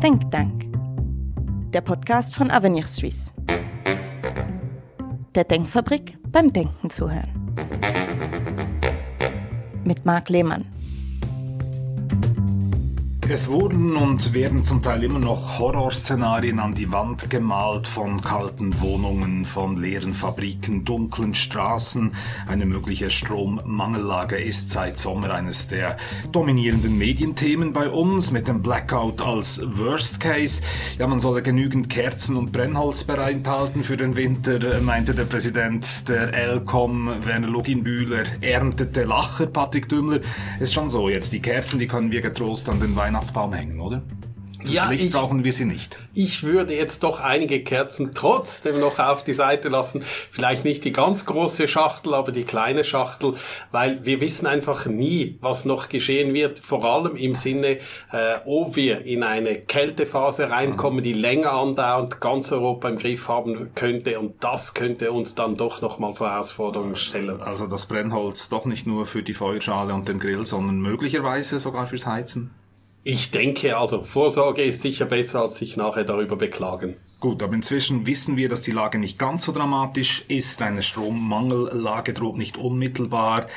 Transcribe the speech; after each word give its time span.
Think 0.00 0.30
Tank, 0.30 0.66
der 1.72 1.80
Podcast 1.80 2.34
von 2.34 2.50
Avenir 2.50 2.86
Suisse. 2.86 3.32
Der 5.34 5.44
Denkfabrik 5.44 6.18
beim 6.28 6.52
Denken 6.52 6.90
zuhören. 6.90 7.30
Mit 9.84 10.04
Marc 10.04 10.28
Lehmann. 10.28 10.66
Es 13.28 13.48
wurden 13.48 13.96
und 13.96 14.34
werden 14.34 14.64
zum 14.64 14.82
Teil 14.82 15.04
immer 15.04 15.20
noch 15.20 15.58
Horrorszenarien 15.58 16.58
an 16.58 16.74
die 16.74 16.90
Wand 16.90 17.30
gemalt 17.30 17.86
von 17.86 18.20
kalten 18.20 18.78
Wohnungen, 18.80 19.44
von 19.44 19.76
leeren 19.76 20.12
Fabriken, 20.12 20.84
dunklen 20.84 21.34
Straßen. 21.34 22.12
Eine 22.46 22.66
mögliche 22.66 23.10
Strommangellage 23.10 24.36
ist 24.36 24.70
seit 24.70 24.98
Sommer 24.98 25.32
eines 25.32 25.68
der 25.68 25.96
dominierenden 26.32 26.98
Medienthemen 26.98 27.72
bei 27.72 27.88
uns 27.88 28.32
mit 28.32 28.48
dem 28.48 28.60
Blackout 28.60 29.22
als 29.22 29.62
Worst 29.64 30.20
Case. 30.20 30.60
Ja, 30.98 31.06
man 31.06 31.20
solle 31.20 31.42
genügend 31.42 31.88
Kerzen 31.88 32.36
und 32.36 32.52
Brennholz 32.52 33.04
bereithalten 33.04 33.84
für 33.84 33.96
den 33.96 34.16
Winter, 34.16 34.80
meinte 34.80 35.14
der 35.14 35.24
Präsident 35.24 36.08
der 36.08 36.34
Elcom, 36.34 37.24
Werner 37.24 37.48
Luginbühler, 37.48 38.24
erntete 38.40 39.04
Lacher, 39.04 39.46
Patrick 39.46 39.88
Dümmler. 39.88 40.20
Ist 40.60 40.74
schon 40.74 40.90
so 40.90 41.08
jetzt, 41.08 41.32
die 41.32 41.40
Kerzen, 41.40 41.78
die 41.78 41.86
können 41.86 42.10
wir 42.10 42.20
getrost 42.20 42.68
an 42.68 42.80
den 42.80 42.94
Weihnachten 42.94 43.21
Weihnachtsbaum 43.22 43.52
hängen, 43.52 43.80
oder? 43.80 44.02
Fürs 44.58 44.74
ja, 44.74 44.88
Licht 44.90 45.06
ich, 45.06 45.12
brauchen 45.12 45.42
wir 45.42 45.52
sie 45.52 45.64
nicht. 45.64 45.98
Ich 46.14 46.44
würde 46.44 46.72
jetzt 46.72 47.02
doch 47.02 47.18
einige 47.18 47.64
Kerzen 47.64 48.12
trotzdem 48.14 48.78
noch 48.78 49.00
auf 49.00 49.24
die 49.24 49.32
Seite 49.32 49.68
lassen. 49.68 50.02
Vielleicht 50.02 50.64
nicht 50.64 50.84
die 50.84 50.92
ganz 50.92 51.26
große 51.26 51.66
Schachtel, 51.66 52.14
aber 52.14 52.30
die 52.30 52.44
kleine 52.44 52.84
Schachtel, 52.84 53.34
weil 53.72 54.04
wir 54.04 54.20
wissen 54.20 54.46
einfach 54.46 54.86
nie, 54.86 55.36
was 55.40 55.64
noch 55.64 55.88
geschehen 55.88 56.32
wird. 56.32 56.60
Vor 56.60 56.84
allem 56.84 57.16
im 57.16 57.34
Sinne, 57.34 57.78
äh, 58.12 58.36
ob 58.44 58.76
wir 58.76 59.04
in 59.04 59.24
eine 59.24 59.56
Kältephase 59.56 60.48
reinkommen, 60.48 61.02
die 61.02 61.14
länger 61.14 61.54
andauernd 61.54 62.20
ganz 62.20 62.52
Europa 62.52 62.88
im 62.88 62.98
Griff 62.98 63.28
haben 63.28 63.74
könnte. 63.74 64.20
Und 64.20 64.44
das 64.44 64.74
könnte 64.74 65.10
uns 65.10 65.34
dann 65.34 65.56
doch 65.56 65.82
nochmal 65.82 66.14
vor 66.14 66.30
Herausforderungen 66.30 66.94
stellen. 66.94 67.42
Also 67.42 67.66
das 67.66 67.86
Brennholz 67.86 68.48
doch 68.48 68.64
nicht 68.64 68.86
nur 68.86 69.06
für 69.06 69.24
die 69.24 69.34
Feuerschale 69.34 69.92
und 69.92 70.06
den 70.06 70.20
Grill, 70.20 70.46
sondern 70.46 70.78
möglicherweise 70.78 71.58
sogar 71.58 71.88
fürs 71.88 72.06
Heizen. 72.06 72.52
Ich 73.04 73.32
denke, 73.32 73.76
also 73.76 74.02
Vorsorge 74.02 74.62
ist 74.62 74.80
sicher 74.80 75.06
besser, 75.06 75.42
als 75.42 75.58
sich 75.58 75.76
nachher 75.76 76.04
darüber 76.04 76.36
beklagen. 76.36 76.96
Gut, 77.18 77.42
aber 77.42 77.54
inzwischen 77.54 78.06
wissen 78.06 78.36
wir, 78.36 78.48
dass 78.48 78.62
die 78.62 78.70
Lage 78.70 78.98
nicht 78.98 79.18
ganz 79.18 79.44
so 79.44 79.50
dramatisch 79.50 80.24
ist. 80.28 80.62
Eine 80.62 80.82
Strommangellage 80.82 82.12
droht 82.12 82.36
nicht 82.36 82.58
unmittelbar. 82.58 83.48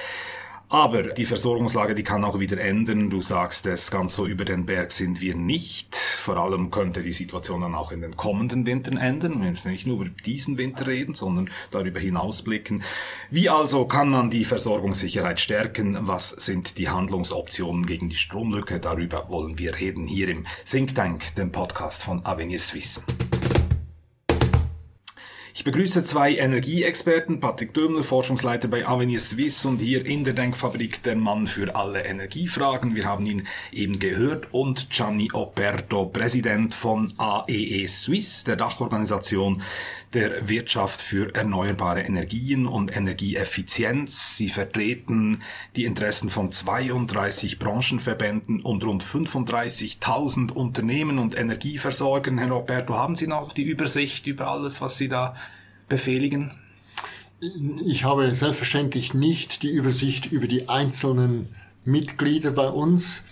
Aber 0.69 1.03
die 1.03 1.25
Versorgungslage, 1.25 1.93
die 1.93 2.03
kann 2.03 2.23
auch 2.23 2.39
wieder 2.39 2.59
ändern. 2.59 3.09
Du 3.11 3.21
sagst 3.21 3.67
es, 3.67 3.91
ganz 3.91 4.15
so 4.15 4.25
über 4.25 4.45
den 4.45 4.65
Berg 4.65 4.91
sind 4.91 5.21
wir 5.21 5.35
nicht. 5.35 5.95
Vor 5.95 6.37
allem 6.37 6.71
könnte 6.71 7.03
die 7.03 7.13
Situation 7.13 7.61
dann 7.61 7.75
auch 7.75 7.91
in 7.91 8.01
den 8.01 8.17
kommenden 8.17 8.65
Wintern 8.65 8.97
ändern. 8.97 9.41
Wir 9.43 9.51
müssen 9.51 9.71
nicht 9.71 9.85
nur 9.85 10.01
über 10.01 10.09
diesen 10.25 10.57
Winter 10.57 10.87
reden, 10.87 11.13
sondern 11.13 11.51
darüber 11.69 11.99
hinausblicken. 11.99 12.83
Wie 13.29 13.49
also 13.49 13.85
kann 13.85 14.09
man 14.09 14.31
die 14.31 14.43
Versorgungssicherheit 14.43 15.39
stärken? 15.39 15.95
Was 16.07 16.29
sind 16.29 16.79
die 16.79 16.89
Handlungsoptionen 16.89 17.85
gegen 17.85 18.09
die 18.09 18.15
Stromlücke? 18.15 18.79
Darüber 18.79 19.29
wollen 19.29 19.59
wir 19.59 19.75
reden 19.75 20.05
hier 20.05 20.29
im 20.29 20.47
Think 20.69 20.95
Tank, 20.95 21.35
dem 21.35 21.51
Podcast 21.51 22.01
von 22.01 22.25
Avenir 22.25 22.59
Suisse. 22.59 23.01
Ich 25.57 25.63
begrüße 25.63 26.03
zwei 26.03 26.35
Energieexperten, 26.35 27.39
Patrick 27.39 27.73
Dömler, 27.73 28.03
Forschungsleiter 28.03 28.67
bei 28.67 28.85
Avenir 28.85 29.21
Suisse 29.21 29.65
und 29.65 29.77
hier 29.79 30.05
in 30.05 30.25
der 30.25 30.33
Denkfabrik 30.33 31.01
der 31.03 31.15
Mann 31.15 31.47
für 31.47 31.77
alle 31.77 32.03
Energiefragen. 32.03 32.93
Wir 32.93 33.05
haben 33.05 33.25
ihn 33.25 33.47
eben 33.71 33.97
gehört 33.97 34.49
und 34.51 34.89
Gianni 34.89 35.31
Operto, 35.31 36.07
Präsident 36.07 36.75
von 36.75 37.13
AEE 37.17 37.87
Suisse, 37.87 38.43
der 38.43 38.57
Dachorganisation 38.57 39.61
der 40.15 40.47
Wirtschaft 40.47 41.01
für 41.01 41.35
erneuerbare 41.35 42.01
Energien 42.01 42.65
und 42.65 42.95
Energieeffizienz. 42.95 44.37
Sie 44.37 44.47
vertreten 44.47 45.43
die 45.75 45.83
Interessen 45.83 46.29
von 46.29 46.51
32 46.51 47.59
Branchenverbänden 47.59 48.61
und 48.61 48.85
rund 48.85 49.03
35.000 49.03 50.51
Unternehmen 50.51 51.19
und 51.19 51.37
Energieversorgern. 51.37 52.37
Herr 52.37 52.49
Roberto, 52.49 52.93
haben 52.93 53.15
Sie 53.15 53.27
noch 53.27 53.51
die 53.51 53.63
Übersicht 53.63 54.25
über 54.25 54.49
alles, 54.49 54.79
was 54.79 54.97
Sie 54.97 55.09
da 55.09 55.35
befehligen? 55.89 56.51
Ich 57.85 58.05
habe 58.05 58.33
selbstverständlich 58.33 59.13
nicht 59.13 59.63
die 59.63 59.71
Übersicht 59.71 60.31
über 60.31 60.47
die 60.47 60.69
einzelnen 60.69 61.49
Mitglieder 61.83 62.51
bei 62.51 62.69
uns, 62.69 63.25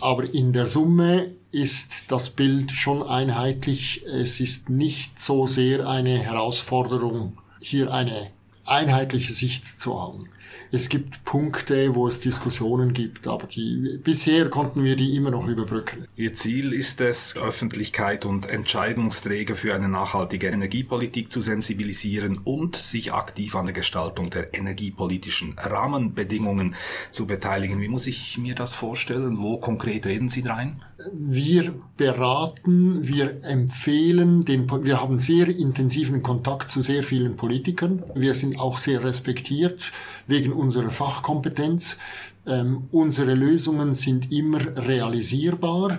aber 0.00 0.32
in 0.32 0.52
der 0.52 0.68
Summe 0.68 1.32
ist 1.52 2.04
das 2.08 2.30
Bild 2.30 2.72
schon 2.72 3.02
einheitlich. 3.02 4.04
Es 4.06 4.40
ist 4.40 4.70
nicht 4.70 5.20
so 5.20 5.46
sehr 5.46 5.88
eine 5.88 6.18
Herausforderung, 6.18 7.38
hier 7.60 7.92
eine 7.92 8.30
einheitliche 8.64 9.32
Sicht 9.32 9.80
zu 9.80 10.00
haben. 10.00 10.28
Es 10.72 10.88
gibt 10.88 11.24
Punkte, 11.24 11.96
wo 11.96 12.06
es 12.06 12.20
Diskussionen 12.20 12.92
gibt, 12.92 13.26
aber 13.26 13.48
die, 13.48 13.98
bisher 14.04 14.48
konnten 14.50 14.84
wir 14.84 14.94
die 14.94 15.16
immer 15.16 15.32
noch 15.32 15.48
überbrücken. 15.48 16.06
Ihr 16.14 16.34
Ziel 16.34 16.72
ist 16.72 17.00
es, 17.00 17.36
Öffentlichkeit 17.36 18.24
und 18.24 18.48
Entscheidungsträger 18.48 19.56
für 19.56 19.74
eine 19.74 19.88
nachhaltige 19.88 20.46
Energiepolitik 20.46 21.32
zu 21.32 21.42
sensibilisieren 21.42 22.38
und 22.44 22.76
sich 22.76 23.12
aktiv 23.12 23.56
an 23.56 23.66
der 23.66 23.74
Gestaltung 23.74 24.30
der 24.30 24.54
energiepolitischen 24.54 25.58
Rahmenbedingungen 25.58 26.76
zu 27.10 27.26
beteiligen. 27.26 27.80
Wie 27.80 27.88
muss 27.88 28.06
ich 28.06 28.38
mir 28.38 28.54
das 28.54 28.72
vorstellen? 28.72 29.38
Wo 29.38 29.58
konkret 29.58 30.06
reden 30.06 30.28
Sie 30.28 30.42
rein? 30.42 30.82
Wir 31.12 31.74
beraten, 31.96 33.08
wir 33.08 33.42
empfehlen, 33.44 34.44
den, 34.44 34.70
wir 34.84 35.02
haben 35.02 35.18
sehr 35.18 35.48
intensiven 35.48 36.22
Kontakt 36.22 36.70
zu 36.70 36.80
sehr 36.80 37.02
vielen 37.02 37.36
Politikern. 37.36 38.04
Wir 38.14 38.34
sind 38.34 38.60
auch 38.60 38.76
sehr 38.76 39.02
respektiert 39.02 39.92
wegen 40.30 40.52
unserer 40.52 40.90
Fachkompetenz. 40.90 41.98
Ähm, 42.46 42.88
unsere 42.90 43.34
Lösungen 43.34 43.94
sind 43.94 44.32
immer 44.32 44.60
realisierbar. 44.76 45.98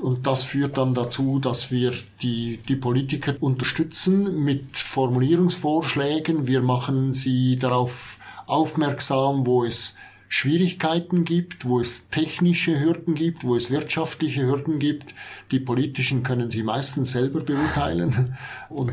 Und 0.00 0.26
das 0.26 0.44
führt 0.44 0.76
dann 0.76 0.94
dazu, 0.94 1.38
dass 1.38 1.70
wir 1.70 1.92
die, 2.20 2.58
die 2.68 2.76
Politiker 2.76 3.34
unterstützen 3.40 4.44
mit 4.44 4.76
Formulierungsvorschlägen. 4.76 6.46
Wir 6.46 6.60
machen 6.60 7.14
sie 7.14 7.58
darauf 7.58 8.18
aufmerksam, 8.46 9.46
wo 9.46 9.64
es 9.64 9.94
Schwierigkeiten 10.28 11.24
gibt, 11.24 11.64
wo 11.64 11.80
es 11.80 12.08
technische 12.08 12.78
Hürden 12.80 13.14
gibt, 13.14 13.44
wo 13.44 13.56
es 13.56 13.70
wirtschaftliche 13.70 14.46
Hürden 14.46 14.78
gibt. 14.78 15.14
Die 15.50 15.60
politischen 15.60 16.22
können 16.22 16.50
Sie 16.50 16.62
meistens 16.62 17.12
selber 17.12 17.40
beurteilen. 17.40 18.36
Und 18.68 18.92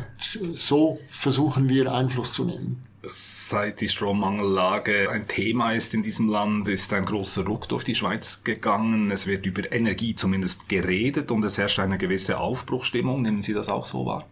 so 0.54 0.98
versuchen 1.08 1.68
wir 1.68 1.92
Einfluss 1.92 2.32
zu 2.32 2.44
nehmen. 2.44 2.93
Seit 3.10 3.80
die 3.80 3.88
Strommangellage 3.88 5.10
ein 5.10 5.28
Thema 5.28 5.72
ist 5.72 5.94
in 5.94 6.02
diesem 6.02 6.28
Land, 6.28 6.68
ist 6.68 6.92
ein 6.92 7.04
großer 7.04 7.44
Ruck 7.44 7.68
durch 7.68 7.84
die 7.84 7.94
Schweiz 7.94 8.42
gegangen. 8.44 9.10
Es 9.10 9.26
wird 9.26 9.46
über 9.46 9.70
Energie 9.72 10.14
zumindest 10.14 10.68
geredet 10.68 11.30
und 11.30 11.44
es 11.44 11.58
herrscht 11.58 11.78
eine 11.78 11.98
gewisse 11.98 12.38
Aufbruchstimmung. 12.38 13.22
Nehmen 13.22 13.42
Sie 13.42 13.52
das 13.52 13.68
auch 13.68 13.84
so 13.84 14.06
wahr? 14.06 14.24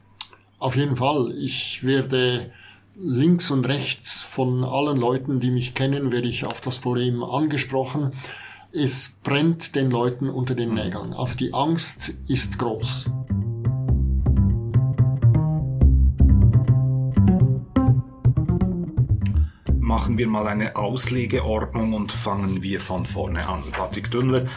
Auf 0.58 0.76
jeden 0.76 0.96
Fall. 0.96 1.34
Ich 1.38 1.84
werde 1.84 2.52
links 2.96 3.50
und 3.50 3.66
rechts 3.66 4.22
von 4.22 4.64
allen 4.64 4.96
Leuten, 4.96 5.40
die 5.40 5.50
mich 5.50 5.74
kennen, 5.74 6.12
werde 6.12 6.28
ich 6.28 6.44
auf 6.44 6.60
das 6.60 6.78
Problem 6.78 7.22
angesprochen. 7.22 8.12
Es 8.72 9.18
brennt 9.22 9.74
den 9.74 9.90
Leuten 9.90 10.30
unter 10.30 10.54
den 10.54 10.74
Nägeln. 10.74 11.12
Also 11.12 11.36
die 11.36 11.52
Angst 11.52 12.14
ist 12.28 12.58
groß. 12.58 13.06
Machen 20.02 20.18
wir 20.18 20.26
mal 20.26 20.48
eine 20.48 20.74
Auslegeordnung 20.74 21.92
und 21.92 22.10
fangen 22.10 22.60
wir 22.64 22.80
von 22.80 23.06
vorne 23.06 23.46
an. 23.46 23.62
Patrick 23.70 24.10
Dümmler, 24.10 24.48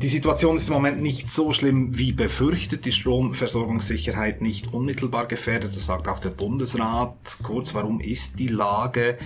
die 0.00 0.06
Situation 0.06 0.56
ist 0.56 0.68
im 0.68 0.74
Moment 0.74 1.02
nicht 1.02 1.32
so 1.32 1.52
schlimm 1.52 1.98
wie 1.98 2.12
befürchtet. 2.12 2.84
Die 2.84 2.92
Stromversorgungssicherheit 2.92 4.40
nicht 4.40 4.72
unmittelbar 4.72 5.26
gefährdet. 5.26 5.74
Das 5.74 5.86
sagt 5.86 6.06
auch 6.06 6.20
der 6.20 6.30
Bundesrat. 6.30 7.16
Kurz, 7.42 7.74
warum 7.74 7.98
ist 7.98 8.38
die 8.38 8.46
Lage 8.46 9.18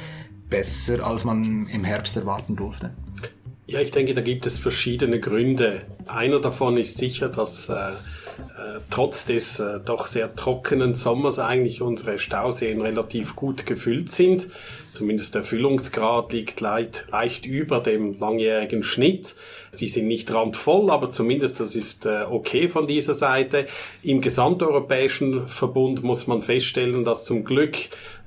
besser, 0.49 1.07
als 1.07 1.25
man 1.27 1.67
im 1.67 1.85
Herbst 1.85 2.17
erwarten 2.17 2.57
durfte? 2.57 2.95
Ja, 3.67 3.81
ich 3.81 3.91
denke, 3.91 4.15
da 4.15 4.23
gibt 4.23 4.47
es 4.47 4.59
verschiedene 4.59 5.21
Gründe. 5.21 5.83
Einer 6.07 6.41
davon 6.41 6.79
ist 6.79 6.97
sicher, 6.97 7.29
dass 7.29 7.69
äh, 7.69 7.75
äh, 7.75 8.81
trotz 8.89 9.27
des 9.27 9.61
äh, 9.61 9.81
doch 9.85 10.07
sehr 10.07 10.35
trockenen 10.35 10.95
Sommers 10.95 11.39
eigentlich 11.39 11.83
unsere 11.83 12.19
Stauseen 12.19 12.81
relativ 12.81 13.37
gut 13.37 13.67
gefüllt 13.67 14.11
sind. 14.11 14.49
Zumindest 14.93 15.35
der 15.35 15.43
Füllungsgrad 15.43 16.35
liegt 16.35 16.61
leicht, 16.61 17.07
leicht 17.11 17.47
über 17.47 17.81
dem 17.81 18.19
langjährigen 18.19 18.83
Schnitt. 18.83 19.35
Die 19.81 19.89
sind 19.89 20.07
nicht 20.07 20.33
randvoll, 20.35 20.91
aber 20.91 21.11
zumindest 21.11 21.61
das 21.61 21.77
ist 21.77 22.05
äh, 22.05 22.25
okay 22.29 22.69
von 22.69 22.87
dieser 22.87 23.15
Seite. 23.15 23.67
Im 24.03 24.21
gesamteuropäischen 24.21 25.49
Verbund 25.49 26.03
muss 26.03 26.27
man 26.27 26.43
feststellen, 26.43 27.07
dass 27.07 27.25
zum 27.25 27.43
Glück 27.43 27.77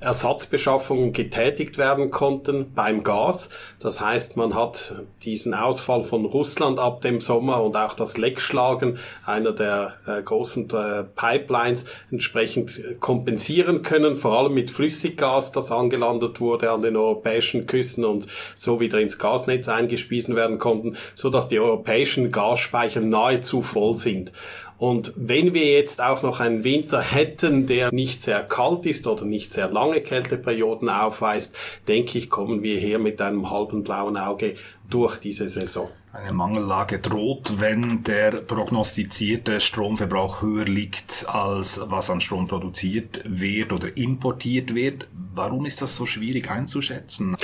Ersatzbeschaffungen 0.00 1.12
getätigt 1.12 1.78
werden 1.78 2.10
konnten 2.10 2.72
beim 2.74 3.04
Gas. 3.04 3.48
Das 3.78 4.00
heißt, 4.00 4.36
man 4.36 4.54
hat 4.56 4.96
diesen 5.22 5.54
Ausfall 5.54 6.02
von 6.02 6.24
Russland 6.24 6.80
ab 6.80 7.00
dem 7.00 7.20
Sommer 7.20 7.62
und 7.62 7.76
auch 7.76 7.94
das 7.94 8.16
Leckschlagen 8.16 8.98
einer 9.24 9.52
der 9.52 9.94
äh, 10.04 10.20
großen 10.20 10.68
äh, 10.70 11.04
Pipelines 11.04 11.84
entsprechend 12.10 12.98
kompensieren 12.98 13.82
können, 13.82 14.16
vor 14.16 14.36
allem 14.36 14.54
mit 14.54 14.72
Flüssiggas, 14.72 15.52
das 15.52 15.70
angelandet 15.70 16.40
wurde 16.40 16.55
an 16.64 16.82
den 16.82 16.96
europäischen 16.96 17.66
Küsten 17.66 18.04
und 18.04 18.26
so 18.54 18.80
wieder 18.80 19.00
ins 19.00 19.18
Gasnetz 19.18 19.68
eingespiesen 19.68 20.36
werden 20.36 20.58
konnten, 20.58 20.96
so 21.14 21.30
dass 21.30 21.48
die 21.48 21.58
europäischen 21.58 22.30
Gasspeicher 22.30 23.00
nahezu 23.00 23.62
voll 23.62 23.94
sind. 23.94 24.32
Und 24.78 25.14
wenn 25.16 25.54
wir 25.54 25.72
jetzt 25.72 26.02
auch 26.02 26.22
noch 26.22 26.40
einen 26.40 26.64
Winter 26.64 27.00
hätten, 27.00 27.66
der 27.66 27.92
nicht 27.92 28.20
sehr 28.20 28.42
kalt 28.42 28.84
ist 28.84 29.06
oder 29.06 29.24
nicht 29.24 29.52
sehr 29.52 29.70
lange 29.70 30.00
Kälteperioden 30.00 30.88
aufweist, 30.88 31.56
denke 31.88 32.18
ich, 32.18 32.28
kommen 32.28 32.62
wir 32.62 32.78
hier 32.78 32.98
mit 32.98 33.20
einem 33.22 33.50
halben 33.50 33.82
blauen 33.82 34.16
Auge 34.16 34.54
durch 34.90 35.18
diese 35.18 35.48
Saison. 35.48 35.88
Eine 36.12 36.32
Mangellage 36.32 36.98
droht, 36.98 37.60
wenn 37.60 38.02
der 38.02 38.30
prognostizierte 38.32 39.60
Stromverbrauch 39.60 40.40
höher 40.40 40.64
liegt, 40.64 41.26
als 41.28 41.80
was 41.84 42.08
an 42.08 42.22
Strom 42.22 42.46
produziert 42.46 43.20
wird 43.24 43.72
oder 43.72 43.94
importiert 43.96 44.74
wird. 44.74 45.08
Warum 45.34 45.66
ist 45.66 45.82
das 45.82 45.94
so 45.94 46.06
schwierig 46.06 46.50
einzuschätzen? 46.50 47.36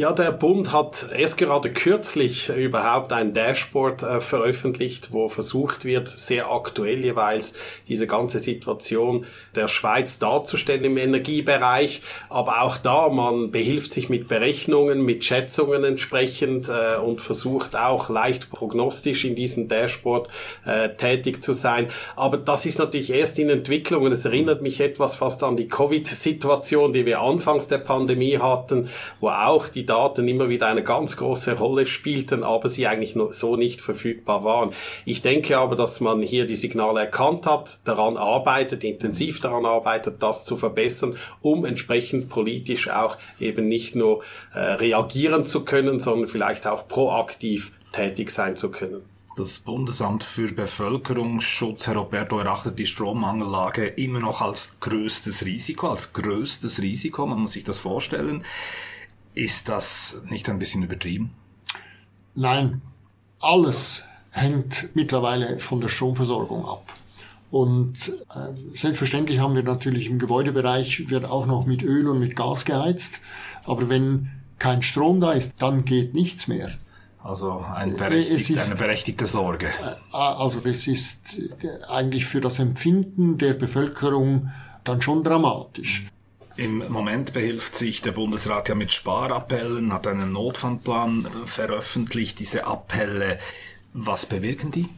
Ja, 0.00 0.14
der 0.14 0.32
Bund 0.32 0.72
hat 0.72 1.10
erst 1.14 1.36
gerade 1.36 1.70
kürzlich 1.70 2.48
überhaupt 2.48 3.12
ein 3.12 3.34
Dashboard 3.34 4.02
äh, 4.02 4.20
veröffentlicht, 4.20 5.12
wo 5.12 5.28
versucht 5.28 5.84
wird, 5.84 6.08
sehr 6.08 6.50
aktuell 6.50 7.04
jeweils 7.04 7.52
diese 7.86 8.06
ganze 8.06 8.38
Situation 8.38 9.26
der 9.54 9.68
Schweiz 9.68 10.18
darzustellen 10.18 10.84
im 10.84 10.96
Energiebereich. 10.96 12.00
Aber 12.30 12.62
auch 12.62 12.78
da, 12.78 13.10
man 13.10 13.50
behilft 13.50 13.92
sich 13.92 14.08
mit 14.08 14.26
Berechnungen, 14.26 15.02
mit 15.02 15.22
Schätzungen 15.22 15.84
entsprechend 15.84 16.70
äh, 16.70 16.96
und 16.96 17.20
versucht 17.20 17.76
auch 17.76 18.08
leicht 18.08 18.50
prognostisch 18.50 19.26
in 19.26 19.34
diesem 19.34 19.68
Dashboard 19.68 20.30
äh, 20.64 20.88
tätig 20.96 21.42
zu 21.42 21.52
sein. 21.52 21.88
Aber 22.16 22.38
das 22.38 22.64
ist 22.64 22.78
natürlich 22.78 23.12
erst 23.12 23.38
in 23.38 23.50
Entwicklung 23.50 24.04
und 24.04 24.12
es 24.12 24.24
erinnert 24.24 24.62
mich 24.62 24.80
etwas 24.80 25.16
fast 25.16 25.42
an 25.42 25.58
die 25.58 25.68
Covid-Situation, 25.68 26.94
die 26.94 27.04
wir 27.04 27.20
anfangs 27.20 27.68
der 27.68 27.76
Pandemie 27.76 28.38
hatten, 28.38 28.88
wo 29.20 29.28
auch 29.28 29.68
die 29.68 29.89
Daten 29.90 30.28
immer 30.28 30.48
wieder 30.48 30.68
eine 30.68 30.84
ganz 30.84 31.16
große 31.16 31.58
Rolle 31.58 31.84
spielten, 31.84 32.44
aber 32.44 32.68
sie 32.68 32.86
eigentlich 32.86 33.16
so 33.32 33.56
nicht 33.56 33.80
verfügbar 33.80 34.44
waren. 34.44 34.70
Ich 35.04 35.20
denke 35.20 35.58
aber, 35.58 35.74
dass 35.74 36.00
man 36.00 36.22
hier 36.22 36.46
die 36.46 36.54
Signale 36.54 37.00
erkannt 37.00 37.44
hat, 37.44 37.80
daran 37.84 38.16
arbeitet, 38.16 38.84
intensiv 38.84 39.40
daran 39.40 39.66
arbeitet, 39.66 40.22
das 40.22 40.44
zu 40.44 40.56
verbessern, 40.56 41.16
um 41.42 41.64
entsprechend 41.64 42.28
politisch 42.28 42.88
auch 42.88 43.16
eben 43.40 43.68
nicht 43.68 43.96
nur 43.96 44.22
äh, 44.54 44.60
reagieren 44.60 45.44
zu 45.44 45.64
können, 45.64 45.98
sondern 45.98 46.28
vielleicht 46.28 46.68
auch 46.68 46.86
proaktiv 46.86 47.72
tätig 47.92 48.30
sein 48.30 48.54
zu 48.54 48.70
können. 48.70 49.02
Das 49.36 49.58
Bundesamt 49.60 50.22
für 50.22 50.52
Bevölkerungsschutz, 50.52 51.86
Herr 51.86 51.96
Roberto, 51.96 52.38
erachtet 52.38 52.78
die 52.78 52.86
Strommangellage 52.86 53.86
immer 53.86 54.20
noch 54.20 54.40
als 54.40 54.74
größtes 54.80 55.46
Risiko, 55.46 55.88
als 55.88 56.12
größtes 56.12 56.82
Risiko. 56.82 57.26
Man 57.26 57.40
muss 57.40 57.52
sich 57.52 57.64
das 57.64 57.78
vorstellen. 57.78 58.44
Ist 59.34 59.68
das 59.68 60.18
nicht 60.28 60.48
ein 60.48 60.58
bisschen 60.58 60.82
übertrieben? 60.82 61.30
Nein, 62.34 62.82
alles 63.40 64.04
hängt 64.30 64.90
mittlerweile 64.94 65.58
von 65.58 65.80
der 65.80 65.88
Stromversorgung 65.88 66.66
ab. 66.66 66.92
Und 67.50 68.12
äh, 68.30 68.52
selbstverständlich 68.72 69.40
haben 69.40 69.56
wir 69.56 69.64
natürlich 69.64 70.06
im 70.06 70.18
Gebäudebereich 70.18 71.10
wird 71.10 71.24
auch 71.24 71.46
noch 71.46 71.66
mit 71.66 71.82
Öl 71.82 72.08
und 72.08 72.20
mit 72.20 72.36
Gas 72.36 72.64
geheizt. 72.64 73.20
Aber 73.64 73.88
wenn 73.88 74.30
kein 74.58 74.82
Strom 74.82 75.20
da 75.20 75.32
ist, 75.32 75.54
dann 75.58 75.84
geht 75.84 76.14
nichts 76.14 76.46
mehr. 76.46 76.70
Also 77.22 77.64
ein 77.74 77.96
berechtigt, 77.96 78.50
ist, 78.50 78.70
eine 78.70 78.80
berechtigte 78.80 79.26
Sorge. 79.26 79.66
Äh, 79.66 80.16
also 80.16 80.60
es 80.64 80.86
ist 80.86 81.38
äh, 81.38 81.68
eigentlich 81.88 82.24
für 82.24 82.40
das 82.40 82.60
Empfinden 82.60 83.36
der 83.36 83.54
Bevölkerung 83.54 84.50
dann 84.84 85.02
schon 85.02 85.24
dramatisch. 85.24 86.06
Im 86.56 86.78
Moment 86.92 87.32
behilft 87.32 87.76
sich 87.76 88.02
der 88.02 88.12
Bundesrat 88.12 88.68
ja 88.68 88.74
mit 88.74 88.92
Sparappellen, 88.92 89.92
hat 89.92 90.06
einen 90.06 90.32
Notfallplan 90.32 91.46
veröffentlicht. 91.46 92.38
Diese 92.38 92.66
Appelle, 92.66 93.38
was 93.92 94.26
bewirken 94.26 94.70
die? 94.70 94.88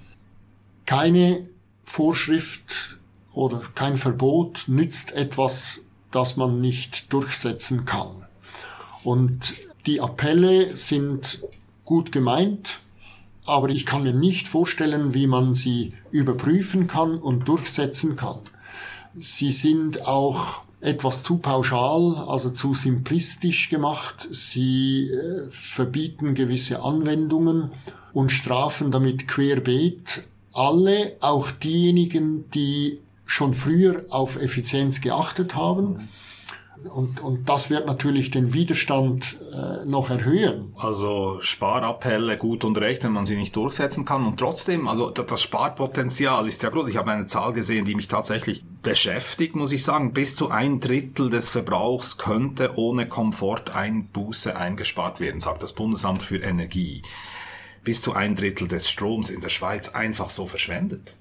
Keine 0.86 1.42
Vorschrift 1.82 2.98
oder 3.32 3.62
kein 3.74 3.96
Verbot 3.96 4.64
nützt 4.66 5.12
etwas, 5.12 5.82
das 6.10 6.36
man 6.36 6.60
nicht 6.60 7.12
durchsetzen 7.12 7.84
kann. 7.84 8.26
Und 9.04 9.54
die 9.86 10.00
Appelle 10.00 10.76
sind 10.76 11.42
gut 11.84 12.12
gemeint, 12.12 12.80
aber 13.44 13.68
ich 13.68 13.86
kann 13.86 14.04
mir 14.04 14.12
nicht 14.12 14.48
vorstellen, 14.48 15.14
wie 15.14 15.26
man 15.26 15.54
sie 15.54 15.94
überprüfen 16.10 16.86
kann 16.86 17.18
und 17.18 17.48
durchsetzen 17.48 18.16
kann. 18.16 18.38
Sie 19.16 19.52
sind 19.52 20.06
auch 20.06 20.62
etwas 20.82 21.22
zu 21.22 21.38
pauschal, 21.38 22.16
also 22.28 22.50
zu 22.50 22.74
simplistisch 22.74 23.70
gemacht. 23.70 24.28
Sie 24.30 25.08
äh, 25.08 25.48
verbieten 25.48 26.34
gewisse 26.34 26.82
Anwendungen 26.82 27.70
und 28.12 28.30
strafen 28.30 28.90
damit 28.90 29.26
querbeet 29.28 30.24
alle, 30.52 31.16
auch 31.20 31.50
diejenigen, 31.50 32.50
die 32.50 32.98
schon 33.24 33.54
früher 33.54 34.04
auf 34.10 34.36
Effizienz 34.36 35.00
geachtet 35.00 35.54
haben 35.54 36.08
und, 36.88 37.20
und 37.20 37.48
das 37.48 37.70
wird 37.70 37.86
natürlich 37.86 38.30
den 38.30 38.52
Widerstand 38.54 39.38
äh, 39.52 39.84
noch 39.84 40.10
erhöhen. 40.10 40.74
Also 40.76 41.38
Sparappelle 41.40 42.36
gut 42.36 42.64
und 42.64 42.78
recht, 42.78 43.04
wenn 43.04 43.12
man 43.12 43.26
sie 43.26 43.36
nicht 43.36 43.56
durchsetzen 43.56 44.04
kann. 44.04 44.26
Und 44.26 44.38
trotzdem, 44.38 44.88
also 44.88 45.10
das 45.10 45.42
Sparpotenzial 45.42 46.46
ist 46.48 46.62
ja 46.62 46.70
groß. 46.70 46.88
Ich 46.88 46.96
habe 46.96 47.10
eine 47.10 47.26
Zahl 47.26 47.52
gesehen, 47.52 47.84
die 47.84 47.94
mich 47.94 48.08
tatsächlich 48.08 48.64
beschäftigt, 48.82 49.56
muss 49.56 49.72
ich 49.72 49.84
sagen. 49.84 50.12
Bis 50.12 50.36
zu 50.36 50.50
ein 50.50 50.80
Drittel 50.80 51.30
des 51.30 51.48
Verbrauchs 51.48 52.18
könnte 52.18 52.76
ohne 52.76 53.08
Komforteinbuße 53.08 54.56
eingespart 54.56 55.20
werden, 55.20 55.40
sagt 55.40 55.62
das 55.62 55.72
Bundesamt 55.72 56.22
für 56.22 56.38
Energie. 56.38 57.02
Bis 57.84 58.00
zu 58.00 58.12
ein 58.14 58.36
Drittel 58.36 58.68
des 58.68 58.88
Stroms 58.88 59.30
in 59.30 59.40
der 59.40 59.48
Schweiz 59.48 59.88
einfach 59.88 60.30
so 60.30 60.46
verschwendet. 60.46 61.14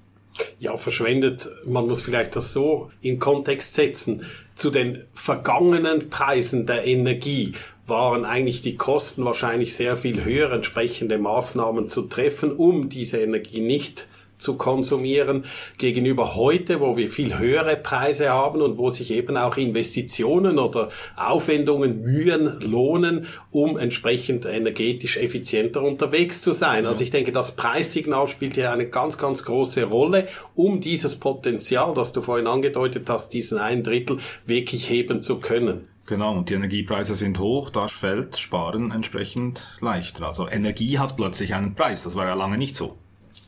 Ja, 0.58 0.76
verschwendet, 0.76 1.50
man 1.66 1.86
muss 1.86 2.02
vielleicht 2.02 2.36
das 2.36 2.52
so 2.52 2.90
in 3.00 3.18
Kontext 3.18 3.74
setzen. 3.74 4.24
Zu 4.54 4.70
den 4.70 5.04
vergangenen 5.12 6.08
Preisen 6.10 6.66
der 6.66 6.86
Energie 6.86 7.52
waren 7.86 8.24
eigentlich 8.24 8.62
die 8.62 8.76
Kosten 8.76 9.24
wahrscheinlich 9.24 9.74
sehr 9.74 9.96
viel 9.96 10.24
höher, 10.24 10.52
entsprechende 10.52 11.18
Maßnahmen 11.18 11.88
zu 11.88 12.02
treffen, 12.02 12.52
um 12.52 12.88
diese 12.88 13.18
Energie 13.18 13.60
nicht 13.60 14.08
zu 14.42 14.54
konsumieren 14.54 15.44
gegenüber 15.78 16.34
heute, 16.34 16.80
wo 16.80 16.96
wir 16.96 17.08
viel 17.08 17.38
höhere 17.38 17.76
Preise 17.76 18.30
haben 18.30 18.60
und 18.60 18.76
wo 18.76 18.90
sich 18.90 19.10
eben 19.12 19.36
auch 19.36 19.56
Investitionen 19.56 20.58
oder 20.58 20.90
Aufwendungen, 21.16 22.02
Mühen 22.02 22.60
lohnen, 22.60 23.26
um 23.50 23.78
entsprechend 23.78 24.44
energetisch 24.44 25.16
effizienter 25.16 25.82
unterwegs 25.82 26.42
zu 26.42 26.52
sein. 26.52 26.86
Also 26.86 27.02
ich 27.02 27.10
denke, 27.10 27.32
das 27.32 27.56
Preissignal 27.56 28.28
spielt 28.28 28.56
hier 28.56 28.72
eine 28.72 28.86
ganz, 28.86 29.16
ganz 29.16 29.44
große 29.44 29.84
Rolle, 29.84 30.26
um 30.54 30.80
dieses 30.80 31.16
Potenzial, 31.16 31.94
das 31.94 32.12
du 32.12 32.20
vorhin 32.20 32.46
angedeutet 32.46 33.08
hast, 33.08 33.32
diesen 33.32 33.58
ein 33.58 33.82
Drittel 33.82 34.18
wirklich 34.44 34.90
heben 34.90 35.22
zu 35.22 35.38
können. 35.38 35.88
Genau, 36.06 36.36
und 36.36 36.50
die 36.50 36.54
Energiepreise 36.54 37.14
sind 37.14 37.38
hoch, 37.38 37.70
da 37.70 37.88
fällt 37.88 38.36
Sparen 38.36 38.90
entsprechend 38.90 39.78
leichter. 39.80 40.26
Also 40.26 40.48
Energie 40.48 40.98
hat 40.98 41.16
plötzlich 41.16 41.54
einen 41.54 41.74
Preis, 41.74 42.02
das 42.02 42.16
war 42.16 42.26
ja 42.26 42.34
lange 42.34 42.58
nicht 42.58 42.76
so. 42.76 42.98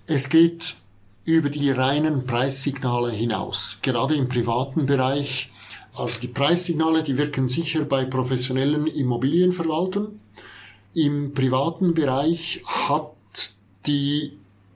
Es 0.06 0.28
geht 0.28 0.76
über 1.24 1.48
die 1.48 1.70
reinen 1.70 2.26
Preissignale 2.26 3.10
hinaus. 3.10 3.78
Gerade 3.82 4.14
im 4.14 4.28
privaten 4.28 4.86
Bereich, 4.86 5.50
also 5.94 6.20
die 6.20 6.28
Preissignale, 6.28 7.02
die 7.02 7.16
wirken 7.16 7.48
sicher 7.48 7.84
bei 7.84 8.04
professionellen 8.04 8.86
Immobilienverwaltern. 8.86 10.20
Im 10.92 11.32
privaten 11.32 11.94
Bereich 11.94 12.62
hat 12.66 13.12
die 13.86 14.32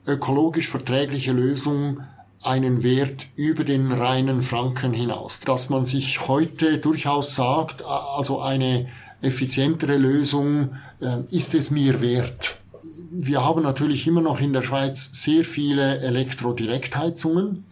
ökologisch 0.06 0.68
verträgliche 0.68 1.32
Lösung 1.32 2.00
einen 2.42 2.82
Wert 2.82 3.26
über 3.36 3.64
den 3.64 3.92
reinen 3.92 4.42
Franken 4.42 4.92
hinaus. 4.92 5.40
Dass 5.40 5.68
man 5.68 5.84
sich 5.84 6.28
heute 6.28 6.78
durchaus 6.78 7.34
sagt, 7.34 7.84
also 7.84 8.40
eine 8.40 8.88
effizientere 9.20 9.96
Lösung 9.96 10.76
äh, 11.00 11.18
ist 11.30 11.54
es 11.54 11.70
mir 11.70 12.00
wert 12.00 12.58
wir 13.10 13.44
haben 13.44 13.62
natürlich 13.62 14.06
immer 14.06 14.20
noch 14.20 14.40
in 14.40 14.52
der 14.52 14.62
Schweiz 14.62 15.10
sehr 15.12 15.44
viele 15.44 16.00
Elektrodirektheizungen 16.00 17.64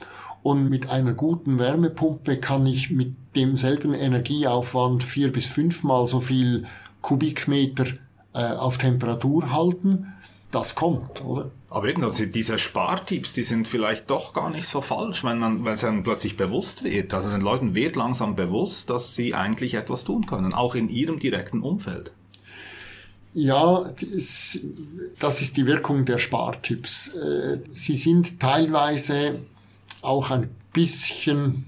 und 0.43 0.71
mit 0.71 0.90
einer 0.90 1.12
guten 1.12 1.59
Wärmepumpe 1.59 2.38
kann 2.38 2.66
ich 2.66 2.90
mit 2.90 3.14
demselben 3.35 3.95
Energieaufwand 3.95 5.02
vier 5.02 5.33
bis 5.33 5.47
fünfmal 5.47 6.07
so 6.07 6.21
viel 6.21 6.66
Kubikmeter 7.00 7.87
äh, 8.33 8.45
auf 8.45 8.78
Temperatur 8.78 9.52
halten. 9.52 10.12
Das 10.52 10.75
kommt, 10.75 11.25
oder? 11.25 11.50
Aber 11.69 11.88
eben, 11.88 12.05
also 12.05 12.25
diese 12.25 12.59
Spartipps, 12.59 13.35
die 13.35 13.43
sind 13.43 13.69
vielleicht 13.69 14.09
doch 14.09 14.33
gar 14.33 14.50
nicht 14.50 14.69
so 14.69 14.81
falsch, 14.81 15.25
wenn 15.25 15.38
man, 15.38 15.64
wenn 15.64 15.75
es 15.75 15.81
dann 15.81 16.05
plötzlich 16.05 16.37
bewusst 16.37 16.85
wird. 16.85 17.12
Also 17.12 17.31
den 17.31 17.40
Leuten 17.40 17.75
wird 17.75 17.97
langsam 17.97 18.37
bewusst, 18.37 18.88
dass 18.88 19.14
sie 19.14 19.35
eigentlich 19.35 19.75
etwas 19.75 20.05
tun 20.05 20.26
können, 20.26 20.55
auch 20.55 20.75
in 20.75 20.88
ihrem 20.88 21.19
direkten 21.19 21.62
Umfeld. 21.62 22.12
Ja, 23.38 23.85
das 25.19 25.43
ist 25.43 25.57
die 25.59 25.66
Wirkung 25.66 26.07
der 26.07 26.16
Spartipps. 26.16 27.09
Äh, 27.09 27.59
sie 27.71 27.95
sind 27.95 28.40
teilweise 28.40 29.40
auch 30.00 30.31
ein 30.31 30.49
bisschen 30.73 31.66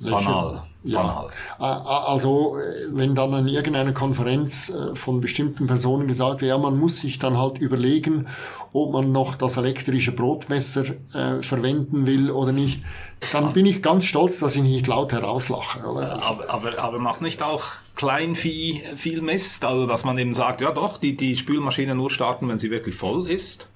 banal. 0.00 0.64
Ja, 0.86 1.24
also 1.58 2.58
wenn 2.90 3.14
dann 3.14 3.32
an 3.32 3.48
irgendeiner 3.48 3.92
Konferenz 3.92 4.68
äh, 4.68 4.94
von 4.94 5.22
bestimmten 5.22 5.66
Personen 5.66 6.06
gesagt 6.06 6.42
wird, 6.42 6.50
ja, 6.50 6.58
man 6.58 6.78
muss 6.78 6.98
sich 6.98 7.18
dann 7.18 7.38
halt 7.38 7.56
überlegen, 7.56 8.26
ob 8.74 8.92
man 8.92 9.10
noch 9.10 9.34
das 9.34 9.56
elektrische 9.56 10.12
Brotmesser 10.12 10.84
äh, 11.14 11.40
verwenden 11.40 12.06
will 12.06 12.30
oder 12.30 12.52
nicht, 12.52 12.82
dann 13.32 13.54
bin 13.54 13.64
ich 13.64 13.82
ganz 13.82 14.04
stolz, 14.04 14.40
dass 14.40 14.56
ich 14.56 14.62
nicht 14.62 14.86
laut 14.86 15.12
herauslache. 15.12 15.86
Oder? 15.86 16.12
Also, 16.12 16.32
aber, 16.32 16.50
aber, 16.50 16.78
aber 16.78 16.98
macht 16.98 17.22
nicht 17.22 17.42
auch 17.42 17.64
Kleinvieh 17.96 18.82
viel 18.94 19.22
Mist? 19.22 19.64
Also 19.64 19.86
dass 19.86 20.04
man 20.04 20.18
eben 20.18 20.34
sagt, 20.34 20.60
ja 20.60 20.72
doch, 20.72 20.98
die, 20.98 21.16
die 21.16 21.34
Spülmaschine 21.36 21.94
nur 21.94 22.10
starten, 22.10 22.46
wenn 22.48 22.58
sie 22.58 22.70
wirklich 22.70 22.94
voll 22.94 23.30
ist? 23.30 23.68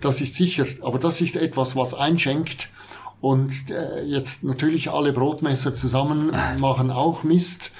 Das 0.00 0.22
ist 0.22 0.36
sicher, 0.36 0.64
aber 0.80 0.98
das 0.98 1.20
ist 1.20 1.36
etwas, 1.36 1.76
was 1.76 1.92
einschenkt 1.92 2.70
und 3.20 3.70
äh, 3.70 4.04
jetzt 4.04 4.44
natürlich 4.44 4.90
alle 4.90 5.12
Brotmesser 5.12 5.72
zusammen 5.72 6.32
machen 6.58 6.90
auch 6.90 7.22
Mist, 7.22 7.72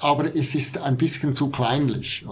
aber 0.00 0.34
es 0.34 0.54
ist 0.54 0.78
ein 0.78 0.96
bisschen 0.96 1.34
zu 1.34 1.50
kleinlich. 1.50 2.24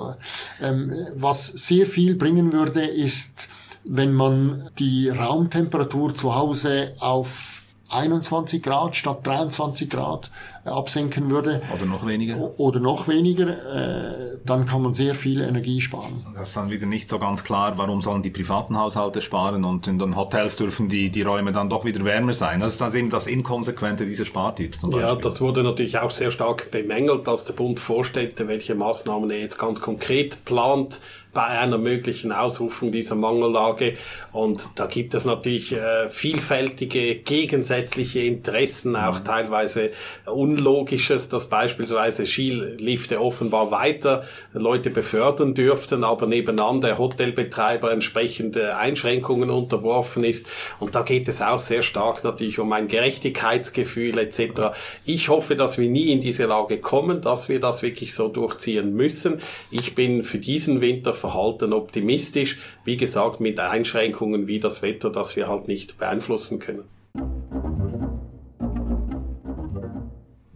Ähm, 0.60 0.92
was 1.14 1.46
sehr 1.46 1.86
viel 1.86 2.14
bringen 2.14 2.52
würde, 2.52 2.84
ist, 2.84 3.48
wenn 3.84 4.12
man 4.12 4.70
die 4.78 5.08
Raumtemperatur 5.08 6.14
zu 6.14 6.34
Hause 6.34 6.94
auf 6.98 7.62
21 7.90 8.62
Grad 8.62 8.96
statt 8.96 9.20
23 9.22 9.88
Grad 9.88 10.30
absenken 10.72 11.30
würde. 11.30 11.62
Oder 11.74 11.86
noch 11.86 12.06
weniger. 12.06 12.58
Oder 12.58 12.80
noch 12.80 13.08
weniger, 13.08 13.48
äh, 13.48 14.38
dann 14.44 14.66
kann 14.66 14.82
man 14.82 14.94
sehr 14.94 15.14
viel 15.14 15.40
Energie 15.40 15.80
sparen. 15.80 16.24
Das 16.34 16.48
ist 16.48 16.56
dann 16.56 16.70
wieder 16.70 16.86
nicht 16.86 17.08
so 17.08 17.18
ganz 17.18 17.44
klar, 17.44 17.76
warum 17.76 18.00
sollen 18.00 18.22
die 18.22 18.30
privaten 18.30 18.76
Haushalte 18.76 19.20
sparen 19.20 19.64
und 19.64 19.86
in 19.86 19.98
den 19.98 20.16
Hotels 20.16 20.56
dürfen 20.56 20.88
die, 20.88 21.10
die 21.10 21.22
Räume 21.22 21.52
dann 21.52 21.68
doch 21.68 21.84
wieder 21.84 22.04
wärmer 22.04 22.34
sein. 22.34 22.60
Das 22.60 22.72
ist 22.72 22.80
dann 22.80 22.94
eben 22.94 23.10
das 23.10 23.26
Inkonsequente 23.26 24.06
dieser 24.06 24.24
Spartipps. 24.24 24.86
Ja, 24.90 25.14
das 25.14 25.40
wurde 25.40 25.62
natürlich 25.62 25.98
auch 25.98 26.10
sehr 26.10 26.30
stark 26.30 26.70
bemängelt, 26.70 27.26
dass 27.26 27.44
der 27.44 27.52
Bund 27.52 27.80
vorstellte, 27.80 28.48
welche 28.48 28.74
Maßnahmen 28.74 29.30
er 29.30 29.40
jetzt 29.40 29.58
ganz 29.58 29.80
konkret 29.80 30.44
plant, 30.44 31.00
bei 31.32 31.44
einer 31.44 31.78
möglichen 31.78 32.32
Ausrufung 32.32 32.90
dieser 32.90 33.14
Mangellage. 33.14 33.94
Und 34.32 34.70
da 34.76 34.86
gibt 34.86 35.14
es 35.14 35.24
natürlich 35.24 35.72
äh, 35.72 36.08
vielfältige 36.08 37.16
gegensätzliche 37.16 38.20
Interessen, 38.20 38.96
auch 38.96 39.20
mhm. 39.20 39.24
teilweise 39.24 39.90
Unlogisches, 40.26 41.28
dass 41.28 41.48
beispielsweise 41.48 42.26
Skilifte 42.26 43.20
offenbar 43.20 43.70
weiter 43.70 44.24
Leute 44.52 44.90
befördern 44.90 45.54
dürften, 45.54 46.04
aber 46.04 46.26
nebenan 46.26 46.80
der 46.80 46.98
Hotelbetreiber 46.98 47.92
entsprechende 47.92 48.76
Einschränkungen 48.76 49.50
unterworfen 49.50 50.24
ist. 50.24 50.46
Und 50.80 50.94
da 50.94 51.02
geht 51.02 51.28
es 51.28 51.42
auch 51.42 51.60
sehr 51.60 51.82
stark 51.82 52.24
natürlich 52.24 52.58
um 52.58 52.72
ein 52.72 52.88
Gerechtigkeitsgefühl 52.88 54.18
etc. 54.18 54.72
Ich 55.04 55.28
hoffe, 55.28 55.54
dass 55.56 55.78
wir 55.78 55.88
nie 55.88 56.10
in 56.12 56.20
diese 56.20 56.46
Lage 56.46 56.78
kommen, 56.78 57.20
dass 57.20 57.48
wir 57.48 57.60
das 57.60 57.82
wirklich 57.82 58.14
so 58.14 58.28
durchziehen 58.28 58.94
müssen. 58.94 59.40
Ich 59.70 59.94
bin 59.94 60.22
für 60.22 60.38
diesen 60.38 60.80
Winter 60.80 61.14
verhalten 61.18 61.72
optimistisch. 61.72 62.58
Wie 62.84 62.96
gesagt, 62.96 63.40
mit 63.40 63.60
Einschränkungen 63.60 64.46
wie 64.46 64.60
das 64.60 64.82
Wetter, 64.82 65.10
das 65.10 65.36
wir 65.36 65.48
halt 65.48 65.68
nicht 65.68 65.98
beeinflussen 65.98 66.58
können. 66.58 66.84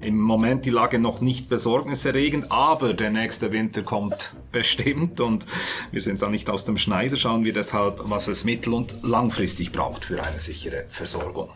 Im 0.01 0.19
Moment 0.19 0.65
die 0.65 0.71
Lage 0.71 0.99
noch 0.99 1.21
nicht 1.21 1.49
besorgniserregend, 1.49 2.51
aber 2.51 2.93
der 2.93 3.11
nächste 3.11 3.53
Winter 3.53 3.83
kommt 3.83 4.35
bestimmt 4.51 5.21
und 5.21 5.47
wir 5.93 6.03
sind 6.03 6.21
da 6.21 6.29
nicht 6.29 6.51
aus 6.51 6.65
dem 6.65 6.77
Schneider, 6.77 7.17
schauen 7.17 7.45
wir 7.45 7.53
deshalb, 7.53 8.01
was 8.03 8.27
es 8.27 8.45
mittel- 8.45 8.75
und 8.75 8.97
langfristig 9.03 9.71
braucht 9.71 10.05
für 10.05 10.21
eine 10.21 10.41
sichere 10.41 10.87
Versorgung. 10.89 11.51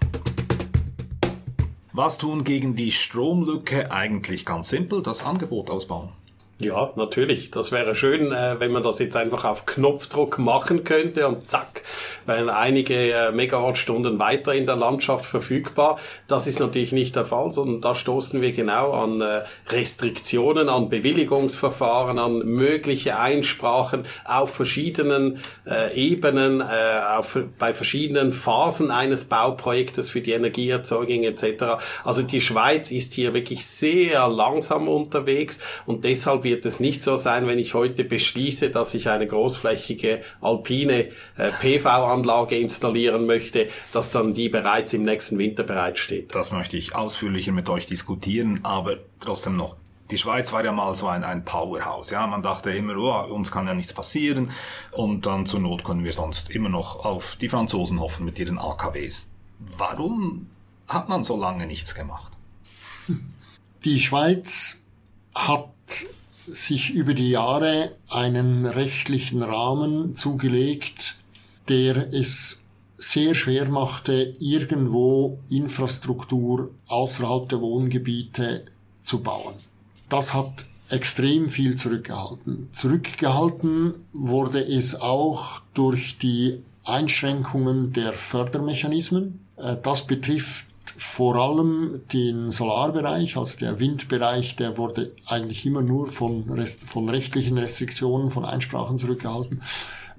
Was 1.92 2.18
tun 2.18 2.44
gegen 2.44 2.76
die 2.76 2.92
Stromlücke? 2.92 3.90
Eigentlich 3.90 4.44
ganz 4.44 4.68
simpel, 4.68 5.02
das 5.02 5.24
Angebot 5.24 5.68
ausbauen. 5.68 6.10
Ja, 6.58 6.90
natürlich. 6.96 7.50
Das 7.50 7.70
wäre 7.70 7.94
schön, 7.94 8.32
äh, 8.32 8.58
wenn 8.58 8.72
man 8.72 8.82
das 8.82 8.98
jetzt 8.98 9.14
einfach 9.14 9.44
auf 9.44 9.66
Knopfdruck 9.66 10.38
machen 10.38 10.84
könnte 10.84 11.28
und 11.28 11.46
zack, 11.46 11.82
wären 12.24 12.48
einige 12.48 13.12
äh, 13.12 13.30
Megawattstunden 13.30 14.18
weiter 14.18 14.54
in 14.54 14.64
der 14.64 14.76
Landschaft 14.76 15.26
verfügbar. 15.26 15.98
Das 16.28 16.46
ist 16.46 16.58
natürlich 16.58 16.92
nicht 16.92 17.14
der 17.14 17.26
Fall, 17.26 17.52
sondern 17.52 17.82
da 17.82 17.94
stoßen 17.94 18.40
wir 18.40 18.52
genau 18.52 18.92
an 18.92 19.20
äh, 19.20 19.42
Restriktionen, 19.68 20.70
an 20.70 20.88
Bewilligungsverfahren, 20.88 22.18
an 22.18 22.38
mögliche 22.38 23.18
Einsprachen 23.18 24.06
auf 24.24 24.54
verschiedenen 24.54 25.40
Ebenen, 25.94 26.62
auf, 26.62 27.38
bei 27.58 27.74
verschiedenen 27.74 28.32
Phasen 28.32 28.90
eines 28.90 29.24
Bauprojektes 29.24 30.10
für 30.10 30.20
die 30.20 30.32
Energieerzeugung 30.32 31.24
etc. 31.24 31.82
Also 32.04 32.22
die 32.22 32.40
Schweiz 32.40 32.90
ist 32.90 33.14
hier 33.14 33.34
wirklich 33.34 33.66
sehr 33.66 34.28
langsam 34.28 34.88
unterwegs 34.88 35.58
und 35.86 36.04
deshalb 36.04 36.44
wird 36.46 36.64
es 36.64 36.80
nicht 36.80 37.02
so 37.02 37.18
sein, 37.18 37.46
wenn 37.46 37.58
ich 37.58 37.74
heute 37.74 38.04
beschließe, 38.04 38.70
dass 38.70 38.94
ich 38.94 39.10
eine 39.10 39.26
großflächige 39.26 40.22
alpine 40.40 41.08
äh, 41.36 41.50
PV-Anlage 41.60 42.56
installieren 42.56 43.26
möchte, 43.26 43.68
dass 43.92 44.10
dann 44.10 44.32
die 44.32 44.48
bereits 44.48 44.94
im 44.94 45.02
nächsten 45.02 45.36
Winter 45.36 45.64
bereitsteht. 45.64 46.34
Das 46.34 46.52
möchte 46.52 46.78
ich 46.78 46.94
ausführlicher 46.94 47.52
mit 47.52 47.68
euch 47.68 47.86
diskutieren, 47.86 48.60
aber 48.62 48.96
trotzdem 49.20 49.56
noch 49.56 49.76
die 50.10 50.18
Schweiz 50.18 50.52
war 50.52 50.64
ja 50.64 50.72
mal 50.72 50.94
so 50.94 51.08
ein, 51.08 51.24
ein 51.24 51.44
Powerhouse. 51.44 52.10
Ja, 52.10 52.26
man 52.26 52.42
dachte 52.42 52.70
immer, 52.70 52.96
oh, 52.96 53.34
uns 53.34 53.50
kann 53.50 53.66
ja 53.66 53.74
nichts 53.74 53.92
passieren 53.92 54.50
und 54.92 55.26
dann 55.26 55.46
zur 55.46 55.60
Not 55.60 55.84
können 55.84 56.04
wir 56.04 56.12
sonst 56.12 56.50
immer 56.50 56.68
noch 56.68 57.04
auf 57.04 57.36
die 57.40 57.48
Franzosen 57.48 58.00
hoffen 58.00 58.24
mit 58.24 58.38
ihren 58.38 58.58
AKWs. 58.58 59.28
Warum 59.76 60.48
hat 60.86 61.08
man 61.08 61.24
so 61.24 61.36
lange 61.36 61.66
nichts 61.66 61.94
gemacht? 61.94 62.32
Die 63.84 64.00
Schweiz 64.00 64.80
hat 65.34 65.68
sich 66.48 66.90
über 66.90 67.14
die 67.14 67.30
Jahre 67.30 67.92
einen 68.08 68.66
rechtlichen 68.66 69.42
Rahmen 69.42 70.14
zugelegt, 70.14 71.16
der 71.68 72.12
es 72.12 72.60
sehr 72.98 73.34
schwer 73.34 73.68
machte, 73.68 74.34
irgendwo 74.38 75.38
Infrastruktur 75.50 76.70
außerhalb 76.88 77.48
der 77.48 77.60
Wohngebiete 77.60 78.64
zu 79.02 79.20
bauen. 79.20 79.54
Das 80.08 80.34
hat 80.34 80.66
extrem 80.88 81.48
viel 81.48 81.76
zurückgehalten. 81.76 82.68
Zurückgehalten 82.72 83.94
wurde 84.12 84.60
es 84.60 85.00
auch 85.00 85.60
durch 85.74 86.18
die 86.18 86.62
Einschränkungen 86.84 87.92
der 87.92 88.12
Fördermechanismen. 88.12 89.40
Äh, 89.56 89.76
das 89.82 90.06
betrifft 90.06 90.66
vor 90.96 91.36
allem 91.36 92.02
den 92.12 92.50
Solarbereich, 92.50 93.36
also 93.36 93.58
der 93.58 93.80
Windbereich, 93.80 94.56
der 94.56 94.78
wurde 94.78 95.12
eigentlich 95.26 95.66
immer 95.66 95.82
nur 95.82 96.06
von, 96.06 96.50
Rest, 96.50 96.84
von 96.84 97.08
rechtlichen 97.08 97.58
Restriktionen, 97.58 98.30
von 98.30 98.44
Einsprachen 98.44 98.98
zurückgehalten. 98.98 99.62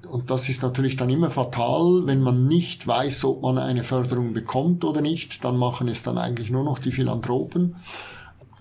Und 0.08 0.30
das 0.30 0.48
ist 0.48 0.62
natürlich 0.62 0.96
dann 0.96 1.10
immer 1.10 1.30
fatal, 1.30 2.04
wenn 2.06 2.22
man 2.22 2.48
nicht 2.48 2.86
weiß, 2.88 3.26
ob 3.26 3.42
man 3.42 3.58
eine 3.58 3.84
Förderung 3.84 4.34
bekommt 4.34 4.86
oder 4.86 5.02
nicht, 5.02 5.44
dann 5.44 5.58
machen 5.58 5.88
es 5.88 6.04
dann 6.04 6.18
eigentlich 6.18 6.50
nur 6.50 6.64
noch 6.64 6.80
die 6.80 6.92
Philanthropen. 6.92 7.76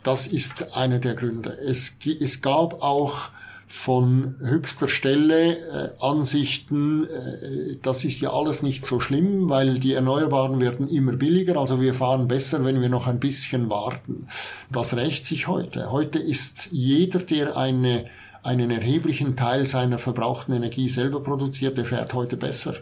Das 0.02 0.26
ist 0.26 0.74
einer 0.74 0.98
der 0.98 1.14
Gründe. 1.14 1.50
Es, 1.50 1.98
es 2.04 2.40
gab 2.40 2.82
auch 2.82 3.30
von 3.66 4.36
höchster 4.38 4.86
Stelle 4.86 5.58
äh, 5.58 5.90
Ansichten, 5.98 7.04
äh, 7.04 7.76
das 7.82 8.04
ist 8.04 8.20
ja 8.20 8.32
alles 8.32 8.62
nicht 8.62 8.86
so 8.86 9.00
schlimm, 9.00 9.50
weil 9.50 9.80
die 9.80 9.92
Erneuerbaren 9.92 10.60
werden 10.60 10.88
immer 10.88 11.14
billiger, 11.14 11.56
also 11.56 11.80
wir 11.80 11.92
fahren 11.92 12.28
besser, 12.28 12.64
wenn 12.64 12.80
wir 12.80 12.88
noch 12.88 13.08
ein 13.08 13.18
bisschen 13.18 13.68
warten. 13.68 14.28
Das 14.70 14.94
rächt 14.96 15.26
sich 15.26 15.48
heute. 15.48 15.90
Heute 15.90 16.20
ist 16.20 16.68
jeder, 16.70 17.18
der 17.18 17.56
eine, 17.56 18.06
einen 18.44 18.70
erheblichen 18.70 19.34
Teil 19.34 19.66
seiner 19.66 19.98
verbrauchten 19.98 20.54
Energie 20.54 20.88
selber 20.88 21.20
produziert, 21.20 21.76
der 21.76 21.84
fährt 21.84 22.14
heute 22.14 22.36
besser. 22.36 22.74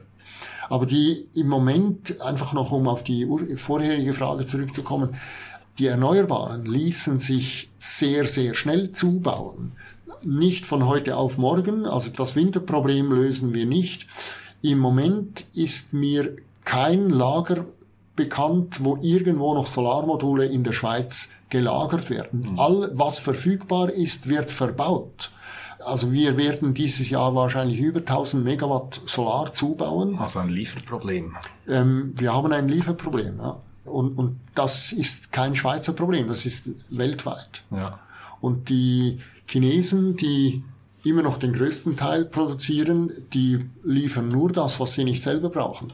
Aber 0.68 0.84
die 0.84 1.26
im 1.34 1.48
Moment, 1.48 2.20
einfach 2.20 2.52
noch 2.52 2.72
um 2.72 2.88
auf 2.88 3.02
die 3.02 3.26
vorherige 3.56 4.12
Frage 4.12 4.46
zurückzukommen, 4.46 5.16
die 5.78 5.86
Erneuerbaren 5.86 6.66
ließen 6.66 7.18
sich 7.18 7.70
sehr, 7.78 8.26
sehr 8.26 8.54
schnell 8.54 8.92
zubauen 8.92 9.72
nicht 10.26 10.66
von 10.66 10.86
heute 10.86 11.16
auf 11.16 11.38
morgen. 11.38 11.86
Also 11.86 12.10
das 12.10 12.36
Winterproblem 12.36 13.12
lösen 13.12 13.54
wir 13.54 13.66
nicht. 13.66 14.06
Im 14.62 14.78
Moment 14.78 15.46
ist 15.54 15.92
mir 15.92 16.36
kein 16.64 17.10
Lager 17.10 17.66
bekannt, 18.16 18.84
wo 18.84 18.98
irgendwo 19.02 19.54
noch 19.54 19.66
Solarmodule 19.66 20.46
in 20.46 20.64
der 20.64 20.72
Schweiz 20.72 21.28
gelagert 21.50 22.10
werden. 22.10 22.52
Mhm. 22.52 22.58
All, 22.58 22.90
was 22.94 23.18
verfügbar 23.18 23.90
ist, 23.90 24.28
wird 24.28 24.50
verbaut. 24.50 25.30
Also 25.84 26.12
wir 26.12 26.36
werden 26.36 26.72
dieses 26.72 27.10
Jahr 27.10 27.34
wahrscheinlich 27.34 27.78
über 27.78 28.00
1000 28.00 28.42
Megawatt 28.42 29.02
Solar 29.04 29.52
zubauen. 29.52 30.18
Also 30.18 30.38
ein 30.38 30.48
Lieferproblem. 30.48 31.36
Ähm, 31.68 32.14
wir 32.16 32.32
haben 32.32 32.52
ein 32.52 32.68
Lieferproblem, 32.68 33.38
ja. 33.38 33.56
Und, 33.84 34.16
und 34.16 34.36
das 34.54 34.92
ist 34.92 35.30
kein 35.30 35.54
Schweizer 35.54 35.92
Problem, 35.92 36.26
das 36.26 36.46
ist 36.46 36.70
weltweit. 36.88 37.62
Ja. 37.70 38.00
Und 38.40 38.70
die 38.70 39.20
Chinesen, 39.46 40.16
die 40.16 40.62
immer 41.04 41.22
noch 41.22 41.38
den 41.38 41.52
größten 41.52 41.96
Teil 41.96 42.24
produzieren, 42.24 43.12
die 43.32 43.66
liefern 43.82 44.28
nur 44.28 44.50
das, 44.50 44.80
was 44.80 44.94
sie 44.94 45.04
nicht 45.04 45.22
selber 45.22 45.50
brauchen. 45.50 45.92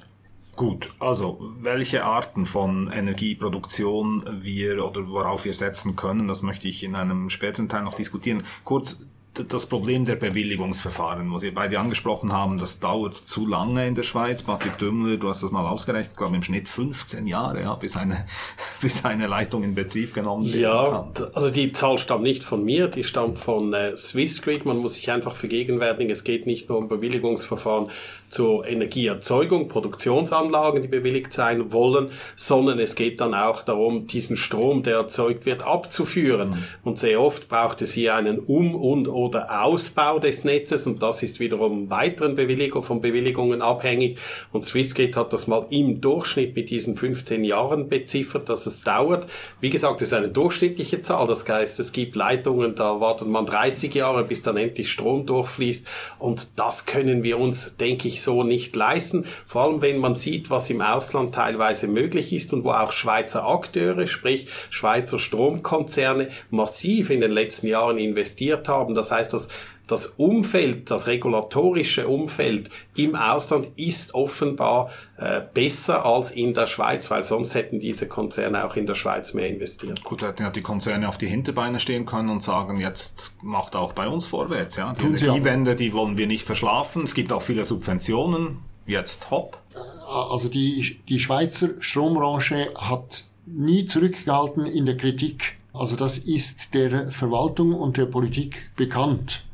Gut, 0.56 0.88
also 0.98 1.52
welche 1.60 2.04
Arten 2.04 2.44
von 2.44 2.90
Energieproduktion 2.92 4.42
wir 4.42 4.84
oder 4.84 5.08
worauf 5.08 5.44
wir 5.44 5.54
setzen 5.54 5.96
können, 5.96 6.28
das 6.28 6.42
möchte 6.42 6.68
ich 6.68 6.82
in 6.82 6.94
einem 6.94 7.30
späteren 7.30 7.68
Teil 7.68 7.82
noch 7.82 7.94
diskutieren. 7.94 8.42
Kurz 8.64 9.04
das 9.48 9.66
Problem 9.66 10.04
der 10.04 10.16
Bewilligungsverfahren, 10.16 11.32
was 11.32 11.40
Sie 11.42 11.50
beide 11.50 11.78
angesprochen 11.78 12.32
haben, 12.32 12.58
das 12.58 12.80
dauert 12.80 13.14
zu 13.14 13.46
lange 13.46 13.86
in 13.86 13.94
der 13.94 14.02
Schweiz. 14.02 14.42
Patrick 14.42 14.78
Dümmler, 14.78 15.16
du 15.16 15.28
hast 15.28 15.42
das 15.42 15.50
mal 15.50 15.66
ausgerechnet, 15.66 16.16
glaube 16.16 16.36
im 16.36 16.42
Schnitt 16.42 16.68
15 16.68 17.26
Jahre, 17.26 17.60
ja, 17.62 17.74
bis 17.74 17.96
eine, 17.96 18.26
bis 18.80 19.04
eine 19.04 19.26
Leitung 19.26 19.62
in 19.62 19.74
Betrieb 19.74 20.14
genommen 20.14 20.44
wird. 20.44 20.56
Ja, 20.56 21.08
also 21.34 21.50
die 21.50 21.72
Zahl 21.72 21.98
stammt 21.98 22.22
nicht 22.22 22.42
von 22.42 22.64
mir, 22.64 22.88
die 22.88 23.04
stammt 23.04 23.38
von 23.38 23.72
äh, 23.72 23.96
Swissgrid. 23.96 24.64
Man 24.64 24.78
muss 24.78 24.94
sich 24.94 25.10
einfach 25.10 25.34
vergegenwärtigen, 25.34 26.10
es 26.10 26.24
geht 26.24 26.46
nicht 26.46 26.68
nur 26.68 26.78
um 26.78 26.88
Bewilligungsverfahren 26.88 27.90
zur 28.28 28.66
Energieerzeugung, 28.66 29.68
Produktionsanlagen, 29.68 30.82
die 30.82 30.88
bewilligt 30.88 31.32
sein 31.32 31.72
wollen, 31.72 32.10
sondern 32.36 32.78
es 32.78 32.94
geht 32.94 33.20
dann 33.20 33.34
auch 33.34 33.62
darum, 33.62 34.06
diesen 34.06 34.36
Strom, 34.36 34.82
der 34.82 34.96
erzeugt 34.96 35.46
wird, 35.46 35.64
abzuführen. 35.64 36.50
Mhm. 36.50 36.64
Und 36.82 36.98
sehr 36.98 37.20
oft 37.20 37.48
braucht 37.48 37.82
es 37.82 37.92
hier 37.92 38.14
einen 38.14 38.38
Um- 38.38 38.74
und 38.74 39.08
oder 39.08 39.29
Ausbau 39.36 40.18
des 40.18 40.44
Netzes 40.44 40.86
und 40.86 41.02
das 41.02 41.22
ist 41.22 41.40
wiederum 41.40 41.90
weiteren 41.90 42.34
Bewilligung, 42.34 42.82
von 42.82 43.00
Bewilligungen 43.00 43.62
abhängig. 43.62 44.18
Und 44.52 44.64
Swissgrid 44.64 45.16
hat 45.16 45.32
das 45.32 45.46
mal 45.46 45.66
im 45.70 46.00
Durchschnitt 46.00 46.56
mit 46.56 46.70
diesen 46.70 46.96
15 46.96 47.44
Jahren 47.44 47.88
beziffert, 47.88 48.48
dass 48.48 48.66
es 48.66 48.82
dauert. 48.82 49.26
Wie 49.60 49.70
gesagt, 49.70 50.00
das 50.00 50.08
ist 50.08 50.14
eine 50.14 50.28
durchschnittliche 50.28 51.02
Zahl. 51.02 51.26
Das 51.26 51.48
heißt, 51.48 51.80
es 51.80 51.92
gibt 51.92 52.16
Leitungen, 52.16 52.74
da 52.74 53.00
wartet 53.00 53.28
man 53.28 53.46
30 53.46 53.94
Jahre, 53.94 54.24
bis 54.24 54.42
dann 54.42 54.56
endlich 54.56 54.90
Strom 54.90 55.26
durchfließt. 55.26 55.86
Und 56.18 56.48
das 56.56 56.86
können 56.86 57.22
wir 57.22 57.38
uns, 57.38 57.76
denke 57.76 58.08
ich, 58.08 58.22
so 58.22 58.42
nicht 58.42 58.74
leisten. 58.76 59.24
Vor 59.46 59.62
allem, 59.62 59.82
wenn 59.82 59.98
man 59.98 60.16
sieht, 60.16 60.50
was 60.50 60.70
im 60.70 60.80
Ausland 60.80 61.34
teilweise 61.34 61.86
möglich 61.86 62.32
ist 62.32 62.52
und 62.52 62.64
wo 62.64 62.70
auch 62.70 62.92
Schweizer 62.92 63.46
Akteure, 63.46 64.06
sprich 64.06 64.48
Schweizer 64.70 65.18
Stromkonzerne, 65.18 66.28
massiv 66.50 67.10
in 67.10 67.20
den 67.20 67.32
letzten 67.32 67.66
Jahren 67.66 67.98
investiert 67.98 68.68
haben. 68.68 68.94
Das 68.94 69.12
heißt, 69.12 69.19
dass 69.28 69.48
das 69.86 70.06
Umfeld, 70.06 70.90
das 70.90 71.06
regulatorische 71.06 72.06
Umfeld 72.06 72.70
im 72.96 73.16
Ausland 73.16 73.70
ist 73.76 74.14
offenbar 74.14 74.90
äh, 75.16 75.40
besser 75.52 76.04
als 76.04 76.30
in 76.30 76.54
der 76.54 76.66
Schweiz, 76.66 77.10
weil 77.10 77.24
sonst 77.24 77.54
hätten 77.54 77.80
diese 77.80 78.06
Konzerne 78.06 78.64
auch 78.64 78.76
in 78.76 78.86
der 78.86 78.94
Schweiz 78.94 79.34
mehr 79.34 79.48
investiert. 79.48 80.02
Gut, 80.04 80.22
hätten 80.22 80.42
ja 80.42 80.50
die 80.50 80.60
Konzerne 80.60 81.08
auf 81.08 81.18
die 81.18 81.26
Hinterbeine 81.26 81.80
stehen 81.80 82.06
können 82.06 82.28
und 82.28 82.42
sagen, 82.42 82.78
jetzt 82.78 83.34
macht 83.42 83.74
auch 83.74 83.92
bei 83.92 84.08
uns 84.08 84.26
vorwärts. 84.26 84.76
Ja? 84.76 84.94
Die 84.94 85.06
Energiewende, 85.06 85.74
die 85.74 85.92
wollen 85.92 86.16
wir 86.16 86.26
nicht 86.26 86.46
verschlafen. 86.46 87.04
Es 87.04 87.14
gibt 87.14 87.32
auch 87.32 87.42
viele 87.42 87.64
Subventionen. 87.64 88.58
Jetzt 88.86 89.30
hopp. 89.30 89.58
Also 90.06 90.48
die, 90.48 91.00
die 91.08 91.20
Schweizer 91.20 91.70
Strombranche 91.80 92.72
hat 92.76 93.24
nie 93.46 93.84
zurückgehalten 93.84 94.66
in 94.66 94.86
der 94.86 94.96
Kritik 94.96 95.59
also 95.72 95.96
das 95.96 96.18
ist 96.18 96.74
der 96.74 97.10
Verwaltung 97.10 97.74
und 97.74 97.96
der 97.96 98.06
Politik 98.06 98.72
bekannt, 98.76 99.44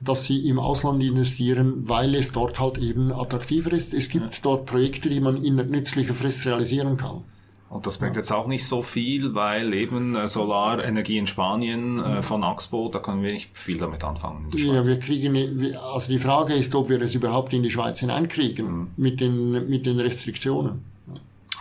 dass 0.00 0.26
sie 0.26 0.48
im 0.48 0.58
Ausland 0.58 1.02
investieren, 1.02 1.88
weil 1.88 2.14
es 2.14 2.32
dort 2.32 2.58
halt 2.58 2.78
eben 2.78 3.12
attraktiver 3.12 3.72
ist. 3.72 3.94
Es 3.94 4.08
gibt 4.08 4.34
ja. 4.34 4.40
dort 4.42 4.66
Projekte, 4.66 5.08
die 5.08 5.20
man 5.20 5.44
in 5.44 5.56
nützlicher 5.56 6.14
Frist 6.14 6.46
realisieren 6.46 6.96
kann. 6.96 7.22
Und 7.68 7.86
das 7.86 7.98
bringt 7.98 8.16
jetzt 8.16 8.32
auch 8.32 8.48
nicht 8.48 8.66
so 8.66 8.82
viel, 8.82 9.32
weil 9.34 9.72
eben 9.74 10.16
äh, 10.16 10.26
Solarenergie 10.26 11.18
in 11.18 11.28
Spanien 11.28 12.00
äh, 12.00 12.20
von 12.20 12.42
Axpo, 12.42 12.88
da 12.88 12.98
können 12.98 13.22
wir 13.22 13.32
nicht 13.32 13.56
viel 13.56 13.78
damit 13.78 14.02
anfangen. 14.02 14.50
Ja, 14.56 14.84
wir 14.84 14.98
kriegen, 14.98 15.76
also 15.94 16.10
die 16.10 16.18
Frage 16.18 16.54
ist, 16.54 16.74
ob 16.74 16.88
wir 16.88 17.00
es 17.00 17.14
überhaupt 17.14 17.52
in 17.52 17.62
die 17.62 17.70
Schweiz 17.70 18.00
hineinkriegen 18.00 18.66
mhm. 18.66 18.90
mit 18.96 19.20
den, 19.20 19.68
mit 19.70 19.86
den 19.86 20.00
Restriktionen. 20.00 20.84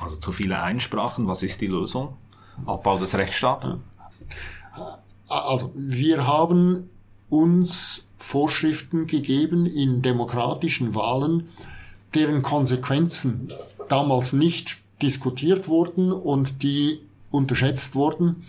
Also 0.01 0.15
zu 0.15 0.31
viele 0.31 0.59
Einsprachen, 0.59 1.27
was 1.27 1.43
ist 1.43 1.61
die 1.61 1.67
Lösung? 1.67 2.17
Abbau 2.65 2.97
des 2.97 3.15
Rechtsstaates? 3.15 3.69
Ja. 3.69 3.79
Also 5.29 5.71
wir 5.75 6.27
haben 6.27 6.89
uns 7.29 8.07
Vorschriften 8.17 9.07
gegeben 9.07 9.65
in 9.65 10.01
demokratischen 10.01 10.95
Wahlen, 10.95 11.49
deren 12.13 12.41
Konsequenzen 12.41 13.53
damals 13.87 14.33
nicht 14.33 14.77
diskutiert 15.01 15.67
wurden 15.67 16.11
und 16.11 16.63
die 16.63 16.99
unterschätzt 17.31 17.95
wurden. 17.95 18.45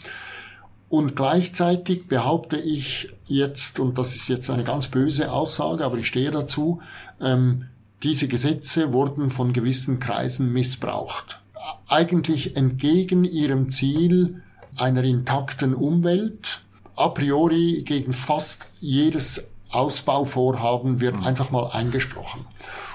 Und 0.89 1.15
gleichzeitig 1.15 2.07
behaupte 2.07 2.57
ich 2.59 3.11
jetzt, 3.27 3.79
und 3.79 3.97
das 3.97 4.17
ist 4.17 4.29
jetzt 4.29 4.51
eine 4.51 4.65
ganz 4.65 4.89
böse 4.89 5.31
Aussage, 5.31 5.85
aber 5.85 5.99
ich 5.99 6.09
stehe 6.09 6.33
dazu, 6.33 6.81
ähm, 7.21 7.67
diese 8.03 8.27
Gesetze 8.27 8.93
wurden 8.93 9.31
von 9.31 9.53
gewissen 9.53 10.01
Kreisen 10.01 10.53
missbraucht. 10.53 11.41
Eigentlich 11.87 12.57
entgegen 12.57 13.25
ihrem 13.25 13.69
Ziel, 13.69 14.43
einer 14.77 15.05
intakten 15.05 15.75
Umwelt. 15.75 16.63
A 16.97 17.09
priori 17.09 17.83
gegen 17.85 18.13
fast 18.13 18.69
jedes 18.81 19.45
Ausbauvorhaben 19.71 21.01
wird 21.01 21.17
mhm. 21.17 21.25
einfach 21.25 21.51
mal 21.51 21.71
eingesprochen. 21.71 22.45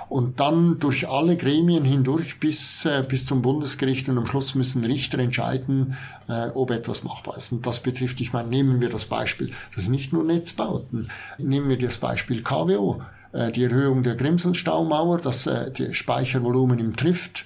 Und 0.07 0.39
dann 0.39 0.77
durch 0.79 1.09
alle 1.09 1.35
Gremien 1.35 1.83
hindurch 1.83 2.39
bis, 2.39 2.85
äh, 2.85 3.03
bis 3.07 3.25
zum 3.25 3.41
Bundesgericht 3.41 4.07
und 4.07 4.17
am 4.17 4.27
Schluss 4.27 4.53
müssen 4.53 4.83
Richter 4.83 5.17
entscheiden, 5.17 5.97
äh, 6.27 6.49
ob 6.53 6.69
etwas 6.69 7.03
machbar 7.03 7.37
ist. 7.37 7.51
Und 7.51 7.65
das 7.65 7.79
betrifft, 7.79 8.21
ich 8.21 8.31
meine, 8.31 8.49
nehmen 8.49 8.81
wir 8.81 8.89
das 8.89 9.05
Beispiel, 9.05 9.51
das 9.73 9.85
ist 9.85 9.89
nicht 9.89 10.13
nur 10.13 10.23
Netzbauten, 10.23 11.09
nehmen 11.39 11.69
wir 11.69 11.79
das 11.79 11.97
Beispiel 11.97 12.43
KWO, 12.43 13.01
äh, 13.31 13.51
die 13.51 13.63
Erhöhung 13.63 14.03
der 14.03 14.15
Grimselstaumauer, 14.15 15.19
das 15.19 15.47
äh, 15.47 15.71
die 15.71 15.93
Speichervolumen 15.95 16.77
im 16.77 16.95
Trift, 16.95 17.45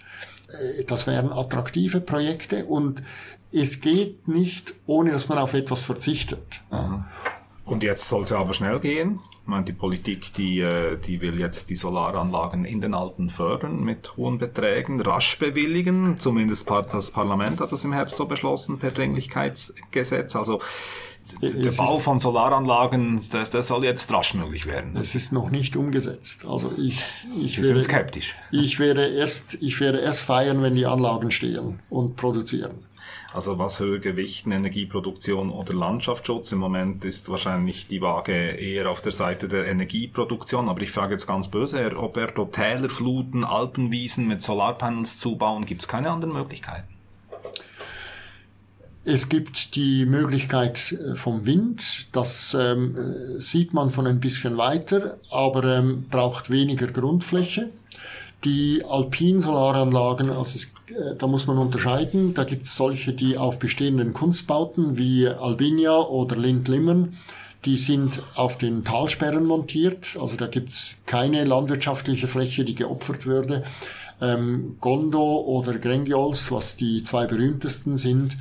äh, 0.50 0.84
das 0.84 1.08
wären 1.08 1.32
attraktive 1.32 2.02
Projekte 2.02 2.66
und 2.66 3.02
es 3.52 3.82
geht 3.82 4.28
nicht, 4.28 4.76
ohne 4.86 5.12
dass 5.12 5.30
man 5.30 5.38
auf 5.38 5.54
etwas 5.54 5.82
verzichtet. 5.82 6.62
Mhm. 6.72 7.06
Und 7.66 7.84
jetzt 7.84 8.10
soll 8.10 8.24
es 8.24 8.32
aber 8.32 8.54
schnell 8.54 8.80
gehen. 8.80 9.20
Ich 9.44 9.48
meine, 9.48 9.66
die 9.66 9.74
Politik, 9.74 10.34
die, 10.34 10.60
äh, 10.60 10.98
die 10.98 11.22
will 11.22 11.40
jetzt 11.40 11.70
die 11.70 11.76
Solaranlagen 11.76 12.66
in 12.66 12.82
den 12.82 12.94
Alpen 12.94 13.30
fördern 13.30 13.84
mit 13.84 14.16
hohen 14.18 14.38
Beträgen, 14.38 15.02
rasch 15.02 15.38
bewilligen. 15.40 16.18
Zumindest 16.20 16.70
das 16.70 17.12
Parlament 17.12 17.60
hat 17.60 17.72
das 17.72 17.84
im 17.84 17.94
Herbst 17.94 18.16
so 18.16 18.26
beschlossen 18.26 18.80
per 18.80 18.92
Dringlichkeitsgesetz. 18.92 20.36
Also 20.36 20.62
der 21.42 21.72
Bau 21.72 22.00
von 22.00 22.20
Solaranlagen, 22.20 23.22
das, 23.32 23.50
das 23.50 23.68
soll 23.68 23.84
jetzt 23.84 24.12
rasch 24.12 24.34
möglich 24.34 24.66
werden. 24.66 24.96
Es 24.96 25.16
ist 25.16 25.32
noch 25.32 25.52
nicht 25.52 25.76
umgesetzt. 25.76 26.46
Also 26.48 26.72
ich, 26.78 27.04
ich 27.40 27.62
wäre 27.62 27.82
skeptisch. 27.82 28.36
Ich 28.52 28.80
werde 28.80 29.08
erst, 29.08 29.58
ich 29.62 29.80
werde 29.80 30.00
erst 30.00 30.24
feiern, 30.24 30.62
wenn 30.62 30.76
die 30.76 30.86
Anlagen 30.86 31.30
stehen 31.32 31.82
und 31.90 32.16
produzieren. 32.16 32.89
Also 33.32 33.60
was 33.60 33.80
höher 33.80 34.00
gewichten, 34.00 34.52
Energieproduktion 34.52 35.52
oder 35.52 35.74
Landschaftsschutz? 35.74 36.52
Im 36.52 36.58
Moment 36.60 37.06
ist 37.06 37.30
wahrscheinlich 37.30 37.88
die 37.88 38.02
Waage 38.02 38.34
eher 38.34 38.90
auf 38.90 39.02
der 39.02 39.12
Seite 39.12 39.48
der 39.48 39.68
Energieproduktion. 39.68 40.68
Aber 40.68 40.82
ich 40.82 40.92
frage 40.92 41.14
jetzt 41.14 41.28
ganz 41.28 41.48
böse, 41.48 41.78
Herr 41.78 41.94
Roberto, 41.94 42.46
Täler 42.46 42.90
fluten, 42.90 43.44
Alpenwiesen 43.44 44.28
mit 44.28 44.42
Solarpanels 44.42 45.20
zubauen, 45.20 45.66
gibt 45.66 45.84
es 45.84 45.88
keine 45.88 46.10
anderen 46.10 46.34
Möglichkeiten? 46.34 46.88
Es 49.06 49.30
gibt 49.30 49.76
die 49.76 50.06
Möglichkeit 50.06 50.92
äh, 50.92 51.16
vom 51.16 51.46
Wind, 51.46 52.08
das 52.12 52.56
ähm, 52.60 52.96
äh, 52.96 53.40
sieht 53.40 53.74
man 53.74 53.92
von 53.92 54.06
ein 54.06 54.20
bisschen 54.20 54.58
weiter, 54.58 55.18
aber 55.32 55.64
ähm, 55.64 56.06
braucht 56.10 56.50
weniger 56.50 56.88
Grundfläche. 56.88 57.70
Die 58.46 58.84
Alpinsolaranlagen, 58.88 60.30
also 60.30 60.56
es, 60.56 60.72
äh, 60.88 61.16
da 61.18 61.28
muss 61.28 61.48
man 61.48 61.58
unterscheiden. 61.58 62.34
Da 62.34 62.46
gibt 62.46 62.66
es 62.66 62.76
solche, 62.76 63.14
die 63.14 63.38
auf 63.38 63.60
bestehenden 63.60 64.14
Kunstbauten 64.14 64.98
wie 64.98 65.28
Albinia 65.28 65.98
oder 65.98 66.36
Lindlimmern, 66.38 67.18
die 67.66 67.78
sind 67.78 68.24
auf 68.36 68.58
den 68.58 68.86
Talsperren 68.86 69.46
montiert. 69.46 70.18
Also 70.20 70.38
da 70.38 70.48
gibt 70.48 70.72
es 70.72 70.96
keine 71.06 71.44
landwirtschaftliche 71.44 72.28
Fläche, 72.28 72.64
die 72.64 72.76
geopfert 72.76 73.26
würde. 73.26 73.64
Ähm, 74.22 74.78
Gondo 74.80 75.42
oder 75.42 75.78
Grengiols, 75.78 76.52
was 76.52 76.78
die 76.78 77.04
zwei 77.04 77.26
berühmtesten 77.26 77.96
sind, 77.96 78.38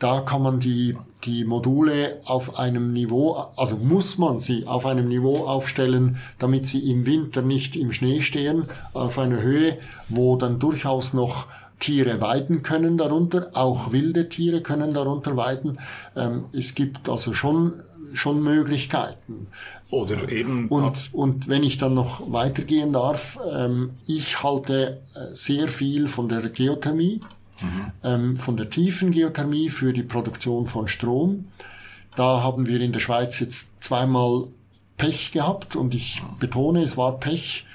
da 0.00 0.20
kann 0.20 0.42
man 0.42 0.58
die, 0.58 0.96
die 1.24 1.44
Module 1.44 2.20
auf 2.24 2.58
einem 2.58 2.92
Niveau, 2.92 3.36
also 3.56 3.76
muss 3.76 4.18
man 4.18 4.40
sie 4.40 4.66
auf 4.66 4.86
einem 4.86 5.08
Niveau 5.08 5.46
aufstellen, 5.46 6.16
damit 6.38 6.66
sie 6.66 6.90
im 6.90 7.06
Winter 7.06 7.42
nicht 7.42 7.76
im 7.76 7.92
Schnee 7.92 8.22
stehen, 8.22 8.64
auf 8.94 9.18
einer 9.18 9.40
Höhe, 9.40 9.78
wo 10.08 10.36
dann 10.36 10.58
durchaus 10.58 11.12
noch 11.12 11.46
Tiere 11.78 12.20
weiden 12.20 12.62
können 12.62 12.98
darunter, 12.98 13.50
auch 13.54 13.92
wilde 13.92 14.28
Tiere 14.28 14.60
können 14.60 14.92
darunter 14.92 15.36
weiden. 15.36 15.78
Ähm, 16.16 16.44
es 16.52 16.74
gibt 16.74 17.08
also 17.08 17.32
schon 17.32 17.82
schon 18.12 18.42
Möglichkeiten. 18.42 19.46
Oder 19.90 20.28
eben. 20.30 20.68
Und, 20.68 21.10
und 21.12 21.48
wenn 21.48 21.62
ich 21.62 21.78
dann 21.78 21.94
noch 21.94 22.32
weitergehen 22.32 22.92
darf, 22.92 23.38
ähm, 23.56 23.90
ich 24.06 24.42
halte 24.42 25.00
äh, 25.14 25.32
sehr 25.32 25.68
viel 25.68 26.08
von 26.08 26.28
der 26.28 26.40
Geothermie, 26.48 27.20
mhm. 27.62 27.92
ähm, 28.02 28.36
von 28.36 28.56
der 28.56 28.70
tiefen 28.70 29.10
Geothermie 29.10 29.68
für 29.68 29.92
die 29.92 30.02
Produktion 30.02 30.66
von 30.66 30.88
Strom. 30.88 31.46
Da 32.16 32.42
haben 32.42 32.66
wir 32.66 32.80
in 32.80 32.92
der 32.92 33.00
Schweiz 33.00 33.40
jetzt 33.40 33.70
zweimal 33.82 34.44
Pech 34.96 35.32
gehabt 35.32 35.76
und 35.76 35.94
ich 35.94 36.22
betone, 36.38 36.82
es 36.82 36.96
war 36.96 37.18
Pech. 37.18 37.66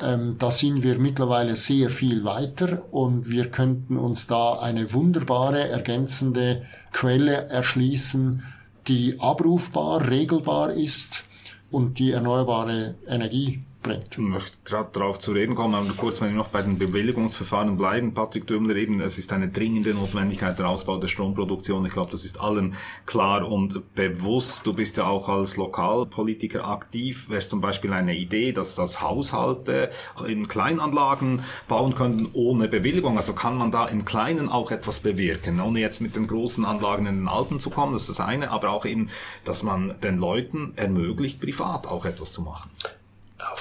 Ähm, 0.00 0.36
da 0.38 0.50
sind 0.50 0.82
wir 0.82 0.98
mittlerweile 0.98 1.56
sehr 1.56 1.90
viel 1.90 2.24
weiter 2.24 2.82
und 2.90 3.28
wir 3.28 3.50
könnten 3.50 3.96
uns 3.96 4.26
da 4.26 4.58
eine 4.58 4.92
wunderbare 4.92 5.68
ergänzende 5.68 6.66
Quelle 6.92 7.48
erschließen, 7.48 8.42
die 8.88 9.20
abrufbar, 9.20 10.08
regelbar 10.10 10.72
ist 10.72 11.24
und 11.70 11.98
die 11.98 12.10
erneuerbare 12.10 12.96
Energie 13.06 13.62
bringt. 13.82 14.12
Ich 14.12 14.18
möchte 14.18 14.56
gerade 14.64 14.90
darauf 14.92 15.18
zu 15.18 15.32
reden 15.32 15.54
kommen, 15.54 15.74
aber 15.74 15.92
kurz, 15.96 16.20
wenn 16.20 16.28
wir 16.28 16.36
noch 16.36 16.48
bei 16.48 16.62
den 16.62 16.78
Bewilligungsverfahren 16.78 17.76
bleiben, 17.76 18.14
Patrick 18.14 18.46
Dömler 18.46 18.76
eben, 18.76 19.00
es 19.00 19.18
ist 19.18 19.32
eine 19.32 19.48
dringende 19.48 19.94
Notwendigkeit 19.94 20.58
der 20.58 20.68
Ausbau 20.68 20.98
der 20.98 21.08
Stromproduktion. 21.08 21.84
Ich 21.84 21.92
glaube, 21.92 22.10
das 22.10 22.24
ist 22.24 22.40
allen 22.40 22.76
klar 23.06 23.46
und 23.50 23.94
bewusst. 23.94 24.66
Du 24.66 24.72
bist 24.72 24.96
ja 24.96 25.06
auch 25.06 25.28
als 25.28 25.56
Lokalpolitiker 25.56 26.66
aktiv. 26.66 27.28
Wäre 27.28 27.38
es 27.38 27.48
zum 27.48 27.60
Beispiel 27.60 27.92
eine 27.92 28.16
Idee, 28.16 28.52
dass 28.52 28.74
das 28.74 29.00
Haushalte 29.00 29.90
in 30.26 30.48
Kleinanlagen 30.48 31.42
bauen 31.68 31.94
könnten 31.94 32.28
ohne 32.32 32.68
Bewilligung? 32.68 33.16
Also 33.16 33.32
kann 33.32 33.56
man 33.56 33.70
da 33.70 33.86
im 33.86 34.04
Kleinen 34.04 34.48
auch 34.48 34.70
etwas 34.70 35.00
bewirken, 35.00 35.60
ohne 35.60 35.80
jetzt 35.80 36.00
mit 36.00 36.16
den 36.16 36.26
großen 36.26 36.64
Anlagen 36.64 37.06
in 37.06 37.16
den 37.16 37.28
Alpen 37.28 37.60
zu 37.60 37.70
kommen, 37.70 37.92
das 37.92 38.02
ist 38.02 38.18
das 38.18 38.20
eine, 38.20 38.50
aber 38.50 38.70
auch 38.70 38.86
eben, 38.86 39.10
dass 39.44 39.62
man 39.62 39.94
den 40.00 40.18
Leuten 40.18 40.72
ermöglicht, 40.76 41.40
privat 41.40 41.86
auch 41.86 42.04
etwas 42.04 42.32
zu 42.32 42.42
machen. 42.42 42.70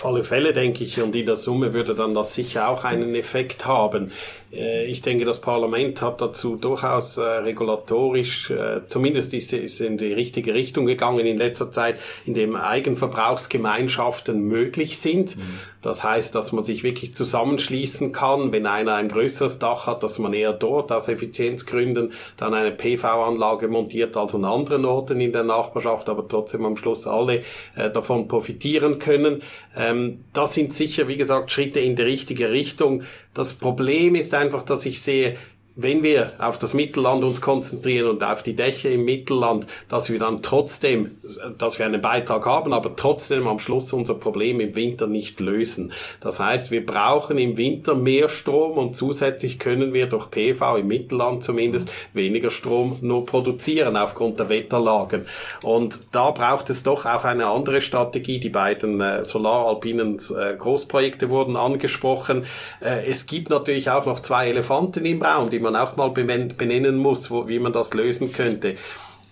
Auf 0.02 0.08
alle 0.08 0.24
Fälle 0.24 0.52
denke 0.52 0.84
ich, 0.84 1.00
und 1.00 1.16
in 1.16 1.28
der 1.28 1.36
Summe 1.36 1.74
würde 1.74 1.94
dann 1.94 2.16
das 2.16 2.34
sicher 2.34 2.70
auch 2.70 2.86
einen 2.86 3.14
Effekt 3.14 3.68
haben. 3.68 4.12
Äh, 4.54 4.86
ich 4.86 5.02
denke, 5.02 5.26
das 5.26 5.40
Parlament 5.40 6.02
hat 6.02 6.22
dazu 6.22 6.56
durchaus 6.56 7.18
äh, 7.18 7.22
regulatorisch, 7.22 8.50
äh, 8.50 8.82
zumindest 8.88 9.34
ist 9.34 9.54
es 9.54 9.80
in 9.80 9.98
die 9.98 10.14
richtige 10.14 10.54
Richtung 10.54 10.86
gegangen 10.86 11.26
in 11.26 11.38
letzter 11.38 11.72
Zeit, 11.72 12.00
indem 12.26 12.56
Eigenverbrauchsgemeinschaften 12.56 14.42
möglich 14.42 15.00
sind. 15.00 15.38
Mhm. 15.38 15.42
Das 15.82 16.04
heißt, 16.04 16.36
dass 16.36 16.52
man 16.52 16.64
sich 16.64 16.84
wirklich 16.84 17.14
zusammenschließen 17.16 18.12
kann, 18.12 18.52
wenn 18.52 18.68
einer 18.68 18.96
ein 18.96 19.08
größeres 19.08 19.58
Dach 19.58 19.88
hat, 19.88 20.04
dass 20.04 20.20
man 20.20 20.34
eher 20.34 20.54
dort 20.54 20.92
aus 20.92 21.08
Effizienzgründen 21.08 22.14
dann 22.38 22.54
eine 22.54 22.72
PV-Anlage 22.72 23.68
montiert 23.68 24.16
als 24.16 24.36
an 24.36 24.46
anderen 24.46 24.86
Orten 24.86 25.20
in 25.20 25.32
der 25.32 25.44
Nachbarschaft, 25.44 26.08
aber 26.08 26.28
trotzdem 26.28 26.66
am 26.66 26.78
Schluss 26.78 27.08
alle 27.08 27.42
davon 27.76 28.28
profitieren 28.28 29.00
können. 29.00 29.42
Ähm, 29.92 30.24
das 30.34 30.54
sind 30.54 30.74
sicher, 30.74 31.08
wie 31.08 31.18
gesagt, 31.18 31.52
Schritte 31.52 31.80
in 31.80 31.96
die 31.96 32.02
richtige 32.04 32.52
Richtung. 32.52 33.04
Das 33.34 33.54
Problem 33.54 34.16
ist 34.16 34.34
einfach, 34.34 34.64
dass 34.64 34.86
ich 34.86 35.02
sehe, 35.02 35.38
wenn 35.84 36.04
wir 36.04 36.34
auf 36.40 36.58
das 36.58 36.74
Mittelland 36.74 37.24
uns 37.24 37.42
konzentrieren 37.42 38.10
und 38.10 38.24
auf 38.24 38.44
die 38.44 38.56
Dächer 38.56 38.90
im 38.90 39.06
Mittelland, 39.06 39.68
dass 39.90 40.12
wir 40.12 40.20
dann 40.20 40.42
trotzdem, 40.42 41.12
dass 41.58 41.80
wir 41.80 41.86
einen 41.86 42.02
Beitrag 42.02 42.46
haben, 42.46 42.74
aber 42.74 42.96
trotzdem 42.96 43.48
am 43.48 43.60
Schluss 43.60 43.92
unser 43.94 44.16
Problem 44.16 44.60
im 44.60 44.76
Winter 44.76 45.08
nicht 45.08 45.40
lösen. 45.40 45.94
Das 46.20 46.40
heißt, 46.40 46.72
wir 46.72 46.86
brauchen 46.86 47.38
im 47.38 47.58
Winter 47.58 47.96
mehr 47.96 48.30
Strom 48.30 48.78
und 48.78 48.96
zusätzlich 48.96 49.60
können 49.60 49.94
wir 49.94 50.08
durch 50.08 50.30
PV 50.30 50.78
im 50.78 50.88
Mittelland 50.88 51.44
zumindest 51.44 51.92
weniger 52.14 52.52
Strom 52.52 52.98
nur 53.02 53.26
produzieren 53.26 53.96
aufgrund 53.96 54.40
der 54.40 54.50
Wetterlagen. 54.50 55.26
Und 55.62 56.00
da 56.12 56.32
braucht 56.32 56.70
es 56.70 56.84
doch 56.84 57.06
auch 57.06 57.26
eine 57.26 57.48
andere 57.48 57.82
Strategie. 57.82 58.40
Die 58.40 58.50
beiden 58.50 59.02
äh, 59.02 59.24
solaralpinen 59.24 60.18
äh, 60.18 60.56
Großprojekte 60.56 61.30
wurden 61.30 61.56
angesprochen. 61.56 62.46
Äh, 62.80 63.06
es 63.08 63.26
gibt 63.26 63.50
natürlich 63.50 63.90
auch 63.90 64.06
noch 64.06 64.20
zwei 64.20 64.50
Elefanten 64.50 65.06
im 65.06 65.22
Raum, 65.22 65.50
die 65.50 65.60
man 65.72 65.82
auch 65.82 65.96
mal 65.96 66.10
benennen 66.10 66.98
muss, 66.98 67.32
wo, 67.32 67.48
wie 67.48 67.60
man 67.60 67.74
das 67.74 67.94
lösen 67.94 68.32
könnte 68.32 68.76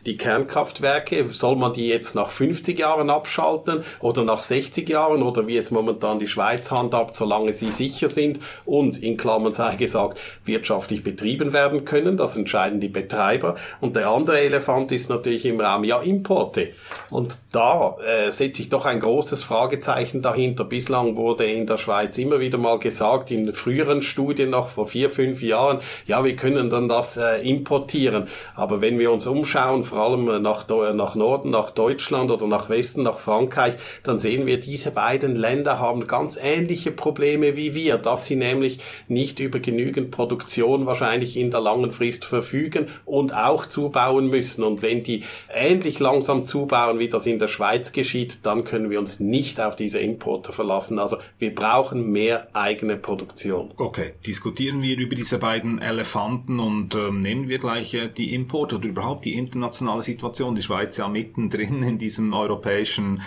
die 0.05 0.17
Kernkraftwerke, 0.17 1.27
soll 1.29 1.55
man 1.55 1.73
die 1.73 1.88
jetzt 1.88 2.15
nach 2.15 2.29
50 2.29 2.79
Jahren 2.79 3.09
abschalten 3.09 3.83
oder 3.99 4.23
nach 4.23 4.43
60 4.43 4.88
Jahren 4.88 5.23
oder 5.23 5.47
wie 5.47 5.57
es 5.57 5.71
momentan 5.71 6.19
die 6.19 6.27
Schweiz 6.27 6.71
handhabt, 6.71 7.15
solange 7.15 7.53
sie 7.53 7.71
sicher 7.71 8.07
sind 8.07 8.39
und 8.65 9.01
in 9.01 9.17
Klammern 9.17 9.53
sei 9.53 9.75
gesagt 9.75 10.19
wirtschaftlich 10.45 11.03
betrieben 11.03 11.53
werden 11.53 11.85
können. 11.85 12.17
Das 12.17 12.38
entscheiden 12.38 12.79
die 12.79 12.88
Betreiber. 12.88 13.55
Und 13.81 13.95
der 13.95 14.09
andere 14.09 14.39
Elefant 14.39 14.91
ist 14.91 15.09
natürlich 15.09 15.45
im 15.45 15.59
Raum, 15.59 15.83
ja, 15.83 15.99
Importe. 15.99 16.69
Und 17.09 17.38
da 17.51 17.97
äh, 18.05 18.31
setze 18.31 18.62
ich 18.62 18.69
doch 18.69 18.85
ein 18.85 18.99
großes 18.99 19.43
Fragezeichen 19.43 20.21
dahinter. 20.21 20.63
Bislang 20.63 21.15
wurde 21.15 21.45
in 21.45 21.67
der 21.67 21.77
Schweiz 21.77 22.17
immer 22.17 22.39
wieder 22.39 22.57
mal 22.57 22.79
gesagt, 22.79 23.31
in 23.31 23.51
früheren 23.53 24.01
Studien 24.01 24.51
noch 24.51 24.67
vor 24.69 24.85
vier, 24.85 25.09
fünf 25.09 25.41
Jahren, 25.41 25.79
ja, 26.05 26.23
wir 26.23 26.35
können 26.35 26.69
dann 26.69 26.88
das 26.88 27.17
äh, 27.17 27.41
importieren. 27.47 28.27
Aber 28.55 28.81
wenn 28.81 28.99
wir 28.99 29.12
uns 29.12 29.27
umschauen, 29.27 29.83
allem 29.99 30.29
äh, 30.29 30.39
nach, 30.39 30.67
nach 30.67 31.15
Norden, 31.15 31.49
nach 31.49 31.71
Deutschland 31.71 32.31
oder 32.31 32.47
nach 32.47 32.69
Westen, 32.69 33.03
nach 33.03 33.17
Frankreich, 33.17 33.75
dann 34.03 34.19
sehen 34.19 34.45
wir, 34.45 34.59
diese 34.59 34.91
beiden 34.91 35.35
Länder 35.35 35.79
haben 35.79 36.07
ganz 36.07 36.38
ähnliche 36.41 36.91
Probleme 36.91 37.55
wie 37.55 37.75
wir, 37.75 37.97
dass 37.97 38.25
sie 38.25 38.35
nämlich 38.35 38.79
nicht 39.07 39.39
über 39.39 39.59
genügend 39.59 40.12
Produktion 40.12 40.85
wahrscheinlich 40.85 41.38
in 41.38 41.51
der 41.51 41.62
langen 41.62 41.91
Frist 41.91 42.25
verfügen 42.25 42.88
und 43.05 43.33
auch 43.33 43.65
zubauen 43.65 44.27
müssen. 44.29 44.63
Und 44.63 44.81
wenn 44.81 45.03
die 45.03 45.23
ähnlich 45.53 45.99
langsam 45.99 46.45
zubauen, 46.45 46.99
wie 46.99 47.09
das 47.09 47.25
in 47.25 47.39
der 47.39 47.47
Schweiz 47.47 47.91
geschieht, 47.91 48.45
dann 48.45 48.63
können 48.63 48.89
wir 48.89 48.99
uns 48.99 49.19
nicht 49.19 49.59
auf 49.59 49.75
diese 49.75 49.99
Importe 49.99 50.51
verlassen. 50.51 50.99
Also 50.99 51.17
wir 51.38 51.53
brauchen 51.53 52.12
mehr 52.12 52.47
eigene 52.53 52.97
Produktion. 52.97 53.71
Okay, 53.77 54.13
diskutieren 54.25 54.81
wir 54.81 54.97
über 54.97 55.15
diese 55.15 55.38
beiden 55.38 55.81
Elefanten 55.81 56.59
und 56.59 56.95
ähm, 56.95 57.21
nehmen 57.21 57.49
wir 57.49 57.59
gleich 57.59 57.93
äh, 57.93 58.09
die 58.09 58.33
Importe 58.33 58.75
oder 58.75 58.88
überhaupt 58.88 59.25
die 59.25 59.33
internationale 59.33 59.78
internationale 59.79 60.03
Situation. 60.03 60.55
Die 60.55 60.61
Schweiz 60.61 60.97
ja 60.97 61.07
mittendrin 61.07 61.81
in 61.83 61.97
diesem 61.97 62.33
europäischen 62.33 63.21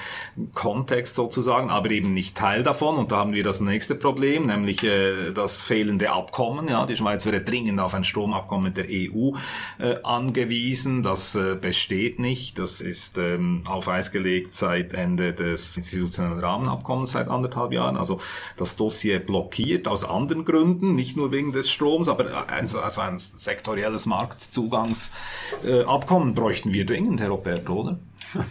Kontext 0.55 1.15
sozusagen, 1.15 1.71
aber 1.71 1.91
eben 1.91 2.13
nicht 2.15 2.37
Teil 2.37 2.63
davon. 2.63 2.97
Und 2.97 3.11
da 3.13 3.19
haben 3.19 3.33
wir 3.33 3.45
das 3.45 3.61
nächste 3.61 3.95
Problem, 3.95 4.47
nämlich 4.47 4.83
äh, 4.85 5.33
das 5.33 5.63
fehlende 5.63 6.11
Abkommen. 6.11 6.69
Ja, 6.69 6.85
die 6.87 6.97
Schweiz 6.97 7.25
wäre 7.27 7.41
dringend 7.41 7.81
auf 7.81 7.95
ein 7.95 8.05
Stromabkommen 8.05 8.65
mit 8.65 8.77
der 8.77 8.87
EU 8.89 9.33
äh, 9.79 9.97
angewiesen. 10.03 11.03
Das 11.03 11.35
äh, 11.35 11.55
besteht 11.55 12.19
nicht. 12.19 12.59
Das 12.59 12.83
ist 12.83 13.19
ähm, 13.19 13.63
auf 13.67 13.89
Eis 13.89 14.13
gelegt 14.13 14.55
seit 14.55 14.95
Ende 14.95 15.33
des 15.33 15.77
institutionellen 15.77 16.39
Rahmenabkommens 16.41 17.13
seit 17.13 17.29
anderthalb 17.29 17.73
Jahren. 17.73 17.97
Also 17.97 18.21
das 18.57 18.77
Dossier 18.77 19.19
blockiert 19.19 19.89
aus 19.89 20.05
anderen 20.05 20.45
Gründen, 20.45 20.95
nicht 20.95 21.17
nur 21.17 21.33
wegen 21.33 21.53
des 21.53 21.71
Stroms, 21.71 22.09
aber 22.09 22.47
also, 22.49 22.81
also 22.81 23.01
ein 23.01 23.19
sektorielles 23.19 24.07
Marktzugangsabkommen 24.07 26.35
bräuchten 26.43 26.73
wir 26.73 26.85
dringend, 26.85 27.21
Herr 27.21 27.29
Roberto, 27.29 27.81
oder? 27.81 27.99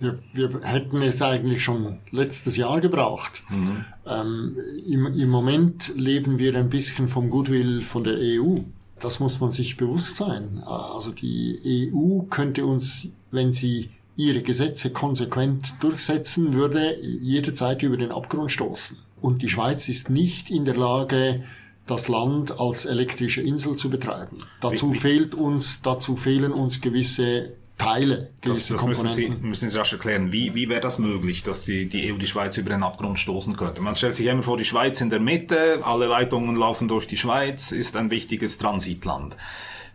Wir, 0.00 0.18
wir 0.32 0.60
hätten 0.64 1.00
es 1.02 1.22
eigentlich 1.22 1.62
schon 1.62 1.98
letztes 2.10 2.56
Jahr 2.56 2.80
gebraucht. 2.80 3.44
Mhm. 3.48 3.84
Ähm, 4.04 4.56
im, 4.88 5.06
Im 5.06 5.30
Moment 5.30 5.92
leben 5.94 6.36
wir 6.40 6.56
ein 6.56 6.68
bisschen 6.68 7.06
vom 7.06 7.30
Goodwill 7.30 7.80
von 7.80 8.02
der 8.02 8.16
EU. 8.18 8.56
Das 8.98 9.20
muss 9.20 9.38
man 9.38 9.52
sich 9.52 9.76
bewusst 9.76 10.16
sein. 10.16 10.60
Also 10.66 11.12
die 11.12 11.92
EU 11.94 12.22
könnte 12.28 12.66
uns, 12.66 13.08
wenn 13.30 13.52
sie 13.52 13.90
ihre 14.16 14.42
Gesetze 14.42 14.90
konsequent 14.90 15.74
durchsetzen 15.80 16.54
würde, 16.54 16.98
jederzeit 17.00 17.84
über 17.84 17.96
den 17.96 18.10
Abgrund 18.10 18.50
stoßen. 18.50 18.98
Und 19.20 19.42
die 19.42 19.48
Schweiz 19.48 19.88
ist 19.88 20.10
nicht 20.10 20.50
in 20.50 20.64
der 20.64 20.76
Lage, 20.76 21.44
das 21.86 22.08
Land 22.08 22.58
als 22.58 22.86
elektrische 22.86 23.42
Insel 23.42 23.76
zu 23.76 23.90
betreiben. 23.90 24.42
Dazu 24.60 24.90
wie, 24.90 24.94
wie, 24.94 24.98
fehlt 24.98 25.34
uns, 25.34 25.82
dazu 25.82 26.16
fehlen 26.16 26.52
uns 26.52 26.80
gewisse 26.80 27.54
Teile, 27.76 28.30
gewisse 28.40 28.74
das, 28.74 28.80
das 28.80 28.80
Komponenten. 28.80 29.22
Müssen 29.28 29.36
Sie, 29.42 29.46
müssen 29.46 29.70
Sie 29.70 29.78
rasch 29.78 29.92
erklären. 29.92 30.32
Wie, 30.32 30.54
wie 30.54 30.68
wäre 30.68 30.80
das 30.80 30.98
möglich, 30.98 31.42
dass 31.42 31.64
die, 31.64 31.86
die 31.86 32.12
EU 32.12 32.16
die 32.16 32.26
Schweiz 32.26 32.56
über 32.56 32.70
den 32.70 32.82
Abgrund 32.82 33.18
stoßen 33.18 33.56
könnte? 33.56 33.82
Man 33.82 33.94
stellt 33.94 34.14
sich 34.14 34.26
immer 34.26 34.42
vor, 34.42 34.56
die 34.56 34.64
Schweiz 34.64 35.00
in 35.00 35.10
der 35.10 35.20
Mitte, 35.20 35.84
alle 35.84 36.06
Leitungen 36.06 36.56
laufen 36.56 36.88
durch 36.88 37.06
die 37.06 37.16
Schweiz, 37.16 37.72
ist 37.72 37.96
ein 37.96 38.10
wichtiges 38.10 38.58
Transitland. 38.58 39.36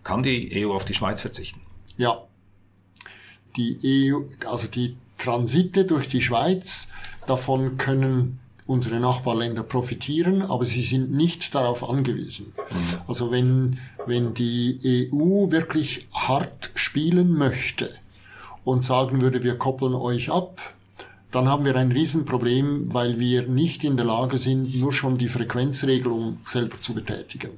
Kann 0.03 0.23
die 0.23 0.65
EU 0.65 0.73
auf 0.73 0.85
die 0.85 0.93
Schweiz 0.93 1.21
verzichten? 1.21 1.61
Ja. 1.97 2.23
Die 3.57 4.11
EU, 4.13 4.21
also 4.47 4.67
die 4.67 4.95
Transite 5.17 5.85
durch 5.85 6.07
die 6.07 6.21
Schweiz, 6.21 6.89
davon 7.25 7.77
können 7.77 8.39
unsere 8.69 8.99
Nachbarländer 8.99 9.63
profitieren, 9.63 10.43
aber 10.43 10.63
sie 10.63 10.83
sind 10.83 11.11
nicht 11.11 11.55
darauf 11.55 11.89
angewiesen. 11.89 12.53
Mhm. 12.55 12.97
Also 13.07 13.31
wenn, 13.31 13.79
wenn 14.05 14.35
die 14.35 15.09
EU 15.11 15.49
wirklich 15.49 16.07
hart 16.13 16.69
spielen 16.75 17.33
möchte 17.33 17.89
und 18.63 18.85
sagen 18.85 19.21
würde, 19.21 19.43
wir 19.43 19.57
koppeln 19.57 19.95
euch 19.95 20.29
ab, 20.29 20.61
dann 21.31 21.49
haben 21.49 21.65
wir 21.65 21.75
ein 21.75 21.91
Riesenproblem, 21.91 22.93
weil 22.93 23.19
wir 23.19 23.47
nicht 23.47 23.83
in 23.83 23.97
der 23.97 24.05
Lage 24.05 24.37
sind, 24.37 24.75
nur 24.75 24.93
schon 24.93 25.17
die 25.17 25.29
Frequenzregelung 25.29 26.37
selber 26.45 26.79
zu 26.79 26.93
betätigen. 26.93 27.51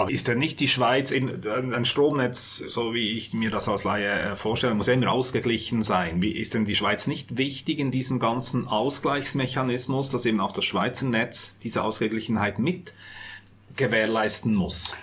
Aber 0.00 0.10
ist 0.10 0.28
denn 0.28 0.38
nicht 0.38 0.60
die 0.60 0.68
Schweiz, 0.68 1.10
in, 1.10 1.46
ein 1.46 1.84
Stromnetz, 1.84 2.58
so 2.68 2.94
wie 2.94 3.10
ich 3.10 3.32
mir 3.32 3.50
das 3.50 3.68
als 3.68 3.84
Laie 3.84 4.10
äh, 4.10 4.36
vorstelle, 4.36 4.74
muss 4.74 4.88
immer 4.88 5.12
ausgeglichen 5.12 5.82
sein. 5.82 6.22
Wie 6.22 6.32
ist 6.32 6.54
denn 6.54 6.64
die 6.64 6.74
Schweiz 6.74 7.06
nicht 7.06 7.36
wichtig 7.36 7.78
in 7.78 7.90
diesem 7.90 8.18
ganzen 8.18 8.68
Ausgleichsmechanismus, 8.68 10.10
dass 10.10 10.26
eben 10.26 10.40
auch 10.40 10.52
das 10.52 10.64
Schweizer 10.64 11.06
Netz 11.06 11.56
diese 11.62 11.82
Ausgeglichenheit 11.82 12.58
mit 12.58 12.92
gewährleisten 13.76 14.54
muss? 14.54 14.96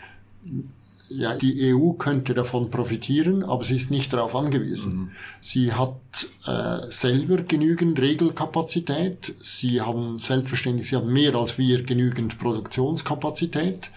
ja, 1.10 1.36
die 1.36 1.74
EU 1.74 1.94
könnte 1.94 2.34
davon 2.34 2.70
profitieren, 2.70 3.44
aber 3.44 3.64
sie 3.64 3.78
ist 3.78 3.92
nicht 3.92 4.12
darauf 4.12 4.36
angewiesen. 4.36 4.98
Mhm. 4.98 5.12
Sie 5.40 5.74
hat 5.74 5.96
äh, 6.46 6.86
selber 6.90 7.38
genügend 7.38 8.00
Regelkapazität. 8.02 9.36
Sie 9.40 9.82
haben 9.82 10.20
selbstverständlich, 10.20 10.90
sie 10.90 10.98
haben 10.98 11.12
mehr 11.12 11.36
als 11.36 11.58
wir 11.58 11.84
genügend 11.84 12.38
Produktionskapazität. 12.40 13.90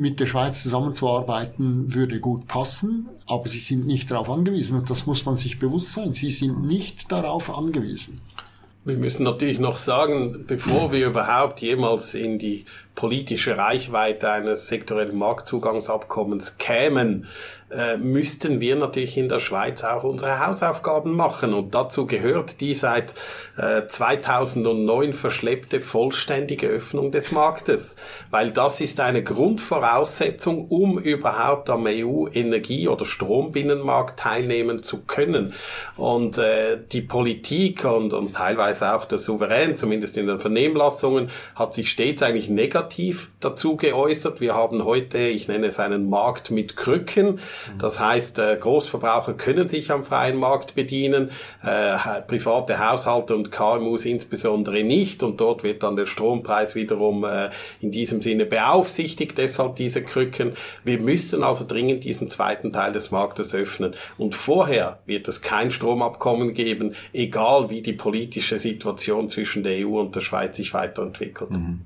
Mit 0.00 0.20
der 0.20 0.26
Schweiz 0.26 0.62
zusammenzuarbeiten 0.62 1.92
würde 1.92 2.20
gut 2.20 2.46
passen, 2.46 3.08
aber 3.26 3.48
sie 3.48 3.58
sind 3.58 3.84
nicht 3.84 4.12
darauf 4.12 4.30
angewiesen 4.30 4.78
und 4.78 4.88
das 4.90 5.06
muss 5.06 5.26
man 5.26 5.34
sich 5.34 5.58
bewusst 5.58 5.92
sein. 5.92 6.12
Sie 6.12 6.30
sind 6.30 6.62
nicht 6.62 7.10
darauf 7.10 7.52
angewiesen. 7.52 8.20
Wir 8.84 8.96
müssen 8.96 9.24
natürlich 9.24 9.58
noch 9.58 9.76
sagen, 9.76 10.44
bevor 10.46 10.92
wir 10.92 11.08
überhaupt 11.08 11.60
jemals 11.62 12.14
in 12.14 12.38
die 12.38 12.64
politische 12.98 13.56
Reichweite 13.56 14.28
eines 14.28 14.66
sektorellen 14.66 15.16
Marktzugangsabkommens 15.16 16.58
kämen, 16.58 17.28
äh, 17.70 17.98
müssten 17.98 18.60
wir 18.60 18.76
natürlich 18.76 19.18
in 19.18 19.28
der 19.28 19.40
Schweiz 19.40 19.84
auch 19.84 20.02
unsere 20.02 20.44
Hausaufgaben 20.44 21.14
machen. 21.14 21.52
Und 21.52 21.74
dazu 21.74 22.06
gehört 22.06 22.60
die 22.62 22.74
seit 22.74 23.14
äh, 23.58 23.86
2009 23.86 25.12
verschleppte 25.12 25.78
vollständige 25.78 26.66
Öffnung 26.66 27.12
des 27.12 27.30
Marktes. 27.30 27.96
Weil 28.30 28.52
das 28.52 28.80
ist 28.80 29.00
eine 29.00 29.22
Grundvoraussetzung, 29.22 30.68
um 30.68 30.98
überhaupt 30.98 31.68
am 31.68 31.86
EU-Energie- 31.86 32.88
oder 32.88 33.04
Strombinnenmarkt 33.04 34.18
teilnehmen 34.18 34.82
zu 34.82 35.04
können. 35.04 35.52
Und 35.96 36.38
äh, 36.38 36.78
die 36.90 37.02
Politik 37.02 37.84
und, 37.84 38.14
und 38.14 38.34
teilweise 38.34 38.94
auch 38.94 39.04
der 39.04 39.18
Souverän, 39.18 39.76
zumindest 39.76 40.16
in 40.16 40.26
den 40.26 40.40
Vernehmlassungen, 40.40 41.28
hat 41.54 41.74
sich 41.74 41.90
stets 41.90 42.22
eigentlich 42.22 42.48
negativ 42.48 42.87
dazu 43.40 43.76
geäußert. 43.76 44.40
Wir 44.40 44.54
haben 44.54 44.84
heute, 44.84 45.18
ich 45.18 45.48
nenne 45.48 45.66
es 45.66 45.78
einen 45.78 46.08
Markt 46.08 46.50
mit 46.50 46.76
Krücken. 46.76 47.38
Das 47.78 48.00
heißt, 48.00 48.38
äh, 48.38 48.56
Großverbraucher 48.58 49.34
können 49.34 49.68
sich 49.68 49.90
am 49.90 50.04
freien 50.04 50.36
Markt 50.36 50.74
bedienen, 50.74 51.30
äh, 51.62 52.22
private 52.26 52.78
Haushalte 52.78 53.34
und 53.34 53.52
KMUs 53.52 54.04
insbesondere 54.04 54.82
nicht. 54.82 55.22
Und 55.22 55.40
dort 55.40 55.62
wird 55.62 55.82
dann 55.82 55.96
der 55.96 56.06
Strompreis 56.06 56.74
wiederum 56.74 57.24
äh, 57.24 57.50
in 57.80 57.90
diesem 57.90 58.22
Sinne 58.22 58.46
beaufsichtigt, 58.46 59.38
deshalb 59.38 59.76
diese 59.76 60.02
Krücken. 60.02 60.52
Wir 60.84 60.98
müssten 60.98 61.42
also 61.42 61.64
dringend 61.66 62.04
diesen 62.04 62.30
zweiten 62.30 62.72
Teil 62.72 62.92
des 62.92 63.10
Marktes 63.10 63.54
öffnen. 63.54 63.94
Und 64.16 64.34
vorher 64.34 64.98
wird 65.06 65.28
es 65.28 65.42
kein 65.42 65.70
Stromabkommen 65.70 66.54
geben, 66.54 66.94
egal 67.12 67.70
wie 67.70 67.82
die 67.82 67.92
politische 67.92 68.58
Situation 68.58 69.28
zwischen 69.28 69.62
der 69.62 69.86
EU 69.86 70.00
und 70.00 70.14
der 70.16 70.20
Schweiz 70.20 70.56
sich 70.56 70.74
weiterentwickelt. 70.74 71.50
Mhm. 71.50 71.80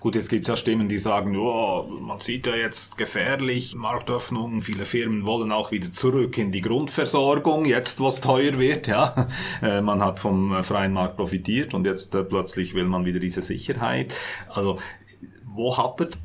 Gut, 0.00 0.14
jetzt 0.16 0.28
gibt 0.28 0.42
es 0.42 0.48
ja 0.48 0.56
Stimmen, 0.56 0.88
die 0.88 0.98
sagen, 0.98 1.36
oh, 1.36 1.84
man 1.84 2.20
sieht 2.20 2.46
ja 2.46 2.54
jetzt 2.56 2.98
gefährlich 2.98 3.74
Marktöffnungen, 3.74 4.60
viele 4.60 4.84
Firmen 4.84 5.26
wollen 5.26 5.52
auch 5.52 5.70
wieder 5.70 5.92
zurück 5.92 6.38
in 6.38 6.52
die 6.52 6.60
Grundversorgung, 6.60 7.64
jetzt 7.64 8.00
wo 8.00 8.08
es 8.08 8.20
teuer 8.20 8.58
wird, 8.58 8.86
ja. 8.86 9.28
Äh, 9.62 9.80
man 9.80 10.02
hat 10.02 10.20
vom 10.20 10.62
freien 10.62 10.92
Markt 10.92 11.16
profitiert 11.16 11.74
und 11.74 11.86
jetzt 11.86 12.14
äh, 12.14 12.24
plötzlich 12.24 12.74
will 12.74 12.84
man 12.84 13.04
wieder 13.04 13.20
diese 13.20 13.42
Sicherheit. 13.42 14.14
Also 14.48 14.78
wo 15.44 15.76
hapert 15.76 16.18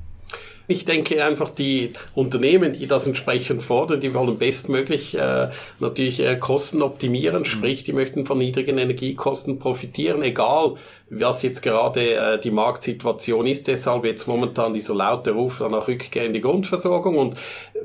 ich 0.67 0.86
denke 0.86 1.23
einfach, 1.23 1.49
die 1.49 1.91
Unternehmen, 2.13 2.73
die 2.73 2.88
das 2.88 3.08
entsprechend 3.08 3.63
fordern, 3.63 3.99
die 3.99 4.13
wollen 4.13 4.38
bestmöglich 4.38 5.17
äh, 5.17 5.49
natürlich 5.80 6.19
äh, 6.19 6.38
Kosten 6.38 6.82
optimieren, 6.82 7.39
mhm. 7.39 7.45
sprich, 7.45 7.84
die 7.84 7.93
möchten 7.93 8.25
von 8.25 8.38
niedrigen 8.38 8.78
Energiekosten 8.78 9.60
profitieren, 9.60 10.21
egal 10.23 10.75
was 11.10 11.43
jetzt 11.43 11.62
gerade 11.62 12.15
äh, 12.15 12.39
die 12.39 12.51
Marktsituation 12.51 13.45
ist. 13.45 13.67
Deshalb 13.67 14.06
jetzt 14.06 14.28
momentan 14.28 14.73
dieser 14.73 14.95
laute 14.95 15.32
Ruf 15.32 15.60
nach 15.60 15.88
Rückkehr 15.88 16.25
in 16.25 16.34
die 16.34 16.41
Grundversorgung. 16.41 17.17
Und 17.17 17.36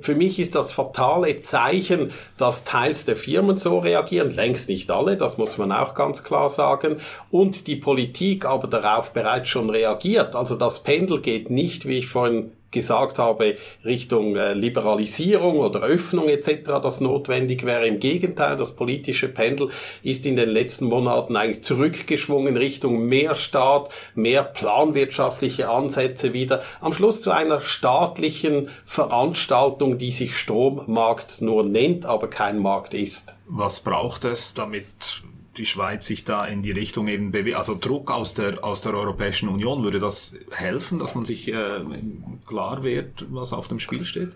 für 0.00 0.14
mich 0.14 0.38
ist 0.38 0.54
das 0.54 0.72
fatale 0.72 1.40
Zeichen, 1.40 2.12
dass 2.38 2.64
teils 2.64 3.04
der 3.04 3.16
Firmen 3.16 3.58
so 3.58 3.78
reagieren, 3.78 4.30
längst 4.30 4.68
nicht 4.68 4.90
alle, 4.90 5.16
das 5.16 5.36
muss 5.36 5.58
man 5.58 5.70
auch 5.72 5.94
ganz 5.94 6.24
klar 6.24 6.48
sagen, 6.48 6.96
und 7.30 7.66
die 7.66 7.76
Politik 7.76 8.46
aber 8.46 8.68
darauf 8.68 9.12
bereits 9.12 9.50
schon 9.50 9.68
reagiert. 9.68 10.34
Also 10.34 10.54
das 10.54 10.82
Pendel 10.82 11.20
geht 11.20 11.50
nicht, 11.50 11.86
wie 11.86 11.98
ich 11.98 12.06
vorhin 12.06 12.52
gesagt 12.70 13.18
habe, 13.18 13.56
Richtung 13.84 14.36
äh, 14.36 14.52
Liberalisierung 14.54 15.58
oder 15.58 15.80
Öffnung 15.80 16.28
etc., 16.28 16.80
das 16.82 17.00
notwendig 17.00 17.64
wäre. 17.64 17.86
Im 17.86 18.00
Gegenteil, 18.00 18.56
das 18.56 18.76
politische 18.76 19.28
Pendel 19.28 19.70
ist 20.02 20.26
in 20.26 20.36
den 20.36 20.48
letzten 20.48 20.86
Monaten 20.86 21.36
eigentlich 21.36 21.62
zurückgeschwungen 21.62 22.56
Richtung 22.56 23.06
mehr 23.06 23.34
Staat, 23.34 23.90
mehr 24.14 24.44
planwirtschaftliche 24.44 25.68
Ansätze 25.68 26.32
wieder. 26.32 26.62
Am 26.80 26.92
Schluss 26.92 27.22
zu 27.22 27.30
einer 27.30 27.60
staatlichen 27.60 28.68
Veranstaltung, 28.84 29.98
die 29.98 30.12
sich 30.12 30.36
Strommarkt 30.36 31.40
nur 31.40 31.64
nennt, 31.64 32.06
aber 32.06 32.28
kein 32.28 32.58
Markt 32.58 32.94
ist. 32.94 33.34
Was 33.46 33.80
braucht 33.80 34.24
es, 34.24 34.54
damit 34.54 35.22
die 35.60 35.66
Schweiz 35.66 36.06
sich 36.06 36.24
da 36.24 36.46
in 36.46 36.62
die 36.62 36.70
Richtung 36.70 37.06
eben 37.06 37.32
bewegt, 37.32 37.56
also 37.56 37.76
Druck 37.78 38.10
aus 38.10 38.32
der, 38.32 38.64
aus 38.64 38.80
der 38.80 38.94
Europäischen 38.94 39.48
Union, 39.48 39.84
würde 39.84 39.98
das 39.98 40.34
helfen, 40.50 40.98
dass 40.98 41.14
man 41.14 41.26
sich 41.26 41.52
äh, 41.52 41.80
klar 42.46 42.82
wird, 42.82 43.26
was 43.28 43.52
auf 43.52 43.68
dem 43.68 43.78
Spiel 43.78 44.06
steht? 44.06 44.32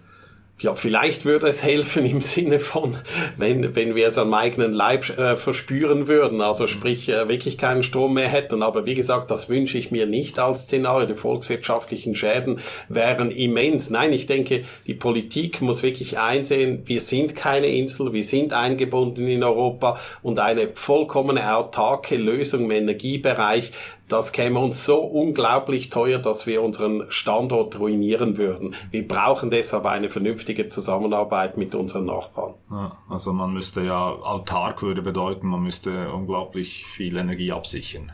Ja, 0.61 0.73
vielleicht 0.75 1.25
würde 1.25 1.49
es 1.49 1.65
helfen 1.65 2.07
im 2.07 2.21
Sinne 2.21 2.61
von, 2.61 2.97
wenn, 3.37 3.75
wenn 3.75 3.97
wir 3.97 4.07
es 4.07 4.19
am 4.19 4.33
eigenen 4.35 4.73
Leib 4.73 5.11
äh, 5.19 5.37
verspüren 5.37 6.07
würden, 6.07 6.41
also 6.41 6.69
sprich 6.69 7.09
äh, 7.09 7.29
wirklich 7.29 7.59
keinen 7.59 7.83
Strom 7.83 8.15
mehr 8.15 8.29
hätten. 8.29 8.63
Aber 8.63 8.87
wie 8.87 8.95
gesagt, 8.95 9.33
das 9.33 9.49
wünsche 9.49 9.79
ich 9.79 9.91
mir 9.91 10.07
nicht 10.07 10.39
als 10.39 10.63
Szenario. 10.63 11.07
Die 11.07 11.15
volkswirtschaftlichen 11.15 12.15
Schäden 12.15 12.61
wären 12.89 13.33
immens. 13.33 13.91
Nein, 13.91 14.13
ich 14.13 14.27
denke, 14.27 14.65
die 14.87 14.95
Politik 14.95 15.61
muss 15.61 15.83
wirklich 15.83 16.19
einsehen, 16.19 16.83
wir 16.87 17.01
sind 17.01 17.35
keine 17.35 17.67
Insel, 17.67 18.13
wir 18.13 18.23
sind 18.23 18.53
eingebunden 18.53 19.27
in 19.27 19.43
Europa 19.43 19.99
und 20.23 20.39
eine 20.39 20.69
vollkommene 20.75 21.57
autarke 21.57 22.17
Lösung 22.17 22.65
im 22.65 22.71
Energiebereich 22.71 23.73
das 24.15 24.31
käme 24.31 24.61
uns 24.61 24.85
so 24.85 25.01
unglaublich 25.01 25.89
teuer, 25.89 26.21
dass 26.21 26.47
wir 26.47 26.63
unseren 26.63 27.05
Standort 27.09 27.81
ruinieren 27.81 28.37
würden. 28.37 28.77
Wir 28.93 29.09
brauchen 29.09 29.51
deshalb 29.51 29.87
eine 29.87 30.09
vernünftige 30.09 30.69
Zusammenarbeit 30.69 31.57
mit 31.57 31.75
unseren 31.75 32.05
Nachbarn. 32.05 32.55
Ja, 32.71 32.97
also 33.11 33.33
man 33.33 33.53
müsste 33.53 33.83
ja, 33.83 34.09
autark 34.09 34.83
würde 34.83 35.03
bedeuten, 35.03 35.49
man 35.49 35.65
müsste 35.65 36.13
unglaublich 36.13 36.87
viel 36.87 37.17
Energie 37.17 37.51
absichern. 37.51 38.13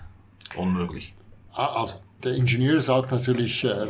Unmöglich. 0.57 1.13
Ah, 1.53 1.81
also 1.81 1.97
der 2.25 2.35
Ingenieur 2.35 2.81
sagt 2.81 3.13
natürlich 3.13 3.63
äh, 3.65 3.85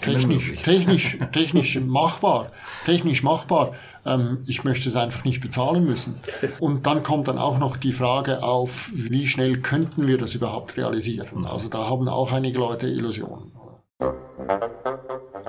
technisch, 0.00 0.54
technisch, 0.62 1.18
technisch 1.32 1.78
machbar, 1.78 2.52
technisch 2.86 3.22
machbar. 3.22 3.74
Ähm, 4.06 4.44
ich 4.46 4.64
möchte 4.64 4.88
es 4.88 4.96
einfach 4.96 5.24
nicht 5.24 5.40
bezahlen 5.40 5.84
müssen. 5.84 6.16
Und 6.58 6.86
dann 6.86 7.02
kommt 7.02 7.28
dann 7.28 7.38
auch 7.38 7.58
noch 7.58 7.76
die 7.76 7.92
Frage 7.92 8.42
auf, 8.42 8.90
wie 8.92 9.26
schnell 9.26 9.58
könnten 9.58 10.06
wir 10.06 10.18
das 10.18 10.34
überhaupt 10.34 10.76
realisieren? 10.76 11.46
Also 11.46 11.68
da 11.68 11.88
haben 11.88 12.08
auch 12.08 12.32
einige 12.32 12.58
Leute 12.58 12.86
Illusionen. 12.88 13.52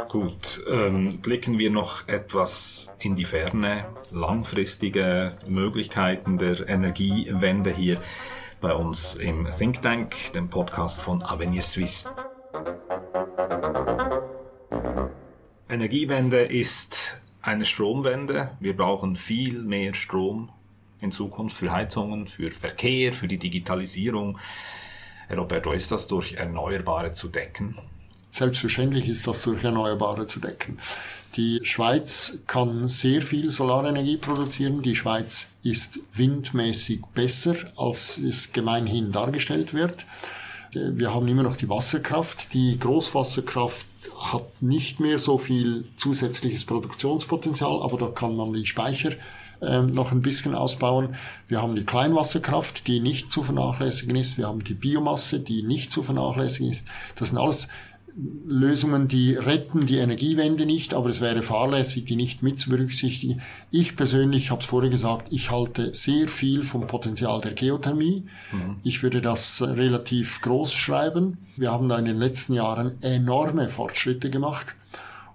Gut, 0.10 0.62
ähm, 0.70 1.20
blicken 1.22 1.58
wir 1.58 1.72
noch 1.72 2.08
etwas 2.08 2.94
in 3.00 3.16
die 3.16 3.24
Ferne. 3.24 3.86
Langfristige 4.12 5.38
Möglichkeiten 5.48 6.38
der 6.38 6.68
Energiewende 6.68 7.72
hier 7.72 8.02
bei 8.60 8.74
uns 8.74 9.16
im 9.16 9.48
Think 9.58 9.82
Tank, 9.82 10.34
dem 10.34 10.50
Podcast 10.50 11.02
von 11.02 11.24
Avenir 11.24 11.62
Suisse. 11.62 12.10
Energiewende 15.70 16.42
ist 16.42 17.21
eine 17.42 17.66
Stromwende. 17.66 18.52
Wir 18.60 18.76
brauchen 18.76 19.16
viel 19.16 19.60
mehr 19.64 19.94
Strom 19.94 20.50
in 21.00 21.12
Zukunft 21.12 21.58
für 21.58 21.72
Heizungen, 21.72 22.28
für 22.28 22.52
Verkehr, 22.52 23.14
für 23.14 23.28
die 23.28 23.40
Digitalisierung. 23.40 24.38
Herr 25.28 25.38
Roberto, 25.38 25.72
ist 25.72 25.92
das 25.92 26.08
durch 26.08 26.34
Erneuerbare 26.34 27.14
zu 27.14 27.30
decken? 27.30 27.78
Selbstverständlich 28.30 29.10
ist 29.10 29.28
das 29.28 29.42
durch 29.44 29.64
Erneuerbare 29.64 30.28
zu 30.28 30.40
decken. 30.40 30.78
Die 31.36 31.62
Schweiz 31.64 32.40
kann 32.46 32.88
sehr 32.88 33.22
viel 33.22 33.52
Solarenergie 33.52 34.18
produzieren. 34.18 34.82
Die 34.82 34.96
Schweiz 34.96 35.50
ist 35.64 36.00
windmäßig 36.14 37.02
besser, 37.14 37.56
als 37.78 38.18
es 38.18 38.52
gemeinhin 38.52 39.12
dargestellt 39.12 39.74
wird. 39.74 40.06
Wir 40.74 41.14
haben 41.14 41.28
immer 41.28 41.44
noch 41.44 41.58
die 41.58 41.70
Wasserkraft. 41.70 42.54
Die 42.54 42.80
Großwasserkraft 42.80 43.86
hat 44.18 44.62
nicht 44.62 45.00
mehr 45.00 45.20
so 45.20 45.38
viel 45.38 45.86
zusätzliches 45.98 46.66
Produktionspotenzial, 46.66 47.82
aber 47.82 47.98
da 47.98 48.08
kann 48.08 48.36
man 48.36 48.54
die 48.54 48.66
Speicher 48.66 49.12
ähm, 49.62 49.92
noch 49.92 50.12
ein 50.12 50.22
bisschen 50.22 50.56
ausbauen. 50.56 51.16
Wir 51.48 51.62
haben 51.62 51.76
die 51.76 51.86
Kleinwasserkraft, 51.86 52.88
die 52.88 53.00
nicht 53.00 53.32
zu 53.32 53.44
vernachlässigen 53.44 54.16
ist. 54.16 54.38
Wir 54.38 54.48
haben 54.48 54.64
die 54.64 54.74
Biomasse, 54.74 55.40
die 55.40 55.64
nicht 55.64 55.92
zu 55.92 56.02
vernachlässigen 56.02 56.72
ist. 56.72 56.88
Das 57.16 57.30
sind 57.30 57.38
alles 57.38 57.68
Lösungen, 58.46 59.08
die 59.08 59.36
retten 59.36 59.86
die 59.86 59.98
Energiewende 59.98 60.66
nicht, 60.66 60.94
aber 60.94 61.10
es 61.10 61.22
wäre 61.22 61.42
fahrlässig, 61.42 62.06
die 62.06 62.16
nicht 62.16 62.44
mit 62.44 62.60
zu 62.60 62.70
berücksichtigen. 62.70 63.42
Ich 63.72 63.96
persönlich 63.96 64.52
habe 64.52 64.62
es 64.62 64.68
vorher 64.68 64.90
gesagt, 64.90 65.28
ich 65.32 65.52
halte 65.52 65.94
sehr 65.94 66.28
viel 66.28 66.64
vom 66.64 66.88
Potenzial 66.88 67.42
der 67.42 67.54
Geothermie. 67.54 68.24
Mhm. 68.52 68.78
Ich 68.84 69.02
würde 69.04 69.22
das 69.22 69.62
relativ 69.62 70.42
groß 70.42 70.74
schreiben. 70.74 71.38
Wir 71.56 71.72
haben 71.72 71.88
da 71.88 71.98
in 71.98 72.06
den 72.06 72.18
letzten 72.18 72.54
Jahren 72.54 73.02
enorme 73.02 73.70
Fortschritte 73.70 74.30
gemacht. 74.30 74.76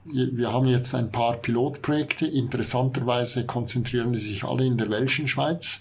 Wir 0.05 0.53
haben 0.53 0.67
jetzt 0.67 0.95
ein 0.95 1.11
paar 1.11 1.39
Pilotprojekte. 1.39 2.27
Interessanterweise 2.27 3.45
konzentrieren 3.45 4.12
die 4.12 4.21
sich 4.21 4.45
alle 4.45 4.65
in 4.65 4.79
der 4.79 4.91
Welschen 4.91 5.27
Schweiz. 5.27 5.81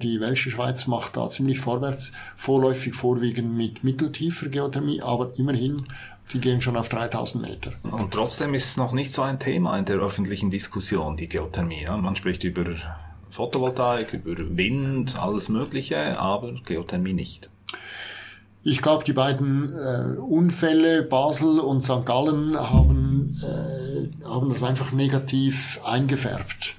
Die 0.00 0.20
Welsche 0.20 0.50
Schweiz 0.50 0.86
macht 0.86 1.16
da 1.16 1.28
ziemlich 1.28 1.58
vorwärts, 1.58 2.12
vorläufig 2.36 2.94
vorwiegend 2.94 3.56
mit 3.56 3.82
mitteltiefer 3.82 4.48
Geothermie, 4.48 5.02
aber 5.02 5.32
immerhin 5.36 5.88
die 6.32 6.40
gehen 6.40 6.60
schon 6.60 6.76
auf 6.76 6.88
3000 6.88 7.48
Meter. 7.48 7.72
Und 7.82 8.12
trotzdem 8.12 8.54
ist 8.54 8.66
es 8.66 8.76
noch 8.76 8.92
nicht 8.92 9.12
so 9.12 9.22
ein 9.22 9.38
Thema 9.38 9.78
in 9.78 9.84
der 9.84 9.98
öffentlichen 9.98 10.50
Diskussion, 10.50 11.16
die 11.16 11.28
Geothermie. 11.28 11.86
Man 11.86 12.16
spricht 12.16 12.44
über 12.44 12.64
Photovoltaik, 13.30 14.12
über 14.12 14.56
Wind, 14.56 15.18
alles 15.18 15.48
Mögliche, 15.48 16.18
aber 16.18 16.52
Geothermie 16.64 17.12
nicht. 17.12 17.50
Ich 18.62 18.82
glaube, 18.82 19.04
die 19.04 19.12
beiden 19.12 19.72
äh, 19.72 20.18
Unfälle 20.18 21.02
Basel 21.02 21.60
und 21.60 21.82
St. 21.82 22.04
Gallen 22.04 22.58
haben, 22.58 23.34
äh, 23.42 24.24
haben 24.26 24.50
das 24.50 24.62
einfach 24.62 24.92
negativ 24.92 25.80
eingefärbt. 25.84 26.74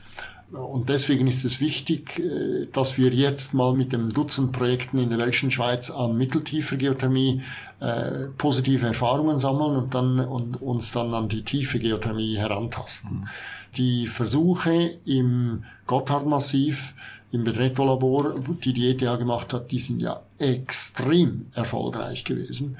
Und 0.52 0.90
deswegen 0.90 1.28
ist 1.28 1.46
es 1.46 1.62
wichtig, 1.62 2.20
äh, 2.20 2.68
dass 2.72 2.98
wir 2.98 3.14
jetzt 3.14 3.54
mal 3.54 3.76
mit 3.76 3.94
dem 3.94 4.14
Dutzend 4.14 4.52
Projekten 4.52 4.98
in 4.98 5.10
der 5.10 5.20
Welschen 5.20 5.52
Schweiz 5.52 5.92
an 5.92 6.18
mitteltiefer 6.18 6.76
Geothermie 6.76 7.44
äh, 7.80 8.30
positive 8.38 8.88
Erfahrungen 8.88 9.38
sammeln 9.38 9.76
und 9.76 9.94
dann 9.94 10.20
und 10.20 10.62
uns 10.62 10.92
dann 10.92 11.14
an 11.14 11.30
die 11.30 11.44
tiefe 11.44 11.78
Geothermie 11.78 12.38
herantasten. 12.38 13.30
Die 13.78 14.08
Versuche 14.08 14.98
im 15.06 15.66
Gotthardmassiv 15.86 16.96
im 17.32 17.44
Bedretto-Labor, 17.44 18.40
die 18.64 18.74
die 18.74 18.90
ETH 18.90 19.20
gemacht 19.20 19.54
hat, 19.54 19.72
die 19.72 19.80
sind 19.80 20.02
ja 20.02 20.22
extrem 20.40 21.46
erfolgreich 21.54 22.24
gewesen. 22.24 22.78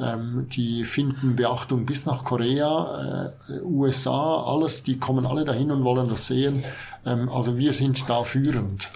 Ähm, 0.00 0.48
die 0.50 0.84
finden 0.84 1.34
Beachtung 1.34 1.84
bis 1.84 2.06
nach 2.06 2.24
Korea, 2.24 3.32
äh, 3.48 3.60
USA, 3.62 4.44
alles, 4.44 4.84
die 4.84 4.98
kommen 4.98 5.26
alle 5.26 5.44
dahin 5.44 5.70
und 5.70 5.82
wollen 5.82 6.08
das 6.08 6.26
sehen. 6.26 6.62
Ähm, 7.04 7.28
also 7.28 7.58
wir 7.58 7.72
sind 7.72 8.08
da 8.08 8.22
führend. 8.22 8.90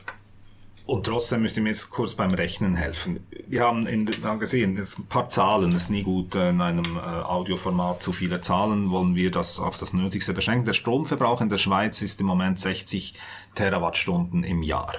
Und 0.84 1.06
trotzdem 1.06 1.42
müsst 1.42 1.56
ihr 1.56 1.62
mir 1.62 1.70
jetzt 1.70 1.90
kurz 1.90 2.14
beim 2.14 2.32
Rechnen 2.32 2.74
helfen. 2.74 3.20
Wir 3.46 3.62
haben 3.62 3.86
in, 3.86 4.08
wir 4.08 4.36
gesehen, 4.36 4.76
ein 4.76 5.06
paar 5.06 5.28
Zahlen, 5.28 5.74
ist 5.74 5.90
nie 5.90 6.02
gut 6.02 6.34
in 6.34 6.60
einem 6.60 6.96
äh, 6.96 7.00
Audioformat 7.00 8.02
zu 8.02 8.12
viele 8.12 8.40
Zahlen, 8.40 8.90
wollen 8.90 9.14
wir 9.14 9.30
das 9.30 9.60
auf 9.60 9.78
das 9.78 9.92
Nötigste 9.92 10.34
beschränken. 10.34 10.66
Der 10.66 10.72
Stromverbrauch 10.72 11.40
in 11.40 11.48
der 11.48 11.58
Schweiz 11.58 12.02
ist 12.02 12.20
im 12.20 12.26
Moment 12.26 12.58
60 12.58 13.14
Terawattstunden 13.54 14.42
im 14.42 14.62
Jahr. 14.62 14.92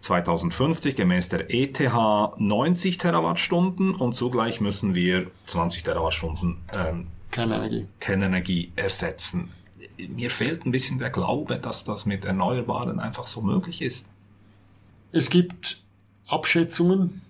2050 0.00 0.96
gemäß 0.96 1.28
der 1.28 1.52
ETH 1.52 1.80
90 1.80 2.98
Terawattstunden 2.98 3.94
und 3.94 4.14
zugleich 4.14 4.60
müssen 4.60 4.94
wir 4.94 5.30
20 5.46 5.82
Terawattstunden 5.82 6.58
ähm, 6.72 7.06
Kernenergie. 7.30 7.86
Kernenergie 8.00 8.72
ersetzen. 8.76 9.50
Mir 9.98 10.30
fehlt 10.30 10.64
ein 10.64 10.72
bisschen 10.72 10.98
der 10.98 11.10
Glaube, 11.10 11.58
dass 11.58 11.84
das 11.84 12.06
mit 12.06 12.24
Erneuerbaren 12.24 13.00
einfach 13.00 13.26
so 13.26 13.40
möglich 13.42 13.82
ist. 13.82 14.06
Es 15.12 15.28
gibt 15.30 15.82
Abschätzungen, 16.28 17.22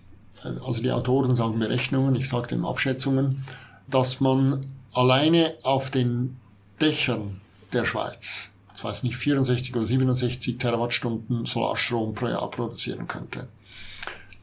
also 0.43 0.83
die 0.83 0.93
Autoren 0.93 1.35
sagen 1.35 1.59
Berechnungen, 1.59 2.15
ich 2.15 2.29
sage 2.29 2.49
dem 2.49 2.65
Abschätzungen, 2.65 3.45
dass 3.89 4.21
man 4.21 4.67
alleine 4.93 5.55
auf 5.63 5.91
den 5.91 6.37
Dächern 6.81 7.41
der 7.73 7.85
Schweiz 7.85 8.38
ich 8.79 8.85
weiß 8.85 9.03
nicht, 9.03 9.17
64 9.17 9.75
oder 9.75 9.85
67 9.85 10.57
Terawattstunden 10.57 11.47
Solarstrom 11.47 12.15
pro 12.15 12.29
Jahr 12.29 12.49
produzieren 12.49 13.09
könnte. 13.09 13.49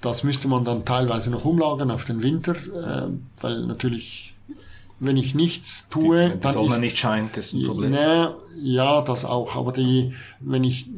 Das 0.02 0.24
müsste 0.26 0.50
man 0.50 0.66
dann 0.66 0.84
teilweise 0.84 1.32
noch 1.32 1.46
umlagern 1.46 1.90
auf 1.90 2.04
den 2.04 2.22
Winter, 2.22 2.52
äh, 2.54 3.08
weil 3.42 3.66
natürlich, 3.66 4.36
wenn 5.00 5.16
ich 5.16 5.36
nichts 5.36 5.88
tue, 5.90 6.32
die, 6.32 6.40
die 6.48 6.52
Sonne 6.52 6.68
ist, 6.68 6.82
nicht 6.82 6.98
scheint, 6.98 7.38
ist 7.38 7.54
ein 7.54 7.66
Problem. 7.66 7.92
Ne, 7.92 8.36
ja, 8.62 9.02
das 9.02 9.24
auch. 9.24 9.56
Aber 9.56 9.72
die, 9.72 10.14
wenn 10.42 10.66
ich 10.66 10.90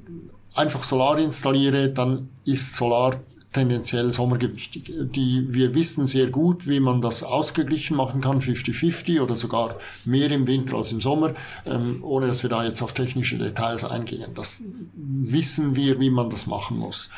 einfach 0.55 0.83
Solar 0.83 1.19
installiere, 1.19 1.89
dann 1.89 2.29
ist 2.43 2.75
Solar 2.75 3.17
tendenziell 3.57 4.11
sommergewichtig. 4.11 4.93
Die, 5.15 5.45
wir 5.49 5.73
wissen 5.73 6.05
sehr 6.05 6.27
gut, 6.27 6.67
wie 6.67 6.79
man 6.79 7.01
das 7.01 7.23
ausgeglichen 7.23 7.97
machen 7.97 8.21
kann, 8.21 8.39
50-50 8.39 9.19
oder 9.19 9.35
sogar 9.35 9.77
mehr 10.05 10.29
im 10.29 10.45
Winter 10.45 10.75
als 10.75 10.91
im 10.91 11.01
Sommer, 11.01 11.33
ähm, 11.65 12.03
ohne 12.03 12.27
dass 12.27 12.43
wir 12.43 12.51
da 12.51 12.63
jetzt 12.63 12.83
auf 12.83 12.93
technische 12.93 13.39
Details 13.39 13.83
eingehen. 13.83 14.31
Das 14.35 14.61
wissen 14.95 15.75
wir, 15.75 15.99
wie 15.99 16.11
man 16.11 16.29
das 16.29 16.45
machen 16.45 16.77
muss. 16.77 17.09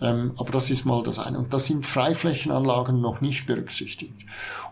Ähm, 0.00 0.30
aber 0.36 0.52
das 0.52 0.70
ist 0.70 0.84
mal 0.84 1.02
das 1.02 1.18
eine. 1.18 1.38
Und 1.38 1.52
da 1.52 1.58
sind 1.58 1.84
Freiflächenanlagen 1.84 3.00
noch 3.00 3.20
nicht 3.20 3.46
berücksichtigt. 3.46 4.20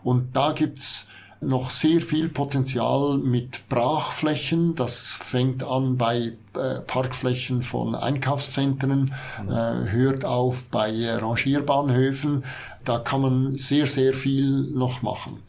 Und 0.03 0.35
da 0.35 0.53
gibt's 0.53 1.07
noch 1.41 1.69
sehr 1.69 2.01
viel 2.01 2.29
Potenzial 2.29 3.17
mit 3.17 3.67
Brachflächen. 3.69 4.75
Das 4.75 5.11
fängt 5.11 5.63
an 5.63 5.97
bei 5.97 6.33
äh, 6.53 6.81
Parkflächen 6.85 7.61
von 7.61 7.95
Einkaufszentren, 7.95 9.13
äh, 9.47 9.89
hört 9.89 10.25
auf 10.25 10.65
bei 10.65 10.91
äh, 10.91 11.11
Rangierbahnhöfen. 11.11 12.43
Da 12.83 12.99
kann 12.99 13.21
man 13.21 13.55
sehr, 13.55 13.87
sehr 13.87 14.13
viel 14.13 14.49
noch 14.49 15.01
machen. 15.01 15.43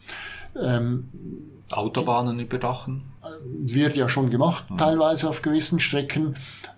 Ähm, 0.55 1.09
Autobahnen 1.71 2.39
überdachen? 2.39 3.03
Wird 3.43 3.95
ja 3.95 4.09
schon 4.09 4.29
gemacht, 4.29 4.69
mhm. 4.69 4.77
teilweise 4.77 5.29
auf 5.29 5.41
gewissen 5.41 5.79
Strecken. 5.79 6.35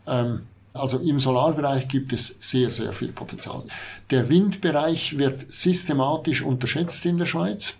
Ähm, 0.07 0.41
also 0.73 0.97
im 0.97 1.19
Solarbereich 1.19 1.87
gibt 1.87 2.13
es 2.13 2.35
sehr, 2.39 2.71
sehr 2.71 2.93
viel 2.93 3.11
Potenzial. 3.11 3.63
Der 4.09 4.29
Windbereich 4.29 5.19
wird 5.19 5.51
systematisch 5.51 6.41
unterschätzt 6.41 7.05
in 7.05 7.19
der 7.19 7.27
Schweiz. 7.27 7.75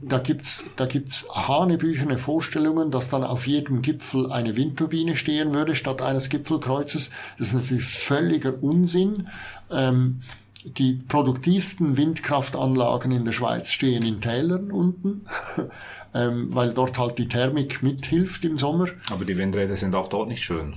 Da 0.00 0.18
gibt's 0.18 0.66
da 0.76 0.84
gibt's 0.84 1.26
hanebüchene 1.30 2.18
Vorstellungen, 2.18 2.90
dass 2.90 3.08
dann 3.08 3.24
auf 3.24 3.46
jedem 3.46 3.80
Gipfel 3.80 4.30
eine 4.30 4.56
Windturbine 4.56 5.16
stehen 5.16 5.54
würde 5.54 5.74
statt 5.74 6.02
eines 6.02 6.28
Gipfelkreuzes. 6.28 7.10
Das 7.38 7.48
ist 7.48 7.54
natürlich 7.54 7.84
völliger 7.84 8.62
Unsinn. 8.62 9.28
Ähm, 9.70 10.20
die 10.64 10.94
produktivsten 11.08 11.96
Windkraftanlagen 11.96 13.10
in 13.12 13.24
der 13.24 13.32
Schweiz 13.32 13.70
stehen 13.70 14.04
in 14.04 14.20
Tälern 14.20 14.70
unten, 14.70 15.26
ähm, 16.14 16.54
weil 16.54 16.74
dort 16.74 16.98
halt 16.98 17.18
die 17.18 17.28
Thermik 17.28 17.82
mithilft 17.82 18.44
im 18.44 18.58
Sommer. 18.58 18.88
Aber 19.08 19.24
die 19.24 19.36
Windräder 19.36 19.76
sind 19.76 19.94
auch 19.94 20.08
dort 20.08 20.28
nicht 20.28 20.42
schön. 20.42 20.74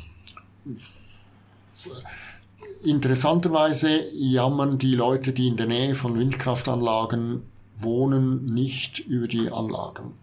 Interessanterweise 2.84 3.90
jammern 4.14 4.78
die 4.78 4.96
Leute, 4.96 5.34
die 5.34 5.48
in 5.48 5.58
der 5.58 5.68
Nähe 5.68 5.96
von 5.96 6.18
Windkraftanlagen 6.18 7.42
wohnen 7.80 8.46
nicht 8.46 9.00
über 9.00 9.28
die 9.28 9.52
Anlagen. 9.52 10.14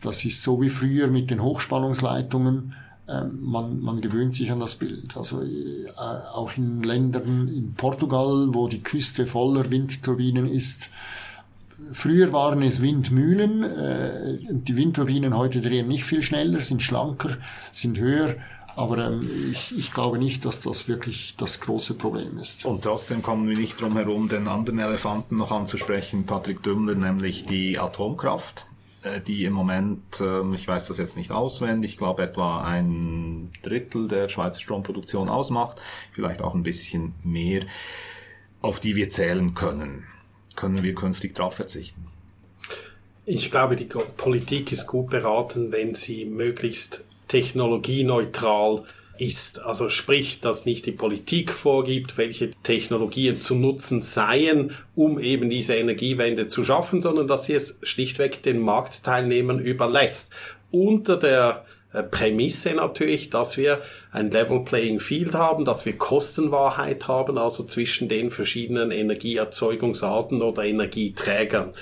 Das 0.00 0.24
ist 0.24 0.42
so 0.42 0.60
wie 0.62 0.68
früher 0.68 1.08
mit 1.08 1.30
den 1.30 1.42
Hochspannungsleitungen. 1.42 2.74
Ähm, 3.08 3.38
man, 3.40 3.80
man 3.80 4.00
gewöhnt 4.00 4.34
sich 4.34 4.50
an 4.52 4.60
das 4.60 4.76
Bild. 4.76 5.16
Also 5.16 5.42
äh, 5.42 5.88
auch 5.96 6.56
in 6.56 6.82
Ländern, 6.82 7.48
in 7.48 7.74
Portugal, 7.74 8.48
wo 8.52 8.68
die 8.68 8.82
Küste 8.82 9.26
voller 9.26 9.70
Windturbinen 9.70 10.46
ist, 10.46 10.90
Früher 11.92 12.32
waren 12.32 12.62
es 12.62 12.82
Windmühlen. 12.82 13.62
Äh, 13.62 14.38
die 14.50 14.76
Windturbinen 14.76 15.36
heute 15.36 15.60
drehen 15.60 15.88
nicht 15.88 16.04
viel 16.04 16.22
schneller, 16.22 16.60
sind 16.60 16.82
schlanker, 16.82 17.36
sind 17.70 17.98
höher. 17.98 18.34
Aber 18.78 19.08
ähm, 19.08 19.28
ich, 19.50 19.76
ich 19.76 19.92
glaube 19.92 20.18
nicht, 20.18 20.44
dass 20.44 20.60
das 20.60 20.86
wirklich 20.86 21.34
das 21.36 21.60
große 21.60 21.94
Problem 21.94 22.38
ist. 22.38 22.64
Und 22.64 22.84
trotzdem 22.84 23.22
kommen 23.22 23.48
wir 23.48 23.58
nicht 23.58 23.80
drum 23.80 23.96
herum, 23.96 24.28
den 24.28 24.46
anderen 24.46 24.78
Elefanten 24.78 25.36
noch 25.36 25.50
anzusprechen, 25.50 26.26
Patrick 26.26 26.62
Dümmler, 26.62 26.94
nämlich 26.94 27.44
die 27.44 27.76
Atomkraft 27.76 28.66
äh, 29.02 29.20
die 29.20 29.44
im 29.44 29.52
Moment, 29.52 30.20
ähm, 30.20 30.54
ich 30.54 30.68
weiß 30.68 30.86
das 30.86 30.98
jetzt 30.98 31.16
nicht 31.16 31.32
auswendig, 31.32 31.92
ich 31.92 31.96
glaube 31.96 32.22
etwa 32.22 32.62
ein 32.62 33.50
Drittel 33.62 34.06
der 34.06 34.28
Schweizer 34.28 34.60
Stromproduktion 34.60 35.28
ausmacht, 35.28 35.78
vielleicht 36.12 36.40
auch 36.40 36.54
ein 36.54 36.62
bisschen 36.62 37.14
mehr, 37.24 37.62
auf 38.60 38.78
die 38.78 38.94
wir 38.94 39.10
zählen 39.10 39.54
können. 39.54 40.04
Können 40.54 40.84
wir 40.84 40.94
künftig 40.94 41.34
darauf 41.34 41.54
verzichten? 41.54 42.06
Ich 43.24 43.50
glaube, 43.50 43.74
die 43.74 43.86
Politik 43.86 44.70
ist 44.70 44.86
gut 44.86 45.10
beraten, 45.10 45.72
wenn 45.72 45.94
sie 45.94 46.24
möglichst 46.24 47.04
technologieneutral 47.28 48.84
ist. 49.18 49.60
Also 49.60 49.88
sprich, 49.88 50.40
dass 50.40 50.64
nicht 50.64 50.86
die 50.86 50.92
Politik 50.92 51.52
vorgibt, 51.52 52.16
welche 52.16 52.50
Technologien 52.62 53.40
zu 53.40 53.54
nutzen 53.54 54.00
seien, 54.00 54.72
um 54.94 55.18
eben 55.18 55.50
diese 55.50 55.74
Energiewende 55.74 56.48
zu 56.48 56.64
schaffen, 56.64 57.00
sondern 57.00 57.26
dass 57.26 57.46
sie 57.46 57.54
es 57.54 57.78
schlichtweg 57.82 58.42
den 58.42 58.60
Marktteilnehmern 58.60 59.58
überlässt. 59.58 60.32
Unter 60.70 61.16
der 61.16 61.64
Prämisse 62.10 62.74
natürlich, 62.74 63.30
dass 63.30 63.56
wir 63.56 63.80
ein 64.12 64.30
Level 64.30 64.60
Playing 64.60 65.00
Field 65.00 65.34
haben, 65.34 65.64
dass 65.64 65.86
wir 65.86 65.96
Kostenwahrheit 65.96 67.08
haben, 67.08 67.38
also 67.38 67.64
zwischen 67.64 68.08
den 68.08 68.30
verschiedenen 68.30 68.90
Energieerzeugungsarten 68.90 70.42
oder 70.42 70.64
Energieträgern. 70.64 71.72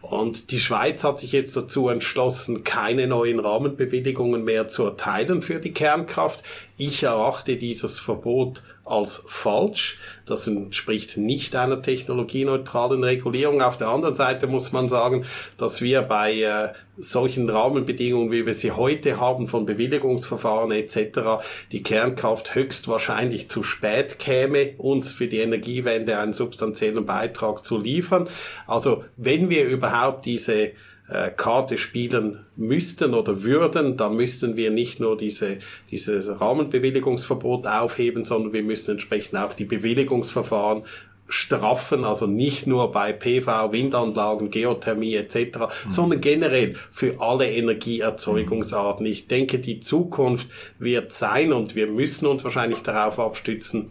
Und 0.00 0.50
die 0.50 0.58
Schweiz 0.58 1.04
hat 1.04 1.20
sich 1.20 1.30
jetzt 1.30 1.56
dazu 1.56 1.88
entschlossen, 1.88 2.64
keine 2.64 3.06
neuen 3.06 3.38
Rahmenbewilligungen 3.38 4.42
mehr 4.42 4.66
zu 4.66 4.84
erteilen 4.84 5.42
für 5.42 5.60
die 5.60 5.72
Kernkraft. 5.72 6.42
Ich 6.76 7.04
erachte 7.04 7.56
dieses 7.56 8.00
Verbot 8.00 8.64
als 8.92 9.22
falsch. 9.26 9.98
Das 10.26 10.46
entspricht 10.46 11.16
nicht 11.16 11.56
einer 11.56 11.80
technologieneutralen 11.80 13.02
Regulierung. 13.02 13.62
Auf 13.62 13.78
der 13.78 13.88
anderen 13.88 14.14
Seite 14.14 14.46
muss 14.46 14.70
man 14.70 14.88
sagen, 14.88 15.24
dass 15.56 15.80
wir 15.80 16.02
bei 16.02 16.42
äh, 16.42 16.68
solchen 16.98 17.48
Rahmenbedingungen, 17.48 18.30
wie 18.30 18.44
wir 18.44 18.52
sie 18.54 18.72
heute 18.72 19.18
haben, 19.18 19.48
von 19.48 19.64
Bewilligungsverfahren 19.64 20.70
etc., 20.72 21.42
die 21.72 21.82
Kernkraft 21.82 22.54
höchstwahrscheinlich 22.54 23.48
zu 23.48 23.62
spät 23.62 24.18
käme, 24.18 24.74
uns 24.76 25.10
für 25.10 25.26
die 25.26 25.38
Energiewende 25.38 26.18
einen 26.18 26.34
substanziellen 26.34 27.06
Beitrag 27.06 27.64
zu 27.64 27.78
liefern. 27.78 28.28
Also 28.66 29.04
wenn 29.16 29.48
wir 29.48 29.66
überhaupt 29.66 30.26
diese 30.26 30.72
äh, 31.12 31.30
Karte 31.30 31.76
spielen 31.76 32.46
müssten 32.56 33.14
oder 33.14 33.42
würden, 33.42 33.96
dann 33.96 34.16
müssten 34.16 34.56
wir 34.56 34.70
nicht 34.70 34.98
nur 34.98 35.16
diese, 35.16 35.58
dieses 35.90 36.40
Rahmenbewilligungsverbot 36.40 37.66
aufheben, 37.66 38.24
sondern 38.24 38.52
wir 38.52 38.62
müssen 38.62 38.92
entsprechend 38.92 39.38
auch 39.38 39.52
die 39.54 39.64
Bewilligungsverfahren 39.64 40.84
straffen, 41.28 42.04
also 42.04 42.26
nicht 42.26 42.66
nur 42.66 42.92
bei 42.92 43.12
PV, 43.12 43.72
Windanlagen, 43.72 44.50
Geothermie 44.50 45.14
etc., 45.14 45.36
mhm. 45.36 45.90
sondern 45.90 46.20
generell 46.20 46.74
für 46.90 47.20
alle 47.20 47.50
Energieerzeugungsarten. 47.50 49.06
Ich 49.06 49.28
denke, 49.28 49.58
die 49.58 49.80
Zukunft 49.80 50.48
wird 50.78 51.12
sein 51.12 51.52
und 51.52 51.74
wir 51.74 51.86
müssen 51.86 52.26
uns 52.26 52.44
wahrscheinlich 52.44 52.80
darauf 52.80 53.18
abstützen, 53.18 53.90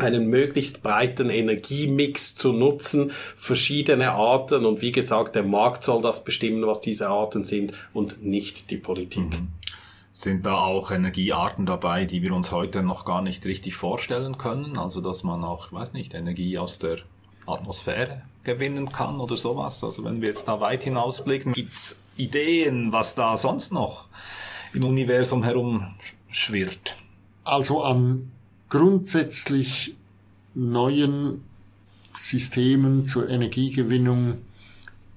einen 0.00 0.26
möglichst 0.28 0.82
breiten 0.82 1.30
Energiemix 1.30 2.34
zu 2.34 2.52
nutzen, 2.52 3.12
verschiedene 3.36 4.12
Arten 4.12 4.64
und 4.64 4.82
wie 4.82 4.92
gesagt, 4.92 5.34
der 5.34 5.44
Markt 5.44 5.82
soll 5.82 6.02
das 6.02 6.24
bestimmen, 6.24 6.66
was 6.66 6.80
diese 6.80 7.08
Arten 7.08 7.44
sind 7.44 7.72
und 7.92 8.22
nicht 8.24 8.70
die 8.70 8.76
Politik. 8.76 9.40
Mhm. 9.40 9.48
Sind 10.12 10.44
da 10.44 10.56
auch 10.56 10.90
Energiearten 10.90 11.66
dabei, 11.66 12.04
die 12.04 12.22
wir 12.22 12.32
uns 12.32 12.50
heute 12.50 12.82
noch 12.82 13.04
gar 13.04 13.22
nicht 13.22 13.46
richtig 13.46 13.76
vorstellen 13.76 14.38
können? 14.38 14.76
Also 14.76 15.00
dass 15.00 15.22
man 15.22 15.44
auch, 15.44 15.72
weiß 15.72 15.92
nicht, 15.92 16.14
Energie 16.14 16.58
aus 16.58 16.78
der 16.78 16.98
Atmosphäre 17.46 18.22
gewinnen 18.44 18.90
kann 18.90 19.20
oder 19.20 19.36
sowas? 19.36 19.82
Also 19.84 20.04
wenn 20.04 20.20
wir 20.20 20.28
jetzt 20.28 20.48
da 20.48 20.60
weit 20.60 20.82
hinausblicken, 20.82 21.52
gibt's 21.52 22.00
Ideen, 22.16 22.92
was 22.92 23.14
da 23.14 23.36
sonst 23.36 23.72
noch 23.72 24.06
im 24.74 24.84
Universum 24.84 25.44
herumschwirrt? 25.44 26.96
Also 27.44 27.82
an 27.82 28.30
grundsätzlich 28.70 29.94
neuen 30.54 31.44
Systemen 32.14 33.06
zur 33.06 33.28
Energiegewinnung 33.28 34.38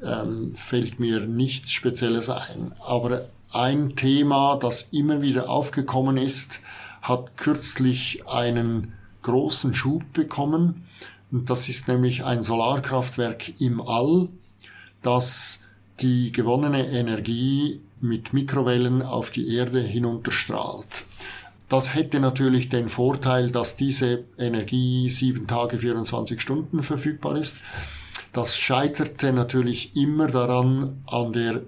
ähm, 0.03 0.53
fällt 0.53 0.99
mir 0.99 1.21
nichts 1.21 1.71
Spezielles 1.71 2.29
ein. 2.29 2.73
Aber 2.81 3.21
ein 3.51 3.95
Thema, 3.95 4.57
das 4.57 4.89
immer 4.91 5.21
wieder 5.21 5.49
aufgekommen 5.49 6.17
ist, 6.17 6.59
hat 7.01 7.37
kürzlich 7.37 8.27
einen 8.27 8.93
großen 9.21 9.73
Schub 9.73 10.03
bekommen. 10.13 10.87
Und 11.31 11.49
das 11.49 11.69
ist 11.69 11.87
nämlich 11.87 12.25
ein 12.25 12.41
Solarkraftwerk 12.41 13.59
im 13.61 13.81
All, 13.81 14.29
das 15.01 15.59
die 15.99 16.31
gewonnene 16.31 16.87
Energie 16.87 17.81
mit 18.01 18.33
Mikrowellen 18.33 19.01
auf 19.01 19.29
die 19.29 19.55
Erde 19.55 19.79
hinunterstrahlt. 19.81 21.05
Das 21.73 21.95
hätte 21.95 22.19
natürlich 22.19 22.69
den 22.69 22.87
Vorteil, 22.87 23.49
dass 23.49 23.75
diese 23.75 24.25
Energie 24.37 25.09
sieben 25.09 25.47
Tage, 25.47 25.79
24 25.79 26.39
Stunden 26.39 26.83
verfügbar 26.83 27.35
ist. 27.35 27.61
Das 28.31 28.55
scheiterte 28.55 29.33
natürlich 29.33 29.95
immer 29.95 30.27
daran 30.27 31.01
an 31.07 31.33
der 31.33 31.63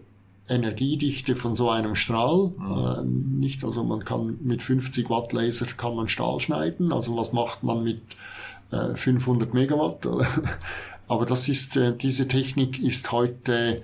Energiedichte 0.48 1.36
von 1.36 1.56
so 1.56 1.72
einem 1.72 1.96
Strahl. 1.96 2.52
Mhm. 2.56 2.72
Äh, 2.72 3.40
nicht, 3.40 3.64
also 3.64 3.84
man 3.84 4.06
kann 4.06 4.38
mit 4.44 4.62
50 4.62 5.10
Watt 5.10 5.34
Laser 5.34 5.66
kann 5.76 5.96
man 5.96 6.08
Stahl 6.08 6.40
schneiden. 6.40 6.94
Also 6.94 7.18
was 7.18 7.34
macht 7.34 7.64
man 7.64 7.84
mit 7.84 8.02
äh, 8.70 8.94
500 8.94 9.56
Megawatt? 9.56 10.08
Aber 11.08 11.26
das 11.26 11.50
ist, 11.50 11.78
äh, 11.78 11.98
diese 11.98 12.28
Technik 12.28 12.80
ist 12.80 13.12
heute 13.12 13.82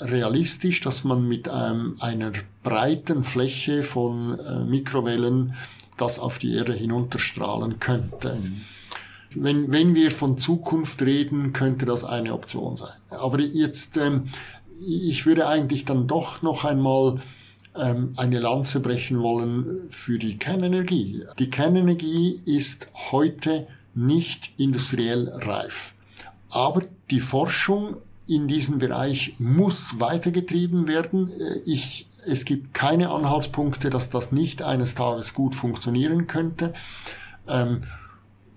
realistisch, 0.00 0.80
dass 0.80 1.04
man 1.04 1.26
mit 1.26 1.48
ähm, 1.52 1.96
einer 2.00 2.32
breiten 2.62 3.24
Fläche 3.24 3.82
von 3.82 4.38
äh, 4.38 4.64
Mikrowellen 4.64 5.54
das 5.96 6.18
auf 6.18 6.38
die 6.38 6.54
Erde 6.54 6.72
hinunterstrahlen 6.72 7.78
könnte. 7.78 8.36
Mhm. 8.36 8.60
Wenn, 9.36 9.72
wenn 9.72 9.94
wir 9.94 10.10
von 10.10 10.36
Zukunft 10.36 11.02
reden, 11.02 11.52
könnte 11.52 11.86
das 11.86 12.04
eine 12.04 12.34
Option 12.34 12.76
sein. 12.76 12.96
Aber 13.10 13.40
jetzt, 13.40 13.96
ähm, 13.96 14.28
ich 14.86 15.26
würde 15.26 15.48
eigentlich 15.48 15.84
dann 15.84 16.06
doch 16.06 16.42
noch 16.42 16.64
einmal 16.64 17.20
ähm, 17.76 18.12
eine 18.16 18.38
Lanze 18.38 18.80
brechen 18.80 19.20
wollen 19.20 19.88
für 19.90 20.18
die 20.18 20.38
Kernenergie. 20.38 21.24
Die 21.38 21.50
Kernenergie 21.50 22.40
ist 22.44 22.88
heute 23.10 23.66
nicht 23.94 24.52
industriell 24.56 25.28
reif. 25.28 25.94
Aber 26.50 26.82
die 27.10 27.20
Forschung 27.20 27.96
in 28.26 28.48
diesem 28.48 28.78
Bereich 28.78 29.34
muss 29.38 30.00
weitergetrieben 30.00 30.88
werden. 30.88 31.30
Äh, 31.30 31.58
ich, 31.64 32.08
es 32.26 32.44
gibt 32.44 32.74
keine 32.74 33.10
Anhaltspunkte, 33.10 33.90
dass 33.90 34.10
das 34.10 34.32
nicht 34.32 34.62
eines 34.62 34.94
Tages 34.94 35.34
gut 35.34 35.54
funktionieren 35.54 36.26
könnte. 36.26 36.72
Ähm, 37.48 37.84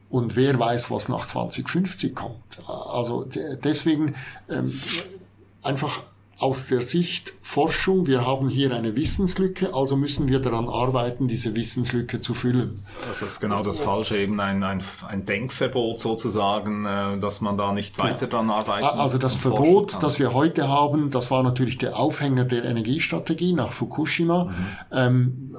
und 0.10 0.36
wer 0.38 0.58
weiß, 0.58 0.90
was 0.90 1.10
nach 1.10 1.26
2050 1.26 2.16
kommt. 2.16 2.60
Also 2.68 3.28
deswegen 3.64 4.16
ähm, 4.50 4.80
einfach 5.62 6.04
aus 6.40 6.68
der 6.68 6.84
Sicht 6.84 7.34
Forschung, 7.42 8.06
wir 8.06 8.26
haben 8.26 8.48
hier 8.50 8.76
eine 8.76 8.96
Wissenslücke, 8.96 9.74
also 9.74 9.96
müssen 9.96 10.28
wir 10.28 10.40
daran 10.40 10.70
arbeiten, 10.70 11.28
diese 11.28 11.56
Wissenslücke 11.56 12.20
zu 12.20 12.36
füllen. 12.36 12.84
Das 13.08 13.22
ist 13.24 13.40
genau 13.40 13.64
das 13.64 13.80
Falsche, 13.80 14.18
eben 14.18 14.40
ein, 14.40 14.64
ein, 14.64 14.84
ein 15.08 15.26
Denkverbot 15.26 16.00
sozusagen, 16.00 16.86
äh, 16.86 17.18
dass 17.20 17.42
man 17.42 17.58
da 17.58 17.72
nicht 17.74 17.98
weiter 17.98 18.28
daran 18.28 18.52
arbeitet. 18.52 18.92
Also 18.92 19.18
das 19.18 19.36
Verbot, 19.36 19.98
das 20.02 20.20
wir 20.20 20.34
heute 20.34 20.68
haben, 20.68 21.10
das 21.10 21.32
war 21.32 21.42
natürlich 21.42 21.80
der 21.80 21.98
Aufhänger 21.98 22.44
der 22.44 22.66
Energiestrategie 22.66 23.54
nach 23.54 23.72
Fukushima. 23.72 24.46
Mhm. 24.46 24.68
Ähm, 24.92 25.58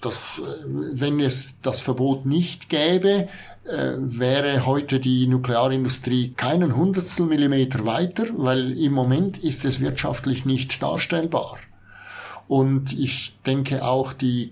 das, 0.00 0.38
äh, 0.38 0.40
wenn 0.94 1.20
es 1.20 1.60
das 1.60 1.80
Verbot 1.80 2.24
nicht 2.24 2.70
gäbe, 2.70 3.28
äh, 3.70 3.96
wäre 3.98 4.66
heute 4.66 5.00
die 5.00 5.26
Nuklearindustrie 5.26 6.32
keinen 6.36 6.76
Hundertstel 6.76 7.26
Millimeter 7.26 7.86
weiter, 7.86 8.24
weil 8.32 8.76
im 8.78 8.92
Moment 8.92 9.38
ist 9.38 9.64
es 9.64 9.80
wirtschaftlich 9.80 10.44
nicht 10.44 10.82
darstellbar. 10.82 11.58
Und 12.48 12.92
ich 12.98 13.38
denke 13.46 13.84
auch, 13.84 14.12
die 14.12 14.50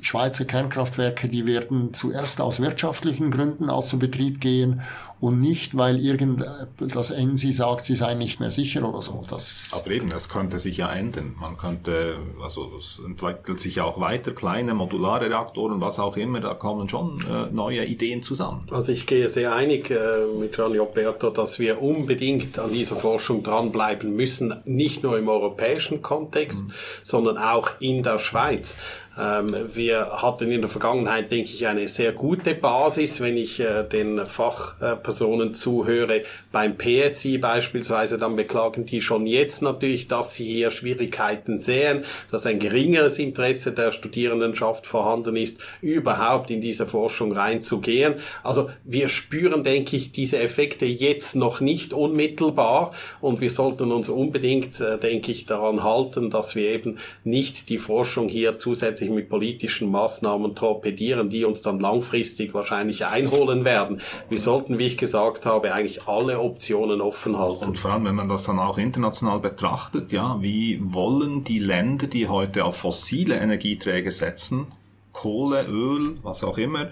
Schweizer 0.00 0.44
Kernkraftwerke, 0.44 1.28
die 1.28 1.46
werden 1.46 1.94
zuerst 1.94 2.40
aus 2.40 2.60
wirtschaftlichen 2.60 3.30
Gründen 3.30 3.70
außer 3.70 3.96
Betrieb 3.96 4.40
gehen 4.40 4.82
und 5.18 5.40
nicht, 5.40 5.76
weil 5.76 5.98
irgend 5.98 6.44
das 6.78 7.10
ENSI 7.10 7.52
sagt, 7.52 7.86
sie 7.86 7.96
seien 7.96 8.18
nicht 8.18 8.38
mehr 8.38 8.50
sicher 8.50 8.86
oder 8.86 9.00
so. 9.00 9.24
Das 9.28 9.72
Aber 9.74 9.90
eben, 9.90 10.10
das 10.10 10.28
könnte 10.28 10.58
sich 10.58 10.76
ja 10.76 10.92
ändern. 10.92 11.34
Man 11.40 11.56
könnte, 11.56 12.18
also 12.42 12.72
es 12.78 13.00
entwickelt 13.04 13.60
sich 13.60 13.76
ja 13.76 13.84
auch 13.84 13.98
weiter, 13.98 14.32
kleine 14.32 14.74
modulare 14.74 15.30
Reaktoren, 15.30 15.80
was 15.80 15.98
auch 15.98 16.18
immer, 16.18 16.40
da 16.40 16.52
kommen 16.52 16.88
schon 16.90 17.24
äh, 17.28 17.50
neue 17.50 17.84
Ideen 17.86 18.22
zusammen. 18.22 18.66
Also 18.70 18.92
ich 18.92 19.06
gehe 19.06 19.28
sehr 19.28 19.54
einig 19.54 19.90
äh, 19.90 19.96
mit 20.38 20.54
Gianni 20.54 20.80
Oberto, 20.80 21.30
dass 21.30 21.58
wir 21.58 21.80
unbedingt 21.80 22.58
an 22.58 22.72
dieser 22.72 22.96
Forschung 22.96 23.42
dranbleiben 23.42 24.14
müssen, 24.14 24.60
nicht 24.66 25.02
nur 25.02 25.18
im 25.18 25.28
europäischen 25.28 26.02
Kontext, 26.02 26.64
mhm. 26.64 26.72
sondern 27.02 27.38
auch 27.38 27.70
in 27.80 28.02
der 28.02 28.18
Schweiz. 28.18 28.76
Ähm, 29.18 29.54
wir 29.74 30.22
hatten 30.22 30.50
in 30.50 30.60
der 30.60 30.68
Vergangenheit, 30.68 31.32
denke 31.32 31.50
ich, 31.50 31.66
eine 31.66 31.88
sehr 31.88 32.12
gute 32.12 32.54
Basis, 32.54 33.20
wenn 33.20 33.36
ich 33.36 33.60
äh, 33.60 33.82
den 33.84 34.26
Fachpersonen 34.26 35.54
zuhöre. 35.54 36.22
Beim 36.52 36.76
PSI 36.76 37.38
beispielsweise, 37.38 38.18
dann 38.18 38.36
beklagen 38.36 38.84
die 38.84 39.00
schon 39.00 39.26
jetzt 39.26 39.62
natürlich, 39.62 40.06
dass 40.08 40.34
sie 40.34 40.44
hier 40.44 40.70
Schwierigkeiten 40.70 41.58
sehen, 41.58 42.04
dass 42.30 42.46
ein 42.46 42.58
geringeres 42.58 43.18
Interesse 43.18 43.72
der 43.72 43.90
Studierendenschaft 43.90 44.86
vorhanden 44.86 45.36
ist, 45.36 45.60
überhaupt 45.80 46.50
in 46.50 46.60
diese 46.60 46.84
Forschung 46.84 47.32
reinzugehen. 47.32 48.16
Also 48.42 48.68
wir 48.84 49.08
spüren, 49.08 49.64
denke 49.64 49.96
ich, 49.96 50.12
diese 50.12 50.38
Effekte 50.38 50.84
jetzt 50.84 51.36
noch 51.36 51.60
nicht 51.60 51.94
unmittelbar 51.94 52.92
und 53.20 53.40
wir 53.40 53.50
sollten 53.50 53.92
uns 53.92 54.10
unbedingt, 54.10 54.80
äh, 54.80 54.98
denke 54.98 55.32
ich, 55.32 55.46
daran 55.46 55.82
halten, 55.82 56.28
dass 56.28 56.54
wir 56.54 56.68
eben 56.68 56.98
nicht 57.24 57.70
die 57.70 57.78
Forschung 57.78 58.28
hier 58.28 58.58
zusätzlich 58.58 59.05
wirklich 59.06 59.10
mit 59.10 59.28
politischen 59.28 59.90
Maßnahmen 59.90 60.54
torpedieren, 60.54 61.30
die 61.30 61.44
uns 61.44 61.62
dann 61.62 61.80
langfristig 61.80 62.54
wahrscheinlich 62.54 63.06
einholen 63.06 63.64
werden. 63.64 64.00
Wir 64.28 64.38
sollten, 64.38 64.78
wie 64.78 64.86
ich 64.86 64.96
gesagt 64.96 65.46
habe, 65.46 65.72
eigentlich 65.72 66.06
alle 66.06 66.40
Optionen 66.40 67.00
offen 67.00 67.38
halten. 67.38 67.64
Und 67.64 67.78
vor 67.78 67.92
allem, 67.92 68.04
wenn 68.04 68.14
man 68.14 68.28
das 68.28 68.44
dann 68.44 68.58
auch 68.58 68.78
international 68.78 69.40
betrachtet, 69.40 70.12
ja, 70.12 70.38
wie 70.40 70.80
wollen 70.82 71.44
die 71.44 71.58
Länder, 71.58 72.06
die 72.06 72.28
heute 72.28 72.64
auf 72.64 72.78
fossile 72.78 73.36
Energieträger 73.36 74.12
setzen, 74.12 74.66
Kohle, 75.12 75.66
Öl, 75.66 76.16
was 76.22 76.44
auch 76.44 76.58
immer, 76.58 76.88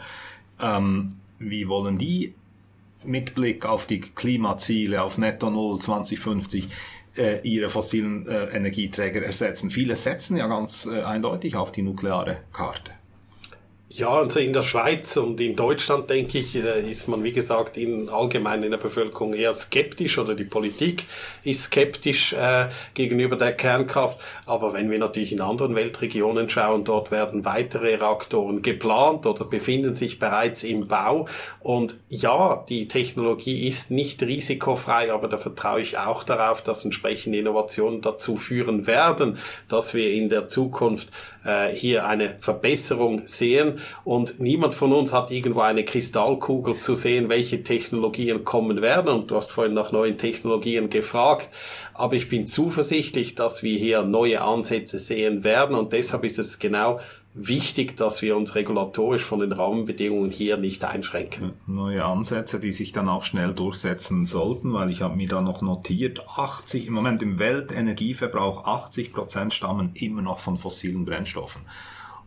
ähm, 0.60 1.16
wie 1.38 1.68
wollen 1.68 1.96
die 1.98 2.34
mit 3.04 3.34
Blick 3.34 3.66
auf 3.66 3.86
die 3.86 4.00
Klimaziele, 4.00 5.02
auf 5.02 5.18
Netto 5.18 5.50
Null 5.50 5.78
2050, 5.78 6.64
äh, 6.64 6.68
ihre 7.42 7.68
fossilen 7.68 8.26
äh, 8.26 8.46
Energieträger 8.56 9.22
ersetzen. 9.22 9.70
Viele 9.70 9.96
setzen 9.96 10.36
ja 10.36 10.46
ganz 10.46 10.86
äh, 10.86 11.02
eindeutig 11.02 11.56
auf 11.56 11.72
die 11.72 11.82
nukleare 11.82 12.38
Karte. 12.52 12.92
Ja, 13.96 14.08
also 14.08 14.40
in 14.40 14.52
der 14.52 14.62
Schweiz 14.62 15.16
und 15.16 15.40
in 15.40 15.54
Deutschland, 15.54 16.10
denke 16.10 16.38
ich, 16.38 16.56
äh, 16.56 16.90
ist 16.90 17.06
man, 17.06 17.22
wie 17.22 17.30
gesagt, 17.30 17.76
in, 17.76 18.08
allgemein 18.08 18.64
in 18.64 18.72
der 18.72 18.78
Bevölkerung 18.78 19.34
eher 19.34 19.52
skeptisch 19.52 20.18
oder 20.18 20.34
die 20.34 20.42
Politik 20.42 21.04
ist 21.44 21.62
skeptisch 21.62 22.32
äh, 22.32 22.70
gegenüber 22.94 23.36
der 23.36 23.52
Kernkraft. 23.52 24.20
Aber 24.46 24.72
wenn 24.72 24.90
wir 24.90 24.98
natürlich 24.98 25.30
in 25.30 25.40
anderen 25.40 25.76
Weltregionen 25.76 26.50
schauen, 26.50 26.82
dort 26.82 27.12
werden 27.12 27.44
weitere 27.44 27.94
Reaktoren 27.94 28.62
geplant 28.62 29.26
oder 29.26 29.44
befinden 29.44 29.94
sich 29.94 30.18
bereits 30.18 30.64
im 30.64 30.88
Bau. 30.88 31.28
Und 31.60 32.00
ja, 32.08 32.64
die 32.68 32.88
Technologie 32.88 33.68
ist 33.68 33.92
nicht 33.92 34.24
risikofrei, 34.24 35.12
aber 35.12 35.28
da 35.28 35.38
vertraue 35.38 35.80
ich 35.80 35.98
auch 35.98 36.24
darauf, 36.24 36.62
dass 36.62 36.84
entsprechende 36.84 37.38
Innovationen 37.38 38.00
dazu 38.00 38.36
führen 38.38 38.88
werden, 38.88 39.38
dass 39.68 39.94
wir 39.94 40.10
in 40.10 40.28
der 40.30 40.48
Zukunft 40.48 41.10
äh, 41.44 41.72
hier 41.72 42.06
eine 42.06 42.36
Verbesserung 42.38 43.26
sehen. 43.26 43.80
Und 44.04 44.40
niemand 44.40 44.74
von 44.74 44.92
uns 44.92 45.12
hat 45.12 45.30
irgendwo 45.30 45.60
eine 45.60 45.84
Kristallkugel 45.84 46.76
zu 46.76 46.94
sehen, 46.94 47.28
welche 47.28 47.62
Technologien 47.62 48.44
kommen 48.44 48.82
werden. 48.82 49.12
Und 49.12 49.30
du 49.30 49.36
hast 49.36 49.50
vorhin 49.50 49.74
nach 49.74 49.92
neuen 49.92 50.18
Technologien 50.18 50.90
gefragt. 50.90 51.50
Aber 51.94 52.14
ich 52.14 52.28
bin 52.28 52.46
zuversichtlich, 52.46 53.34
dass 53.34 53.62
wir 53.62 53.78
hier 53.78 54.02
neue 54.02 54.42
Ansätze 54.42 54.98
sehen 54.98 55.44
werden. 55.44 55.76
Und 55.76 55.92
deshalb 55.92 56.24
ist 56.24 56.38
es 56.38 56.58
genau 56.58 57.00
wichtig, 57.34 57.96
dass 57.96 58.22
wir 58.22 58.36
uns 58.36 58.54
regulatorisch 58.54 59.22
von 59.22 59.40
den 59.40 59.52
Rahmenbedingungen 59.52 60.30
hier 60.30 60.56
nicht 60.56 60.84
einschränken. 60.84 61.52
Neue 61.66 62.04
Ansätze, 62.04 62.60
die 62.60 62.72
sich 62.72 62.92
dann 62.92 63.08
auch 63.08 63.24
schnell 63.24 63.52
durchsetzen 63.52 64.24
sollten, 64.24 64.72
weil 64.72 64.90
ich 64.90 65.02
habe 65.02 65.16
mir 65.16 65.28
da 65.28 65.40
noch 65.40 65.60
notiert, 65.60 66.22
80, 66.36 66.86
im 66.86 66.92
Moment 66.94 67.22
im 67.22 67.40
Weltenergieverbrauch 67.40 68.64
80 68.64 69.12
Prozent 69.12 69.52
stammen 69.52 69.90
immer 69.94 70.22
noch 70.22 70.38
von 70.38 70.56
fossilen 70.56 71.04
Brennstoffen. 71.04 71.62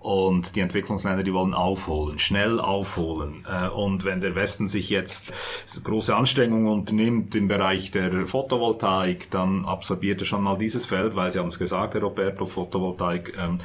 Und 0.07 0.55
die 0.55 0.61
Entwicklungsländer, 0.61 1.21
die 1.21 1.33
wollen 1.33 1.53
aufholen, 1.53 2.17
schnell 2.17 2.61
aufholen. 2.61 3.45
Äh, 3.45 3.67
und 3.67 4.05
wenn 4.05 4.21
der 4.21 4.35
Westen 4.35 4.69
sich 4.69 4.89
jetzt 4.89 5.33
große 5.83 6.15
Anstrengungen 6.15 6.71
unternimmt 6.71 7.35
im 7.35 7.49
Bereich 7.49 7.91
der 7.91 8.25
Photovoltaik, 8.25 9.29
dann 9.31 9.65
absorbiert 9.65 10.21
er 10.21 10.25
schon 10.25 10.43
mal 10.43 10.57
dieses 10.57 10.85
Feld, 10.85 11.17
weil 11.17 11.33
Sie 11.33 11.39
haben 11.39 11.47
es 11.47 11.59
gesagt, 11.59 11.93
Herr 11.93 12.03
Roberto, 12.03 12.45
Photovoltaik 12.45 13.37
ähm, 13.37 13.57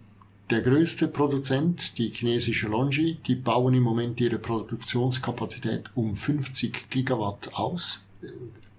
der 0.50 0.62
größte 0.62 1.10
Produzent, 1.10 1.98
die 1.98 2.08
chinesische 2.10 2.70
Longi, 2.70 3.18
die 3.28 3.36
bauen 3.36 3.74
im 3.74 3.84
Moment 3.84 4.22
ihre 4.22 4.40
Produktionskapazität 4.40 5.90
um 5.94 6.16
50 6.16 6.90
Gigawatt 6.90 7.54
aus. 7.56 8.00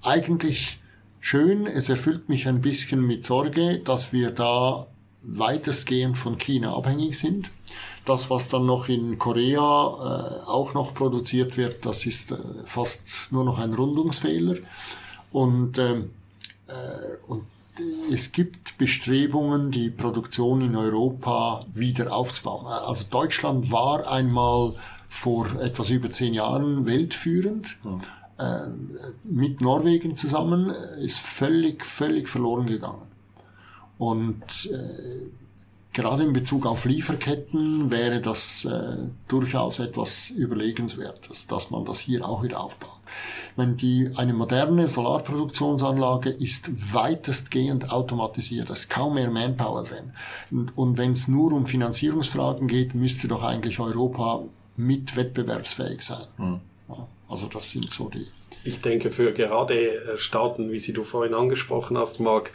Eigentlich 0.01 0.81
schön, 1.21 1.67
es 1.67 1.91
erfüllt 1.91 2.31
mich 2.31 2.49
ein 2.49 2.63
bisschen 2.63 3.07
mit 3.07 3.27
Sorge, 3.27 3.81
dass 3.81 4.15
wir 4.15 4.31
da 4.31 4.87
weitestgehend 5.23 6.17
von 6.17 6.39
China 6.39 6.75
abhängig 6.75 7.19
sind. 7.19 7.51
Das, 8.05 8.31
was 8.31 8.49
dann 8.49 8.65
noch 8.65 8.89
in 8.89 9.19
Korea 9.19 9.61
äh, 9.61 10.49
auch 10.49 10.73
noch 10.75 10.95
produziert 10.95 11.57
wird, 11.57 11.85
das 11.85 12.07
ist 12.07 12.33
äh, 12.33 12.37
fast 12.65 13.31
nur 13.31 13.45
noch 13.45 13.59
ein 13.59 13.75
Rundungsfehler. 13.75 14.57
Und, 15.31 15.79
ähm, 15.79 16.11
äh, 16.69 16.73
und 17.27 17.45
es 18.11 18.33
gibt 18.33 18.79
Bestrebungen, 18.79 19.71
die 19.71 19.91
Produktion 19.91 20.63
in 20.63 20.75
Europa 20.75 21.65
wieder 21.73 22.13
aufzubauen. 22.13 22.67
Also 22.67 23.05
Deutschland 23.11 23.71
war 23.71 24.11
einmal 24.11 24.75
vor 25.09 25.47
etwas 25.61 25.91
über 25.91 26.11
zehn 26.11 26.35
Jahren 26.35 26.87
weltführend. 26.87 27.77
Mhm. 27.85 28.01
Äh, 28.39 28.69
mit 29.25 29.61
Norwegen 29.61 30.15
zusammen 30.15 30.73
ist 31.01 31.21
völlig, 31.21 31.85
völlig 31.85 32.29
verloren 32.29 32.67
gegangen. 32.67 33.08
Und 33.99 34.71
äh, 34.73 35.27
gerade 35.93 36.23
in 36.23 36.33
Bezug 36.33 36.67
auf 36.67 36.85
Lieferketten 36.85 37.91
wäre 37.91 38.21
das 38.21 38.65
äh, 38.65 38.97
durchaus 39.27 39.81
etwas 39.81 40.31
Überlegenswertes, 40.31 41.49
dass 41.49 41.71
man 41.71 41.85
das 41.85 41.99
hier 41.99 42.27
auch 42.27 42.43
wieder 42.43 42.61
aufbaut. 42.61 42.91
Wenn 43.57 43.77
die, 43.77 44.11
eine 44.15 44.35
moderne 44.35 44.87
Solarproduktionsanlage 44.87 46.31
ist 46.31 46.95
weitestgehend 46.95 47.91
automatisiert, 47.91 48.71
da 48.71 48.75
ist 48.75 48.89
kaum 48.89 49.15
mehr 49.15 49.31
Manpower 49.31 49.83
drin. 49.83 50.13
Und, 50.53 50.79
und 50.79 50.99
wenn 50.99 51.13
es 51.13 51.27
nur 51.27 51.53
um 51.53 51.67
Finanzierungsfragen 51.67 52.69
geht, 52.69 52.95
müsste 52.95 53.27
doch 53.27 53.43
eigentlich 53.43 53.81
Europa 53.81 54.45
mit 54.77 55.17
wettbewerbsfähig 55.17 56.03
sein. 56.03 56.27
Mhm. 56.37 56.61
Ja, 56.89 57.09
also 57.29 57.49
das 57.49 57.73
sind 57.73 57.91
so 57.91 58.09
die. 58.09 58.27
Ich 58.63 58.81
denke, 58.81 59.11
für 59.11 59.33
gerade 59.33 59.75
äh, 59.75 60.19
Staaten, 60.19 60.71
wie 60.71 60.79
sie 60.79 60.93
du 60.93 61.03
vorhin 61.03 61.35
angesprochen 61.35 61.99
hast, 61.99 62.21
Marc, 62.21 62.53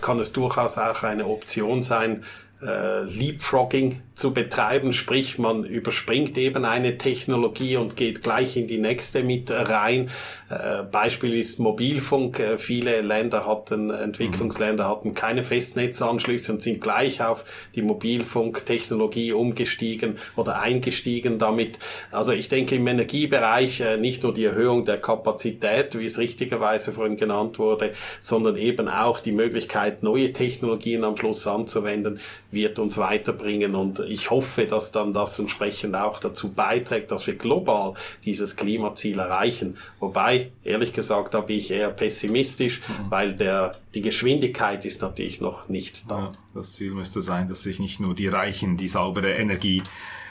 kann 0.00 0.20
es 0.20 0.32
durchaus 0.32 0.78
auch 0.78 1.02
eine 1.02 1.26
Option 1.26 1.82
sein, 1.82 2.24
äh, 2.62 3.02
Leapfrogging 3.04 4.00
zu 4.14 4.32
betreiben, 4.32 4.92
sprich 4.92 5.38
man 5.38 5.64
überspringt 5.64 6.38
eben 6.38 6.64
eine 6.64 6.98
Technologie 6.98 7.76
und 7.76 7.96
geht 7.96 8.22
gleich 8.22 8.56
in 8.56 8.68
die 8.68 8.78
nächste 8.78 9.24
mit 9.24 9.50
rein. 9.50 10.08
Äh, 10.50 10.84
Beispiel 10.84 11.34
ist 11.34 11.58
Mobilfunk. 11.58 12.38
Äh, 12.38 12.58
viele 12.58 13.00
Länder 13.00 13.44
hatten, 13.44 13.90
Entwicklungsländer 13.90 14.88
hatten 14.88 15.14
keine 15.14 15.42
Festnetzanschlüsse 15.42 16.52
und 16.52 16.62
sind 16.62 16.80
gleich 16.80 17.22
auf 17.22 17.44
die 17.74 17.82
Mobilfunktechnologie 17.82 19.32
umgestiegen 19.32 20.18
oder 20.36 20.60
eingestiegen 20.60 21.40
damit. 21.40 21.80
Also 22.12 22.32
ich 22.32 22.48
denke 22.48 22.76
im 22.76 22.86
Energiebereich 22.86 23.80
äh, 23.80 23.96
nicht 23.96 24.22
nur 24.22 24.32
die 24.32 24.44
Erhöhung 24.44 24.84
der 24.84 25.00
Kapazität, 25.00 25.98
wie 25.98 26.04
es 26.04 26.18
richtigerweise 26.18 26.92
vorhin 26.92 27.16
genannt 27.16 27.58
wurde, 27.58 27.92
sondern 28.20 28.56
eben 28.56 28.88
auch 28.88 29.18
die 29.18 29.32
Möglichkeit, 29.32 30.04
neue 30.04 30.32
Technologien 30.32 31.02
am 31.02 31.16
Schluss 31.16 31.44
anzuwenden, 31.48 32.20
wird 32.54 32.78
uns 32.78 32.98
weiterbringen 32.98 33.74
und 33.74 34.00
ich 34.00 34.30
hoffe, 34.30 34.66
dass 34.66 34.92
dann 34.92 35.12
das 35.12 35.38
entsprechend 35.38 35.96
auch 35.96 36.20
dazu 36.20 36.52
beiträgt, 36.52 37.10
dass 37.10 37.26
wir 37.26 37.36
global 37.36 37.94
dieses 38.24 38.56
Klimaziel 38.56 39.18
erreichen. 39.18 39.76
Wobei, 40.00 40.52
ehrlich 40.62 40.92
gesagt, 40.92 41.34
da 41.34 41.40
bin 41.40 41.58
ich 41.58 41.70
eher 41.70 41.90
pessimistisch, 41.90 42.80
mhm. 42.80 43.10
weil 43.10 43.32
der, 43.34 43.76
die 43.94 44.00
Geschwindigkeit 44.00 44.84
ist 44.84 45.02
natürlich 45.02 45.40
noch 45.40 45.68
nicht 45.68 46.10
da. 46.10 46.18
Ja, 46.18 46.32
das 46.54 46.72
Ziel 46.72 46.92
müsste 46.92 47.22
sein, 47.22 47.48
dass 47.48 47.62
sich 47.62 47.78
nicht 47.78 48.00
nur 48.00 48.14
die 48.14 48.28
Reichen 48.28 48.76
die 48.76 48.88
saubere 48.88 49.32
Energie 49.32 49.82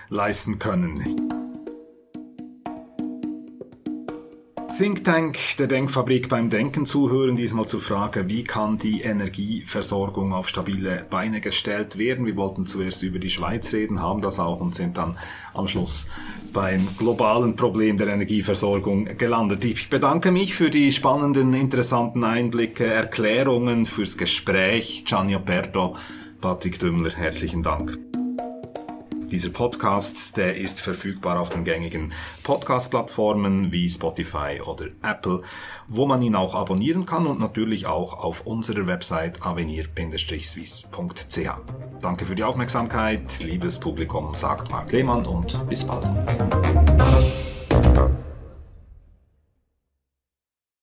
leisten 0.09 0.59
können. 0.59 1.42
Think 4.83 5.05
Tank 5.05 5.37
der 5.59 5.67
Denkfabrik 5.67 6.27
beim 6.27 6.49
Denken 6.49 6.85
zuhören, 6.85 7.37
diesmal 7.37 7.65
zur 7.65 7.79
Frage, 7.79 8.27
wie 8.27 8.43
kann 8.43 8.77
die 8.77 8.99
Energieversorgung 8.99 10.33
auf 10.33 10.49
stabile 10.49 11.05
Beine 11.09 11.39
gestellt 11.39 11.97
werden. 11.97 12.25
Wir 12.25 12.35
wollten 12.35 12.65
zuerst 12.65 13.01
über 13.01 13.17
die 13.17 13.29
Schweiz 13.29 13.71
reden, 13.71 14.01
haben 14.01 14.21
das 14.21 14.41
auch 14.41 14.59
und 14.59 14.75
sind 14.75 14.97
dann 14.97 15.17
am 15.53 15.69
Schluss 15.69 16.05
beim 16.51 16.85
globalen 16.97 17.55
Problem 17.55 17.95
der 17.95 18.07
Energieversorgung 18.07 19.05
gelandet. 19.17 19.63
Ich 19.63 19.89
bedanke 19.89 20.33
mich 20.33 20.53
für 20.53 20.69
die 20.69 20.91
spannenden, 20.91 21.53
interessanten 21.53 22.25
Einblicke, 22.25 22.85
Erklärungen, 22.85 23.85
fürs 23.85 24.17
Gespräch. 24.17 25.05
Gianni 25.05 25.35
Aperto, 25.35 25.95
Patrick 26.41 26.77
Dümmler, 26.77 27.11
herzlichen 27.11 27.63
Dank. 27.63 27.97
Dieser 29.33 29.49
Podcast, 29.49 30.37
der 30.37 30.55
ist 30.57 30.79
verfügbar 30.79 31.39
auf 31.39 31.49
den 31.49 31.63
gängigen 31.63 32.13
Podcast-Plattformen 32.43 33.71
wie 33.71 33.89
Spotify 33.89 34.61
oder 34.63 34.89
Apple, 35.01 35.41
wo 35.87 36.05
man 36.05 36.21
ihn 36.21 36.35
auch 36.35 36.53
abonnieren 36.53 37.07
kann 37.07 37.25
und 37.25 37.39
natürlich 37.39 37.87
auch 37.87 38.13
auf 38.13 38.45
unserer 38.45 38.85
Website 38.85 39.43
avenir-swiss.ch. 39.43 41.49
Danke 41.99 42.25
für 42.27 42.35
die 42.35 42.43
Aufmerksamkeit, 42.43 43.39
liebes 43.39 43.79
Publikum, 43.79 44.35
sagt 44.35 44.69
Marc 44.69 44.91
Lehmann 44.91 45.25
und 45.25 45.67
bis 45.67 45.83
bald. 45.83 46.07